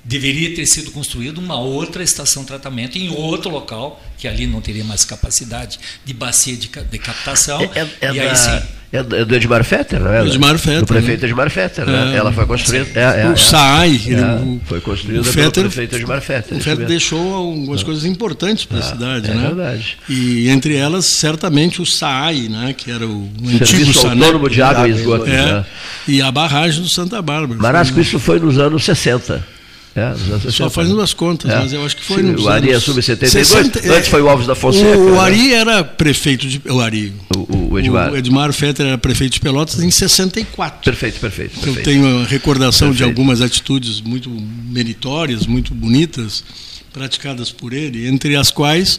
[0.05, 4.61] deveria ter sido construída uma outra estação de tratamento em outro local, que ali não
[4.61, 7.61] teria mais capacidade de bacia de, de captação.
[7.75, 8.61] É, é, e aí sim.
[8.93, 10.27] É do Edmar Fetter, não é?
[10.27, 10.81] Edmar Fetter.
[10.81, 11.29] Do prefeito né?
[11.29, 12.13] Edmar Fetter, né?
[12.13, 12.17] É.
[12.17, 12.89] Ela foi construída.
[12.99, 14.01] É, é, o SAI.
[14.09, 16.59] É, foi construída o Fetter, pelo prefeito Edmar Fetter.
[16.59, 19.45] O Fetter deixou algumas coisas importantes para a cidade, é né?
[19.45, 19.97] É verdade.
[20.09, 22.75] E entre elas, certamente, o SAI, né?
[22.77, 25.27] Que era o antigo Serviço Autônomo de Água e Esgoto.
[25.27, 25.67] É, né?
[26.09, 27.61] E a barragem do Santa Bárbara.
[27.61, 29.60] Marasco, isso foi nos anos 60.
[29.95, 31.59] É, Só fazendo as contas, é.
[31.59, 34.55] mas eu acho que foi Sim, O Ari é sub-72, antes foi o Alves da
[34.55, 34.97] Fonseca.
[34.97, 35.19] O, o né?
[35.19, 36.62] Ari era prefeito de.
[36.69, 37.12] O Ari.
[37.37, 38.12] O, o, Edmar.
[38.12, 40.83] O Edmar Fetter era prefeito de Pelotas em 64.
[40.85, 41.59] Perfeito, perfeito.
[41.59, 41.79] perfeito.
[41.79, 42.97] Eu tenho a recordação perfeito.
[42.97, 46.45] de algumas atitudes muito meritórias, muito bonitas,
[46.93, 48.99] praticadas por ele, entre as quais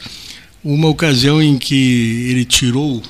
[0.63, 3.01] uma ocasião em que ele tirou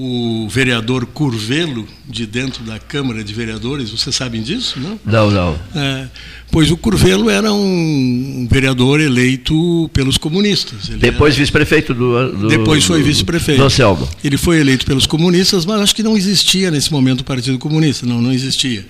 [0.00, 5.00] o vereador Curvelo de dentro da Câmara de Vereadores, vocês sabem disso, não?
[5.04, 5.58] Não, não.
[5.74, 6.06] É,
[6.52, 10.88] pois o Curvelo era um vereador eleito pelos comunistas.
[10.88, 13.58] Ele Depois vice-prefeito do, do, Depois foi vice-prefeito.
[13.58, 14.08] Do Anselmo.
[14.22, 18.06] Ele foi eleito pelos comunistas, mas acho que não existia nesse momento o Partido Comunista,
[18.06, 18.86] não, não existia.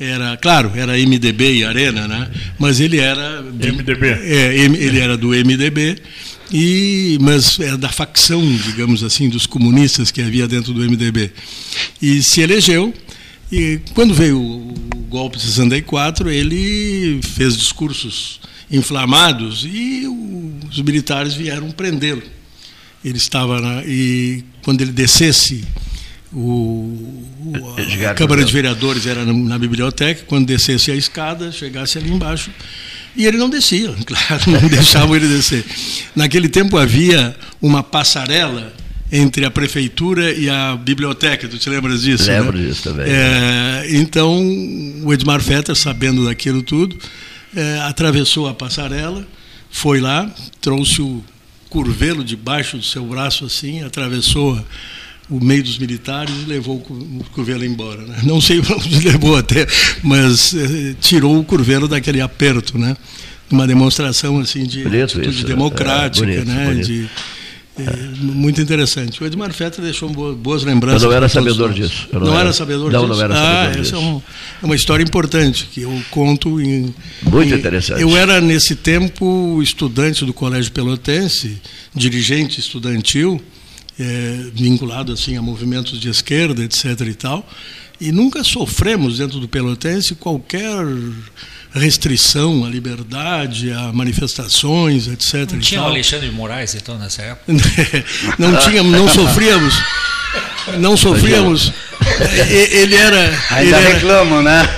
[0.00, 2.30] era, claro, era MDB e Arena, né?
[2.58, 4.06] Mas ele era de, MDB.
[4.08, 5.98] É, ele era do MDB
[6.50, 11.32] e mas era da facção, digamos assim, dos comunistas que havia dentro do MDB.
[12.00, 12.94] E se elegeu
[13.50, 14.74] e quando veio o
[15.08, 18.40] golpe de 64, ele fez discursos
[18.70, 20.04] inflamados e
[20.68, 22.22] os militares vieram prendê-lo.
[23.04, 25.64] Ele estava na, e quando ele descesse
[26.32, 27.24] o,
[28.10, 32.50] a Câmara de Vereadores era na, na, biblioteca, quando descesse a escada, chegasse ali embaixo,
[33.16, 35.64] e ele não descia, claro, não deixavam ele descer.
[36.14, 38.72] Naquele tempo havia uma passarela
[39.10, 42.28] entre a prefeitura e a biblioteca, tu te lembras disso?
[42.28, 42.66] Lembro né?
[42.66, 43.06] disso também.
[43.08, 44.36] É, então,
[45.04, 46.96] o Edmar Fetter, sabendo daquilo tudo,
[47.54, 49.26] é, atravessou a passarela,
[49.70, 50.28] foi lá,
[50.60, 51.24] trouxe o
[51.68, 54.60] curvelo debaixo do seu braço assim, atravessou
[55.28, 58.02] o meio dos militares e levou o curvelo embora.
[58.02, 58.18] Né?
[58.22, 59.66] Não sei onde levou até,
[60.02, 62.96] mas é, tirou o curvelo daquele aperto, né?
[63.50, 66.66] Uma demonstração assim de bonito atitude isso, democrática, é, bonito, né?
[66.66, 66.86] Bonito.
[66.86, 67.08] De,
[67.78, 69.22] é, muito interessante.
[69.22, 71.02] O Edmar Fetter deixou boas lembranças.
[71.02, 72.08] Eu não era sabedor disso.
[72.10, 73.12] não, não era, era, sabedor não, disso?
[73.12, 73.94] Não, era ah, sabedor essa disso.
[73.94, 74.22] É, um,
[74.62, 76.94] é, uma história importante que eu conto em.
[77.22, 78.00] Muito em, interessante.
[78.00, 81.60] Eu era, nesse tempo, estudante do Colégio Pelotense,
[81.94, 83.40] dirigente estudantil,
[83.98, 87.00] é, vinculado assim a movimentos de esquerda, etc.
[87.02, 87.48] e tal.
[88.00, 90.84] E nunca sofremos dentro do Pelotense qualquer
[91.72, 95.52] restrição à liberdade, a manifestações, etc.
[95.52, 97.52] Não tinha o Alexandre de Moraes, então, nessa época?
[98.38, 99.74] não tínhamos, não sofríamos.
[100.78, 101.72] Não sofríamos.
[102.48, 103.38] Ele era.
[103.50, 104.68] Ainda ele era, reclamam, né?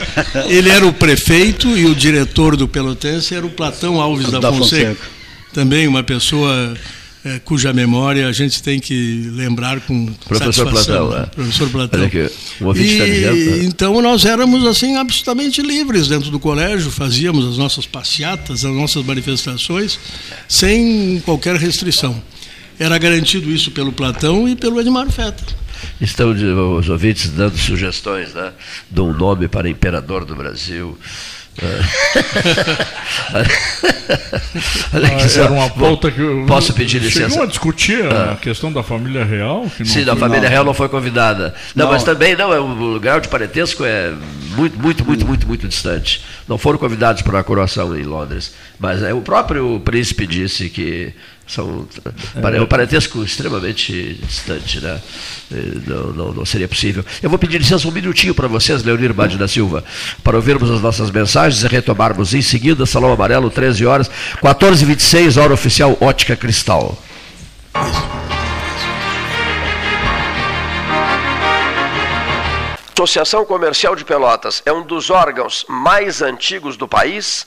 [0.46, 4.52] Ele era o prefeito e o diretor do Pelotense era o Platão Alves da, da
[4.52, 4.94] Fonseca.
[4.94, 5.18] Fonseca.
[5.52, 6.76] Também uma pessoa
[7.24, 11.08] é, cuja memória a gente tem que lembrar com Professor satisfação.
[11.08, 11.26] Platão, né?
[11.34, 12.04] Professor Platão.
[12.04, 12.30] Aqui,
[12.60, 13.64] o ouvinte e, está dizendo.
[13.64, 19.04] Então nós éramos assim absolutamente livres dentro do colégio, fazíamos as nossas passeatas, as nossas
[19.04, 19.98] manifestações
[20.48, 22.22] sem qualquer restrição.
[22.78, 25.44] Era garantido isso pelo Platão e pelo Edmar Feta.
[26.00, 26.30] Estão
[26.76, 28.52] os ouvintes dando sugestões né,
[28.90, 30.96] de um nome para imperador do Brasil.
[34.94, 37.30] Olha ah, era uma pauta que eu, posso pedir licença.
[37.30, 38.32] Chegou a discutir ah.
[38.32, 39.70] a questão da família real?
[39.84, 40.48] Sim, da família não.
[40.48, 41.54] real não foi convidada.
[41.74, 44.12] Não, não, mas também não, é, o grau de parentesco é
[44.56, 46.24] muito, muito, muito, muito, muito distante.
[46.46, 51.12] Não foram convidados para a coroação em Londres, mas é, o próprio príncipe disse que
[51.48, 51.88] são
[52.54, 55.00] é um parentesco extremamente distante, né?
[55.86, 57.04] Não, não, não, seria possível.
[57.22, 59.82] Eu vou pedir licença um minutinho para vocês, Leonir Bade da Silva,
[60.22, 64.10] para ouvirmos as nossas mensagens e retomarmos em seguida, Salão Amarelo, 13 horas,
[64.42, 67.02] 14h26, hora oficial Ótica Cristal.
[72.98, 77.46] Associação Comercial de Pelotas é um dos órgãos mais antigos do país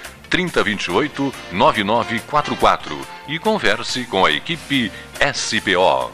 [0.31, 4.91] 3028 9944 e converse com a equipe
[5.33, 6.11] SPO.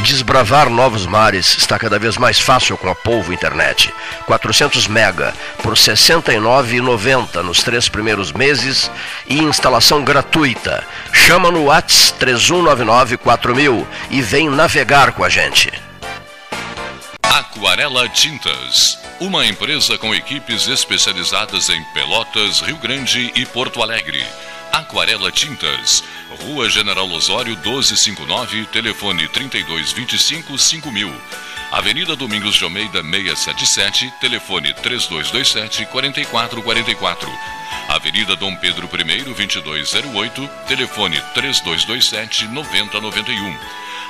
[0.00, 3.92] Desbravar novos mares está cada vez mais fácil com a Polvo Internet.
[4.26, 5.32] 400 mega
[5.62, 8.90] por R$ 69,90 nos três primeiros meses
[9.26, 10.86] e instalação gratuita.
[11.10, 15.72] Chama no Whats 3199 4000 e vem navegar com a gente.
[17.22, 24.24] Aquarela Tintas, uma empresa com equipes especializadas em Pelotas, Rio Grande e Porto Alegre.
[24.72, 26.02] Aquarela Tintas,
[26.42, 31.14] Rua General Osório 1259, telefone 3225 5000.
[31.70, 37.30] Avenida Domingos de Almeida 677, telefone 3227 4444.
[37.88, 43.58] Avenida Dom Pedro I 2208, telefone 3227 9091.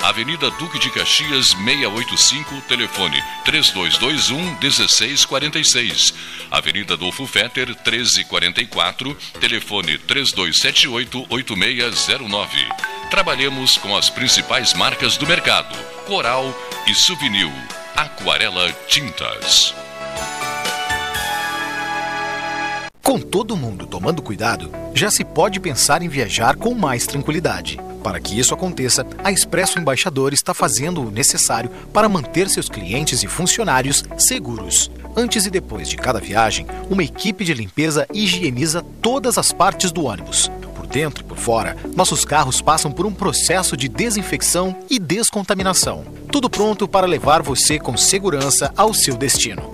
[0.05, 3.17] Avenida Duque de Caxias 685, telefone
[3.47, 6.13] 3221 1646.
[6.51, 12.69] Avenida Adolfo Fetter 1344, telefone 3278 8609.
[13.09, 15.75] Trabalhamos com as principais marcas do mercado:
[16.07, 16.55] Coral
[16.87, 17.51] e Souvenir.
[17.97, 19.75] Aquarela Tintas.
[23.03, 27.79] Com todo mundo tomando cuidado, já se pode pensar em viajar com mais tranquilidade.
[28.05, 33.23] Para que isso aconteça, a Expresso Embaixador está fazendo o necessário para manter seus clientes
[33.23, 34.91] e funcionários seguros.
[35.17, 40.05] Antes e depois de cada viagem, uma equipe de limpeza higieniza todas as partes do
[40.05, 40.51] ônibus.
[40.77, 46.05] Por dentro e por fora, nossos carros passam por um processo de desinfecção e descontaminação.
[46.31, 49.74] Tudo pronto para levar você com segurança ao seu destino.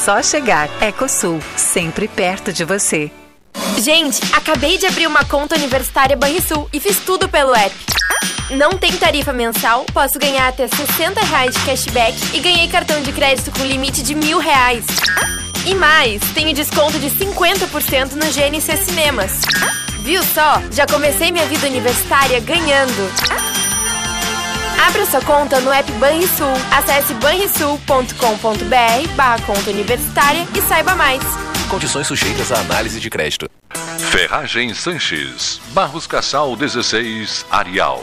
[0.00, 0.68] só chegar.
[0.82, 3.10] Ecosul, sempre perto de você.
[3.78, 7.74] Gente, acabei de abrir uma conta universitária Banrisul e fiz tudo pelo app.
[8.50, 13.12] Não tem tarifa mensal, posso ganhar até 60 reais de cashback e ganhei cartão de
[13.12, 14.84] crédito com limite de mil reais.
[15.66, 19.42] E mais, tenho desconto de 50% no GNC Cinemas.
[20.00, 20.62] Viu só?
[20.72, 23.59] Já comecei minha vida universitária ganhando.
[24.86, 26.46] Abra sua conta no app Banrisul.
[26.72, 31.22] Acesse banrisul.com.br barra conta universitária e saiba mais.
[31.68, 33.46] Condições sujeitas à análise de crédito.
[34.10, 38.02] Ferragem Sanches, Barros Cassal 16, Arial.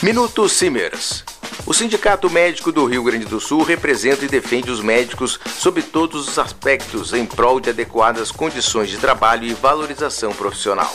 [0.02, 1.24] Minuto Simers.
[1.64, 6.28] O Sindicato Médico do Rio Grande do Sul representa e defende os médicos sob todos
[6.28, 10.94] os aspectos em prol de adequadas condições de trabalho e valorização profissional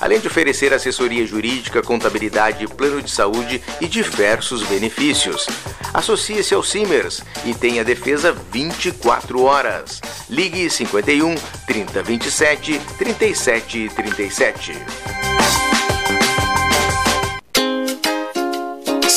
[0.00, 5.46] além de oferecer assessoria jurídica, contabilidade, plano de saúde e diversos benefícios.
[5.92, 10.00] Associe-se ao Simers e tenha defesa 24 horas.
[10.28, 11.34] Ligue 51
[11.66, 14.72] 3027 3737.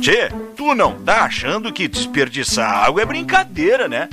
[0.00, 4.08] Tchê, tu não tá achando que desperdiçar água é brincadeira, né?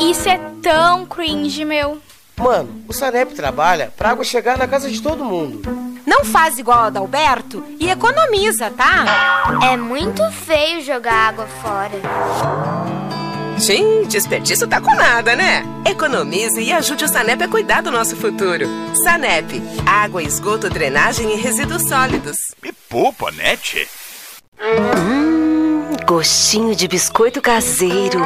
[0.00, 2.00] Isso é tão cringe, meu.
[2.36, 5.62] Mano, o Sanep trabalha pra água chegar na casa de todo mundo.
[6.06, 9.48] Não faz igual a Adalberto e economiza, tá?
[9.70, 12.00] É muito feio jogar água fora.
[13.58, 15.64] Sim, desperdício tá com nada, né?
[15.90, 18.66] Economize e ajude o Sanep a cuidar do nosso futuro.
[19.02, 22.36] Sanep, água, esgoto, drenagem e resíduos sólidos.
[22.62, 23.88] Me poupa, né, tchê?
[24.58, 28.20] Hum, gostinho de biscoito caseiro.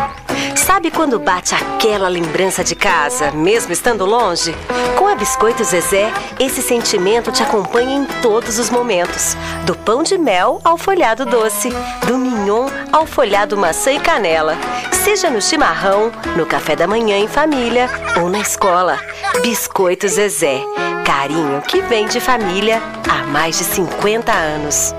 [0.54, 4.54] Sabe quando bate aquela lembrança de casa, mesmo estando longe?
[4.96, 9.36] Com a Biscoito Zezé, esse sentimento te acompanha em todos os momentos.
[9.66, 11.70] Do pão de mel ao folhado doce,
[12.06, 14.56] do mignon ao folhado maçã e canela.
[14.92, 17.88] Seja no chimarrão, no café da manhã em família
[18.20, 19.00] ou na escola.
[19.42, 20.62] Biscoito Zezé.
[21.04, 24.94] Carinho que vem de família há mais de 50 anos.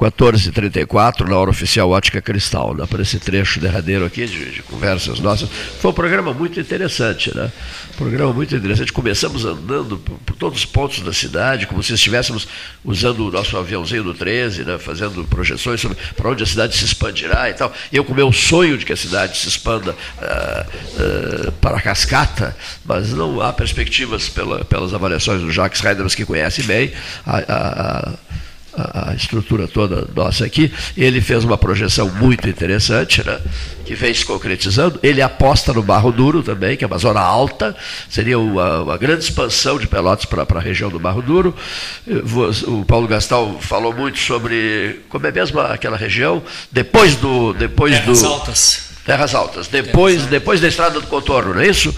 [0.00, 5.20] 14h34, na hora oficial Ótica Cristal, né, para esse trecho derradeiro aqui de, de, conversas
[5.20, 5.48] nossas.
[5.80, 7.50] Foi um programa muito interessante, né?
[7.92, 8.92] Um programa muito interessante.
[8.92, 12.48] Começamos andando por, por, todos os pontos da cidade, como se estivéssemos
[12.84, 14.78] usando o nosso aviãozinho do 13, né?
[14.78, 17.72] fazendo projeções sobre para onde a cidade se expandirá e tal.
[17.92, 21.76] E eu com o meu sonho de que a cidade se expanda uh, uh, para
[21.76, 26.92] a cascata, mas não há perspectivas pela, pelas avaliações do Jacques Reiders, que conhece bem
[27.24, 28.12] a, a,
[28.76, 33.38] a a estrutura toda nossa aqui, ele fez uma projeção muito interessante, né,
[33.84, 34.98] que vem se concretizando.
[35.02, 37.76] Ele aposta no Barro Duro também, que é uma zona alta,
[38.08, 41.54] seria uma, uma grande expansão de Pelotas para a região do Barro Duro.
[42.66, 46.42] O Paulo Gastal falou muito sobre como é mesmo aquela região,
[46.72, 47.52] depois do.
[47.52, 48.84] Depois Terras do, Altas.
[49.04, 49.68] Terras Altas.
[49.68, 51.94] Depois, depois da estrada do contorno, não é isso?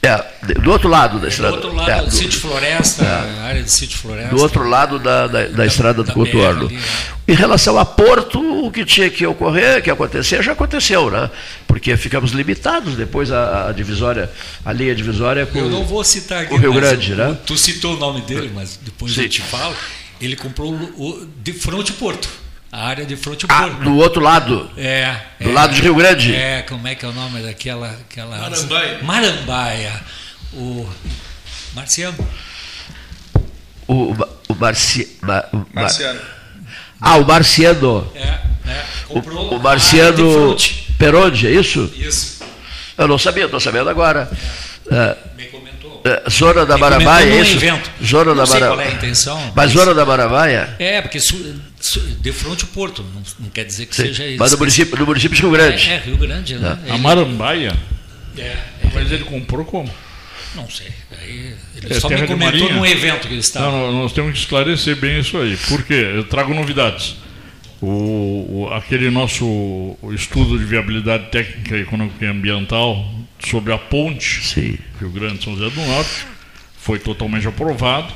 [0.00, 1.56] É, do outro lado da estrada.
[1.56, 4.34] Do outro lado, é, do, sítio Floresta, é, área de sítio Floresta.
[4.34, 6.70] Do outro lado da, da, da, da estrada do contorno.
[6.70, 6.80] Né?
[7.26, 11.28] Em relação a Porto, o que tinha que ocorrer, que acontecer, já aconteceu, né?
[11.66, 14.30] Porque ficamos limitados depois a, a divisória,
[14.64, 17.36] a linha divisória com Eu não vou citar aqui o Rio Grande, né?
[17.44, 19.22] Tu citou o nome dele, mas depois Sim.
[19.22, 19.74] eu te falo.
[20.20, 22.28] Ele comprou o, de fronte Porto.
[22.70, 23.82] A área de fronte ah, Porto.
[23.82, 24.70] Do outro lado?
[24.76, 25.16] É.
[25.40, 26.34] Do é, lado de Rio Grande?
[26.34, 27.88] É, como é que é o nome daquela.
[27.88, 28.98] Aquela, Marambaia.
[29.02, 30.00] Marambaia.
[30.52, 30.88] O
[31.74, 32.28] Marciano.
[33.86, 34.14] O,
[34.48, 36.20] o, Marci, Ma, o Marciano.
[37.00, 38.12] Ah, o Marciano.
[38.14, 38.84] É, é.
[39.08, 40.56] O, o Marciano
[40.98, 41.90] Peronde, é isso?
[41.96, 42.44] Isso.
[42.98, 44.30] Eu não sabia, estou sabendo agora.
[44.90, 45.16] É.
[45.36, 46.02] Me comentou.
[46.04, 47.56] É, zona da Maramaia, é isso?
[47.56, 47.90] Evento.
[48.04, 48.76] Zona não da Maramaia.
[48.76, 49.40] qual é a intenção.
[49.40, 50.76] Mas, mas Zona da Maramaia?
[50.78, 51.18] É, porque
[52.20, 54.04] de frente ao Porto, não, não quer dizer que Sim.
[54.04, 54.38] seja isso.
[54.38, 55.88] Mas no município, no município de Rio Grande.
[55.88, 56.78] É, é Rio Grande, né?
[56.88, 57.76] A Marambaia?
[58.36, 58.56] É.
[58.92, 59.90] Mas ele comprou como?
[60.54, 60.88] Não sei.
[61.20, 63.70] Aí, ele é, só me comentou num evento que ele estava.
[63.70, 65.56] Não, nós temos que esclarecer bem isso aí.
[65.68, 66.12] Por quê?
[66.14, 67.16] Eu trago novidades.
[67.80, 67.86] O,
[68.66, 74.76] o, aquele nosso estudo de viabilidade técnica, econômica e ambiental sobre a ponte Sim.
[74.98, 76.26] Rio Grande São José do Norte
[76.76, 78.12] foi totalmente aprovado.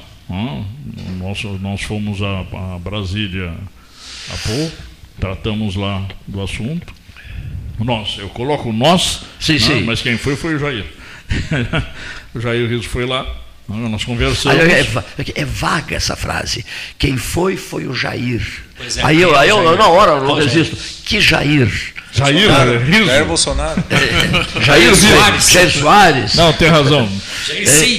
[1.18, 2.40] Nós, nós fomos a,
[2.74, 3.54] a Brasília
[4.32, 4.76] há pouco,
[5.20, 6.92] tratamos lá do assunto.
[7.78, 9.82] Nós, eu coloco nós, sim, sim.
[9.82, 10.86] mas quem foi foi o Jair.
[12.34, 13.26] o Jair Riso foi lá,
[13.68, 14.58] nós conversamos.
[14.58, 16.64] É, é, é, vaga essa frase.
[16.98, 18.42] Quem foi, foi o Jair.
[18.96, 20.76] É, aí eu, aí eu na hora, não resisto.
[21.04, 21.70] Que Jair?
[22.12, 22.50] Jair
[22.84, 23.06] Riso.
[23.06, 23.82] Jair Bolsonaro.
[24.60, 25.50] Jair Soares.
[25.50, 26.34] Jair Soares.
[26.34, 27.08] Não, tem razão.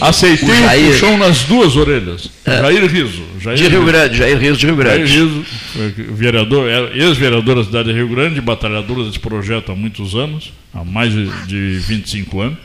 [0.02, 0.90] Aceitei o, Jair.
[0.90, 2.30] o puxão nas duas orelhas.
[2.46, 2.62] É.
[2.62, 3.24] Jair Riso.
[3.40, 5.08] Jair de Rio Grande, Jair Riso de Rio Grande.
[5.08, 5.46] Jair Riso,
[6.14, 11.12] vereador, ex-vereador da cidade de Rio Grande, batalhador desse projeto há muitos anos, há mais
[11.12, 12.58] de 25 anos.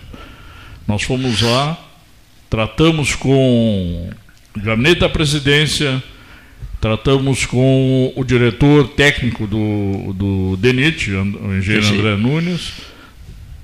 [0.87, 1.77] Nós fomos lá,
[2.49, 4.11] tratamos com
[4.57, 6.03] o gabinete da presidência,
[6.81, 11.99] tratamos com o diretor técnico do, do DENIT, o engenheiro Sim.
[11.99, 12.73] André Nunes,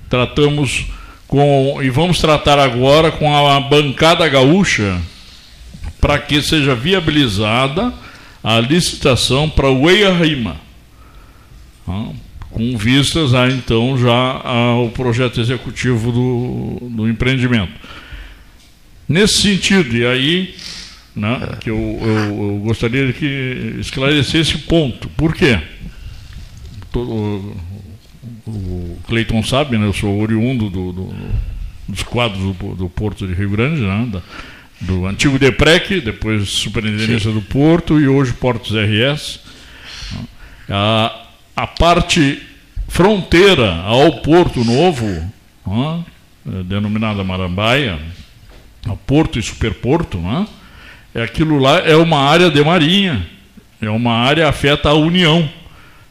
[0.08, 0.86] tratamos
[1.26, 5.00] com, e vamos tratar agora com a bancada gaúcha,
[6.00, 7.92] para que seja viabilizada
[8.42, 10.56] a licitação para o EIA-RIMA.
[11.88, 12.08] Ah,
[12.50, 17.72] com vistas a então já ao projeto executivo do, do empreendimento.
[19.08, 20.54] Nesse sentido, e aí
[21.14, 25.08] né, que eu, eu, eu, gostaria de que esclarecesse esse ponto.
[25.10, 25.60] Por quê?
[26.94, 27.56] o,
[28.46, 31.14] o Cleiton sabe, né, eu sou oriundo do, do,
[31.88, 34.22] dos quadros do, do, Porto de Rio Grande, né, da,
[34.80, 37.34] do antigo DEPREC, depois Superintendência Sim.
[37.34, 39.40] do Porto e hoje Portos RS.
[40.68, 41.26] A,
[41.56, 42.42] a parte
[42.88, 45.32] fronteira ao Porto Novo,
[45.64, 46.00] ó,
[46.64, 47.98] denominada Marambaia,
[49.06, 50.46] Porto e Superporto, ó,
[51.14, 53.26] é aquilo lá é uma área de marinha,
[53.80, 55.48] é uma área afeta a União.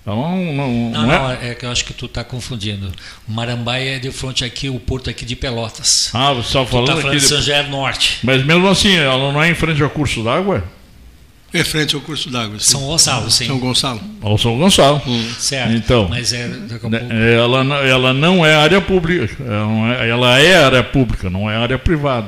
[0.01, 1.51] Então, não, não, não, não é?
[1.51, 1.55] é?
[1.55, 2.91] que eu acho que tu está confundindo.
[3.27, 6.09] O Marambaia é de frente aqui, o porto aqui de Pelotas.
[6.13, 8.19] Ah, você estava falando, tá falando aqui de São José Norte.
[8.21, 10.63] Mas mesmo assim, ela não é em frente ao curso d'água?
[11.53, 12.59] É frente ao curso d'água.
[12.59, 13.45] São Gonçalo, sim.
[13.45, 14.01] São Gonçalo.
[14.21, 15.01] Ao São Gonçalo.
[15.07, 15.31] Hum.
[15.37, 15.71] Certo.
[15.71, 16.93] Então, mas é, né, pouco...
[16.95, 19.37] ela, ela não é área pública.
[19.39, 22.27] Ela é, ela é área pública, não é área privada.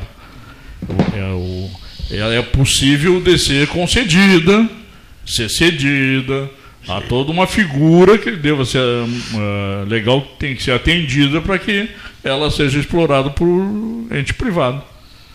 [1.13, 1.69] É, o,
[2.11, 4.69] é possível de ser concedida,
[5.25, 6.49] ser cedida,
[6.87, 11.57] há toda uma figura que deva ser uh, legal, que tem que ser atendida para
[11.57, 11.89] que
[12.23, 13.47] ela seja explorada por
[14.11, 14.83] ente privado.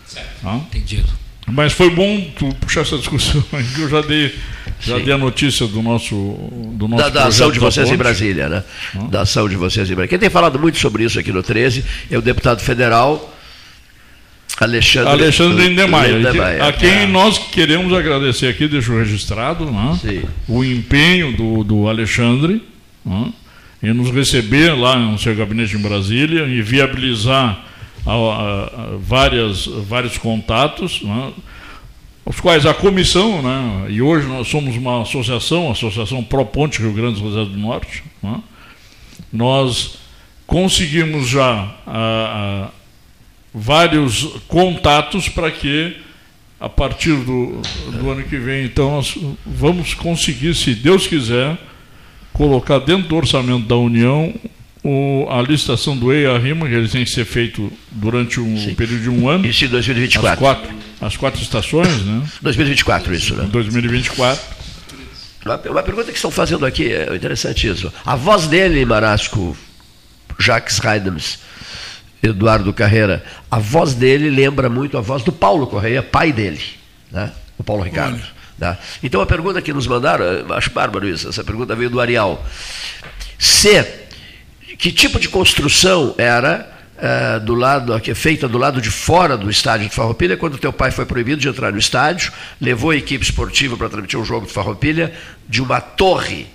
[0.05, 0.29] Certo.
[0.43, 0.55] Ah?
[0.55, 1.21] Entendido.
[1.47, 2.31] Mas foi bom
[2.61, 3.41] puxar essa discussão,
[3.75, 4.33] que eu já dei,
[4.79, 6.15] já dei a notícia do nosso
[6.73, 8.63] do nosso da, da ação de vocês em Brasília, né?
[8.95, 9.07] Ah.
[9.07, 10.07] Da ação de vocês em Brasília.
[10.07, 13.35] Quem tem falado muito sobre isso aqui no 13 é o deputado federal
[14.61, 20.21] Alexandre, Alexandre Lindemeyer, a quem nós queremos agradecer aqui, deixo registrado, né?
[20.47, 22.61] o empenho do, do Alexandre
[23.03, 23.33] né?
[23.81, 27.65] em nos receber lá no seu gabinete em Brasília e viabilizar
[28.05, 31.31] a, a, a várias, vários contatos, né?
[32.23, 33.87] os quais a comissão, né?
[33.89, 37.57] e hoje nós somos uma associação, a Associação Pro Ponte Rio Grande do Rio do
[37.57, 38.39] Norte, né?
[39.33, 39.97] nós
[40.45, 42.69] conseguimos já a,
[43.53, 45.97] vários contatos para que,
[46.59, 47.61] a partir do,
[47.99, 51.57] do ano que vem, então, nós vamos conseguir, se Deus quiser,
[52.33, 54.33] colocar dentro do orçamento da União
[54.83, 58.73] o, a licitação do EIA-RIMA, que eles têm que ser feito durante um Sim.
[58.73, 59.45] período de um ano.
[59.45, 60.31] Isso em 2024.
[60.31, 62.23] As quatro, as quatro estações, né?
[62.41, 63.47] 2024, isso, né?
[63.51, 64.61] 2024.
[65.69, 67.91] Uma pergunta que estão fazendo aqui, é interessante isso.
[68.05, 69.57] A voz dele, Marasco,
[70.39, 71.39] Jacques Heidems,
[72.21, 76.61] Eduardo Carreira, a voz dele lembra muito a voz do Paulo Correia, pai dele,
[77.11, 77.31] né?
[77.57, 78.21] o Paulo Ricardo.
[78.57, 78.77] Né?
[79.01, 82.45] Então a pergunta que nos mandaram, acho bárbaro isso, essa pergunta veio do Arial.
[83.39, 83.83] Se,
[84.77, 86.71] que tipo de construção era
[87.01, 90.59] é, do lado, que é feita do lado de fora do estádio de Farroupilha, quando
[90.59, 94.25] teu pai foi proibido de entrar no estádio, levou a equipe esportiva para transmitir um
[94.25, 95.11] jogo de Farroupilha
[95.49, 96.45] de uma torre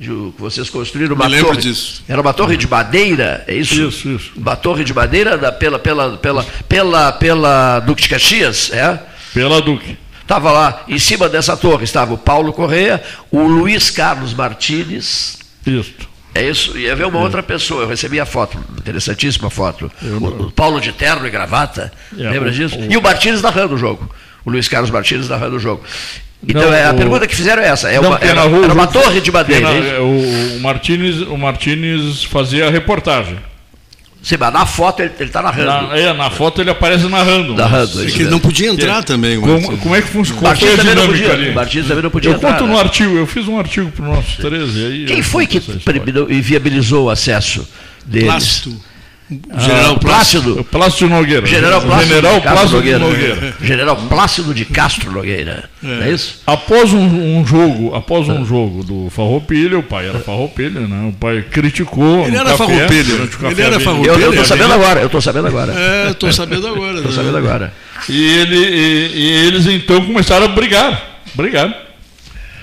[0.00, 1.58] de, vocês construíram uma Me torre.
[1.58, 2.02] Disso.
[2.08, 3.74] Era uma torre de madeira, é isso?
[3.74, 4.32] Isso, isso.
[4.34, 8.98] Uma torre de madeira da, pela, pela, pela, pela, pela Duque de Caxias, é?
[9.34, 9.98] Pela Duque.
[10.22, 15.38] Estava lá, em cima dessa torre, estava o Paulo Correia, o Luiz Carlos Martins.
[15.66, 15.92] Isso.
[16.34, 17.22] É isso, ia ver uma é.
[17.22, 19.90] outra pessoa, eu recebi a foto, interessantíssima foto.
[20.00, 22.78] O, o, Paulo de terno e gravata, é, lembra o, disso?
[22.78, 22.90] O...
[22.90, 24.08] E o Martins narrando o jogo.
[24.46, 25.84] O Luiz Carlos Martins narrando o jogo.
[26.46, 26.96] Então, não, é, a o...
[26.96, 27.90] pergunta que fizeram é essa.
[27.90, 29.68] É não, uma, era, rua, era uma torre de madeira.
[29.68, 33.38] É o, Martins, o Martins fazia a reportagem.
[34.22, 35.88] Sim, mas na foto ele está narrando.
[35.88, 37.54] Na, é, na foto ele aparece narrando.
[37.54, 38.02] Narrando.
[38.02, 39.40] É que ele não podia entrar que, também.
[39.40, 40.40] Como, como, é que funciona?
[40.40, 41.52] Qual foi a dinâmica ali?
[41.52, 42.48] Martins também não podia eu entrar.
[42.48, 42.80] Eu conto no né?
[42.80, 44.86] artigo, eu fiz um artigo para o nosso 13.
[44.86, 45.60] Aí Quem foi que
[46.42, 47.66] viabilizou o acesso
[48.04, 48.28] deles?
[48.28, 48.89] Plácido.
[49.30, 50.64] General ah, Plácido.
[50.64, 51.46] Plácido Nogueira.
[51.46, 52.98] General Plácido, General Plácido Nogueira.
[52.98, 53.54] Nogueira.
[53.62, 55.70] General Plácido de Castro Nogueira.
[55.84, 56.42] É, é isso?
[56.44, 58.44] Após um, um jogo, após um é.
[58.44, 61.08] jogo do Farroupilha, o pai era Farroupilha, né?
[61.08, 62.26] O pai criticou.
[62.26, 63.14] Ele era Farroupilha.
[63.50, 64.12] Ele era Farroupilha.
[64.12, 65.00] Eu estou sabendo agora.
[65.00, 65.74] Eu estou sabendo agora.
[65.74, 66.98] É, estou sabendo agora.
[67.00, 67.72] Estou sabendo agora.
[68.08, 71.72] E, ele, e, e eles então começaram a brigar, brigar.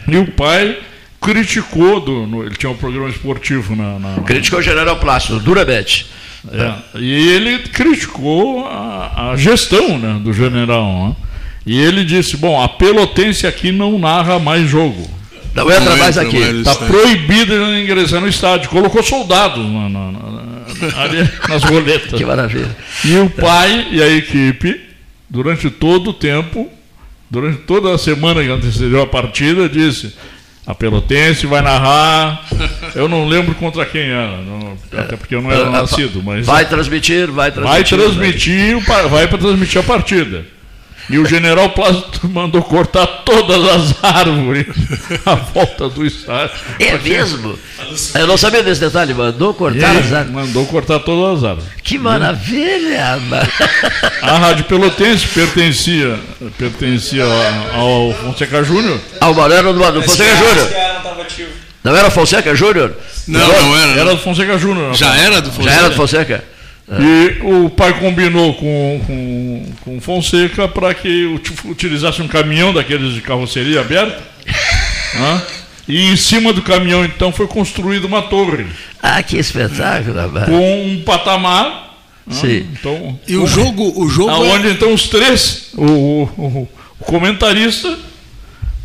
[0.07, 0.77] E o pai
[1.21, 3.99] criticou, do, no, ele tinha um programa esportivo na.
[3.99, 6.07] na criticou o General Plácido, duramente.
[6.51, 11.09] É, e ele criticou a, a gestão né, do general.
[11.09, 11.15] Né?
[11.65, 15.09] E ele disse: Bom, a Pelotense aqui não narra mais jogo.
[15.53, 16.37] Não entra não mais aqui.
[16.37, 18.69] Está proibido de ingressar no estádio.
[18.69, 22.13] Colocou soldados na, na, na, ali, nas roletas.
[22.13, 22.75] que maravilha.
[23.03, 24.79] E o pai e a equipe,
[25.29, 26.69] durante todo o tempo,
[27.29, 30.13] durante toda a semana que antecedeu a partida, disse:
[30.67, 32.45] a Pelotense vai narrar.
[32.93, 36.21] Eu não lembro contra quem era, não, até porque eu não era nascido.
[36.21, 37.97] Mas vai transmitir, vai transmitir.
[37.97, 38.79] Vai transmitir,
[39.09, 40.56] vai para transmitir a partida.
[41.09, 44.67] E o general Plácido mandou cortar todas as árvores
[45.25, 46.55] à volta do estádio.
[46.79, 47.57] É mesmo?
[48.13, 50.31] Eu não sabia desse detalhe, mandou cortar as árvores.
[50.31, 51.69] Mandou cortar todas as árvores.
[51.81, 53.19] Que maravilha!
[54.21, 56.19] A Rádio Pelotense pertencia,
[56.57, 57.23] pertencia
[57.73, 58.99] ao Fonseca Júnior.
[59.21, 60.69] Ao Moreno do, do Fonseca Júnior.
[61.83, 62.93] Não era Fonseca Júnior?
[63.29, 64.01] Não, não era.
[64.01, 64.93] Era do Fonseca Júnior.
[64.93, 65.73] Já era do Fonseca?
[65.73, 66.43] Já era do Fonseca.
[66.89, 71.25] E o pai combinou com, com, com Fonseca para que
[71.65, 74.23] utilizasse um caminhão daqueles de carroceria aberta.
[75.15, 75.41] né?
[75.87, 78.65] E em cima do caminhão, então, foi construída uma torre.
[79.01, 80.45] Ah, que espetáculo, rapaz.
[80.45, 81.97] Com um patamar.
[82.25, 82.35] Né?
[82.35, 82.67] Sim.
[82.73, 83.93] Então, e o jogo.
[84.01, 84.71] O jogo aonde, é...
[84.71, 86.69] então, os três, o, o,
[86.99, 87.97] o comentarista,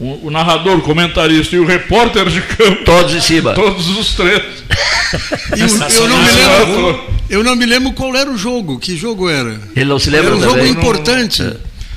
[0.02, 2.84] o, o, narrador, o comentarista e o repórter de campo.
[2.84, 3.54] Todos em cima.
[3.54, 4.42] Todos os três.
[5.56, 5.66] eu,
[6.02, 8.80] eu, não me lembro, eu não me lembro qual era o jogo.
[8.80, 9.60] Que jogo era?
[9.76, 10.66] Ele não se lembra Era um também.
[10.66, 11.42] jogo importante.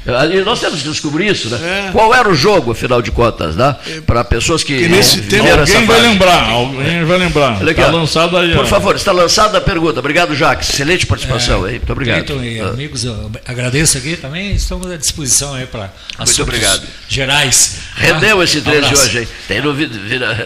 [0.05, 1.87] E nós temos que descobrir isso, né?
[1.87, 1.91] É.
[1.91, 3.75] Qual era o jogo, afinal de contas, né?
[4.05, 4.77] Para pessoas que.
[4.77, 7.67] que nesse tempo, alguém vai lembrar, alguém vai lembrar.
[7.67, 8.53] Está lançada aí.
[8.53, 9.99] Por favor, está lançada a pergunta.
[9.99, 10.69] Obrigado, Jacques.
[10.69, 11.75] Excelente participação é, aí.
[11.77, 12.25] Muito obrigado.
[12.25, 12.69] Cleiton e ah.
[12.69, 13.05] amigos,
[13.45, 14.53] agradeço aqui também.
[14.53, 16.83] Estamos à disposição aí para Muito obrigado.
[17.09, 17.79] gerais.
[17.95, 19.27] Rendeu esse trecho de hoje, hein?
[19.47, 20.43] Tem novidade.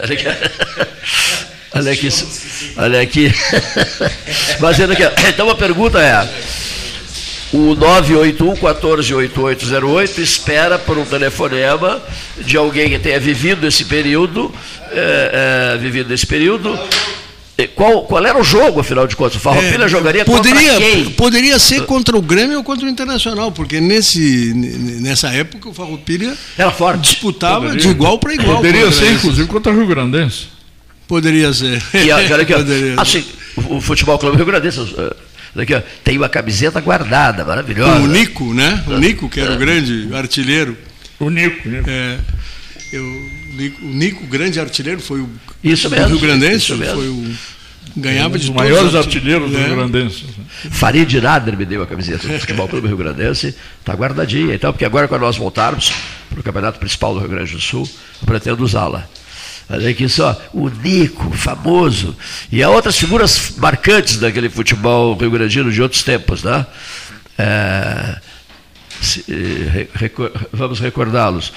[1.74, 2.08] Olha aqui.
[2.76, 3.26] Olha aqui.
[3.26, 3.32] Aqui.
[5.28, 6.28] Então a pergunta é.
[7.52, 12.00] O 981 148808 espera por um telefonema
[12.38, 14.52] de alguém que tenha vivido esse período,
[14.92, 16.78] é, é, vivido esse período.
[17.74, 19.36] Qual, qual era o jogo, afinal de contas?
[19.36, 21.10] O Farroupilha é, jogaria poderia, contra quem?
[21.10, 26.34] Poderia ser contra o Grêmio ou contra o Internacional, porque nesse, nessa época o Farroupilha
[26.56, 27.02] era forte.
[27.02, 27.80] disputava poderia.
[27.80, 28.56] de igual para igual.
[28.56, 30.46] Poderia ser, inclusive, contra o Rio Grandense.
[31.06, 31.82] Poderia ser.
[31.92, 33.24] E, aqui, poderia assim,
[33.68, 34.78] o Futebol Clube Rio Grandense
[35.54, 38.00] Daqui, ó, tem uma camiseta guardada, maravilhosa.
[38.00, 38.84] O Nico, né?
[38.86, 40.76] O Nico, que era o grande artilheiro.
[41.18, 41.90] O Nico, Nico.
[41.90, 42.18] É,
[42.92, 43.04] eu,
[43.82, 45.28] o Nico, grande artilheiro, foi o
[45.62, 47.34] isso mesmo, Rio Grandense, foi o
[47.96, 50.24] ganhava de os maiores artilheiros do Rio Grandense.
[50.70, 54.84] Farid Nader me deu a camiseta do Futebol Clube Rio Grandense, está guardadinha, então, porque
[54.84, 55.92] agora quando nós voltarmos
[56.28, 57.88] para o Campeonato Principal do Rio Grande do Sul,
[58.20, 59.08] eu pretendo usá-la.
[59.70, 62.16] Olha aqui só, o Nico, famoso.
[62.50, 66.66] E há outras figuras marcantes daquele futebol rio-grandino de outros tempos, né?
[67.38, 68.16] É,
[69.00, 69.24] se,
[69.94, 71.52] recor, vamos recordá-los.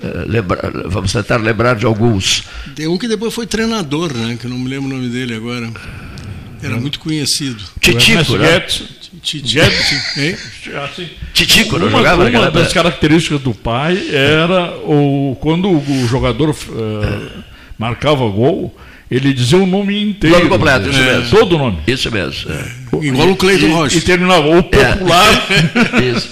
[0.00, 2.44] É, vamos tentar lembrar de alguns.
[2.76, 4.36] Tem um que depois foi treinador, né?
[4.38, 5.68] Que eu não me lembro o nome dele agora.
[6.62, 7.62] Era muito conhecido.
[7.80, 8.64] Titico, né?
[11.32, 17.44] Titico, não jogava Uma das características do pai era o, quando o jogador uh,
[17.78, 18.74] marcava gol,
[19.10, 20.36] ele dizia o nome inteiro.
[20.36, 21.38] Nome completo, isso é, mesmo.
[21.38, 21.78] Todo o nome.
[21.86, 22.50] Isso mesmo.
[22.50, 23.06] É.
[23.06, 23.96] Igual o Cleiton Rocha.
[23.98, 25.46] E terminava o popular.
[25.94, 26.02] É.
[26.10, 26.28] Isso.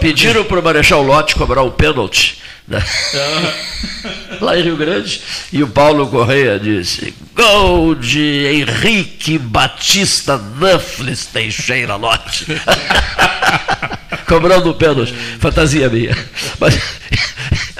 [0.00, 2.38] Pediram para o Marechal Lotte cobrar o pênalti.
[2.68, 2.82] Né?
[4.40, 5.20] Lá em Rio Grande.
[5.52, 12.46] E o Paulo Correia disse: Gol de Henrique Batista Nuffles Teixeira Lotte.
[14.26, 15.14] Cobrando o pênalti.
[15.38, 16.16] Fantasia minha.
[16.60, 16.78] Mas,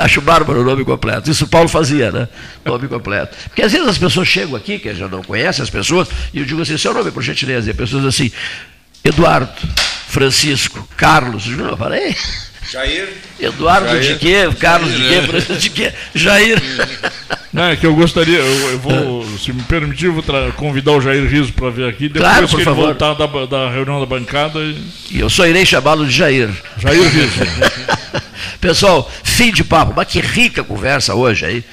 [0.02, 1.30] Acho bárbaro o nome completo.
[1.30, 2.28] Isso o Paulo fazia, né?
[2.64, 3.36] Nome completo.
[3.44, 6.44] Porque às vezes as pessoas chegam aqui, que já não conhecem as pessoas, e eu
[6.44, 7.68] digo assim, seu nome, por gentileza.
[7.68, 8.32] E as pessoas assim,
[9.04, 9.52] Eduardo,
[10.08, 11.46] Francisco, Carlos.
[11.46, 12.16] Eu não, falei.
[12.68, 13.10] Jair.
[13.38, 14.00] Eduardo Jair.
[14.00, 14.56] de quê?
[14.58, 15.02] Carlos Jair.
[15.02, 15.26] de quê?
[15.28, 15.92] Francisco de quê?
[16.14, 16.62] Jair.
[17.52, 20.24] Não, é que eu gostaria, eu, eu vou, se me permitir, vou
[20.56, 22.86] convidar o Jair Riso para vir aqui, depois claro, que ele favor.
[22.86, 24.58] voltar da, da, reunião da bancada.
[25.10, 26.50] E eu só irei chamá-lo de Jair.
[26.78, 27.40] Jair Riso.
[28.58, 29.92] Pessoal, fim de papo.
[29.94, 31.64] Mas que rica conversa hoje aí.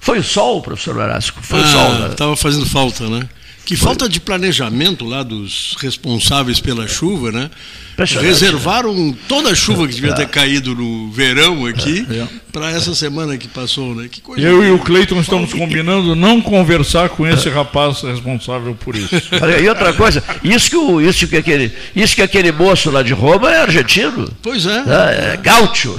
[0.00, 1.40] Foi o sol, professor Larasco?
[1.42, 2.06] Foi ah, o sol.
[2.08, 2.36] Estava né?
[2.36, 3.28] fazendo falta, né?
[3.70, 3.86] Que Foi.
[3.86, 7.48] falta de planejamento lá dos responsáveis pela chuva, né?
[8.20, 12.28] Reservaram toda a chuva que devia ter caído no verão aqui é, é.
[12.50, 14.08] para essa semana que passou, né?
[14.10, 18.96] Que coisa Eu e o Cleiton estamos combinando não conversar com esse rapaz responsável por
[18.96, 19.14] isso.
[19.62, 23.12] E outra coisa, isso que, o, isso que, aquele, isso que aquele moço lá de
[23.12, 24.28] Roma é argentino.
[24.42, 24.78] Pois é.
[24.78, 25.96] É, é gaúcho.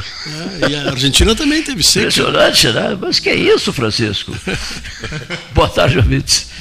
[0.61, 2.07] É, e a Argentina também teve seca.
[2.07, 2.97] Impressionante, né?
[2.99, 4.35] Mas que é isso, Francisco?
[5.55, 6.51] Boa tarde, ouvintes.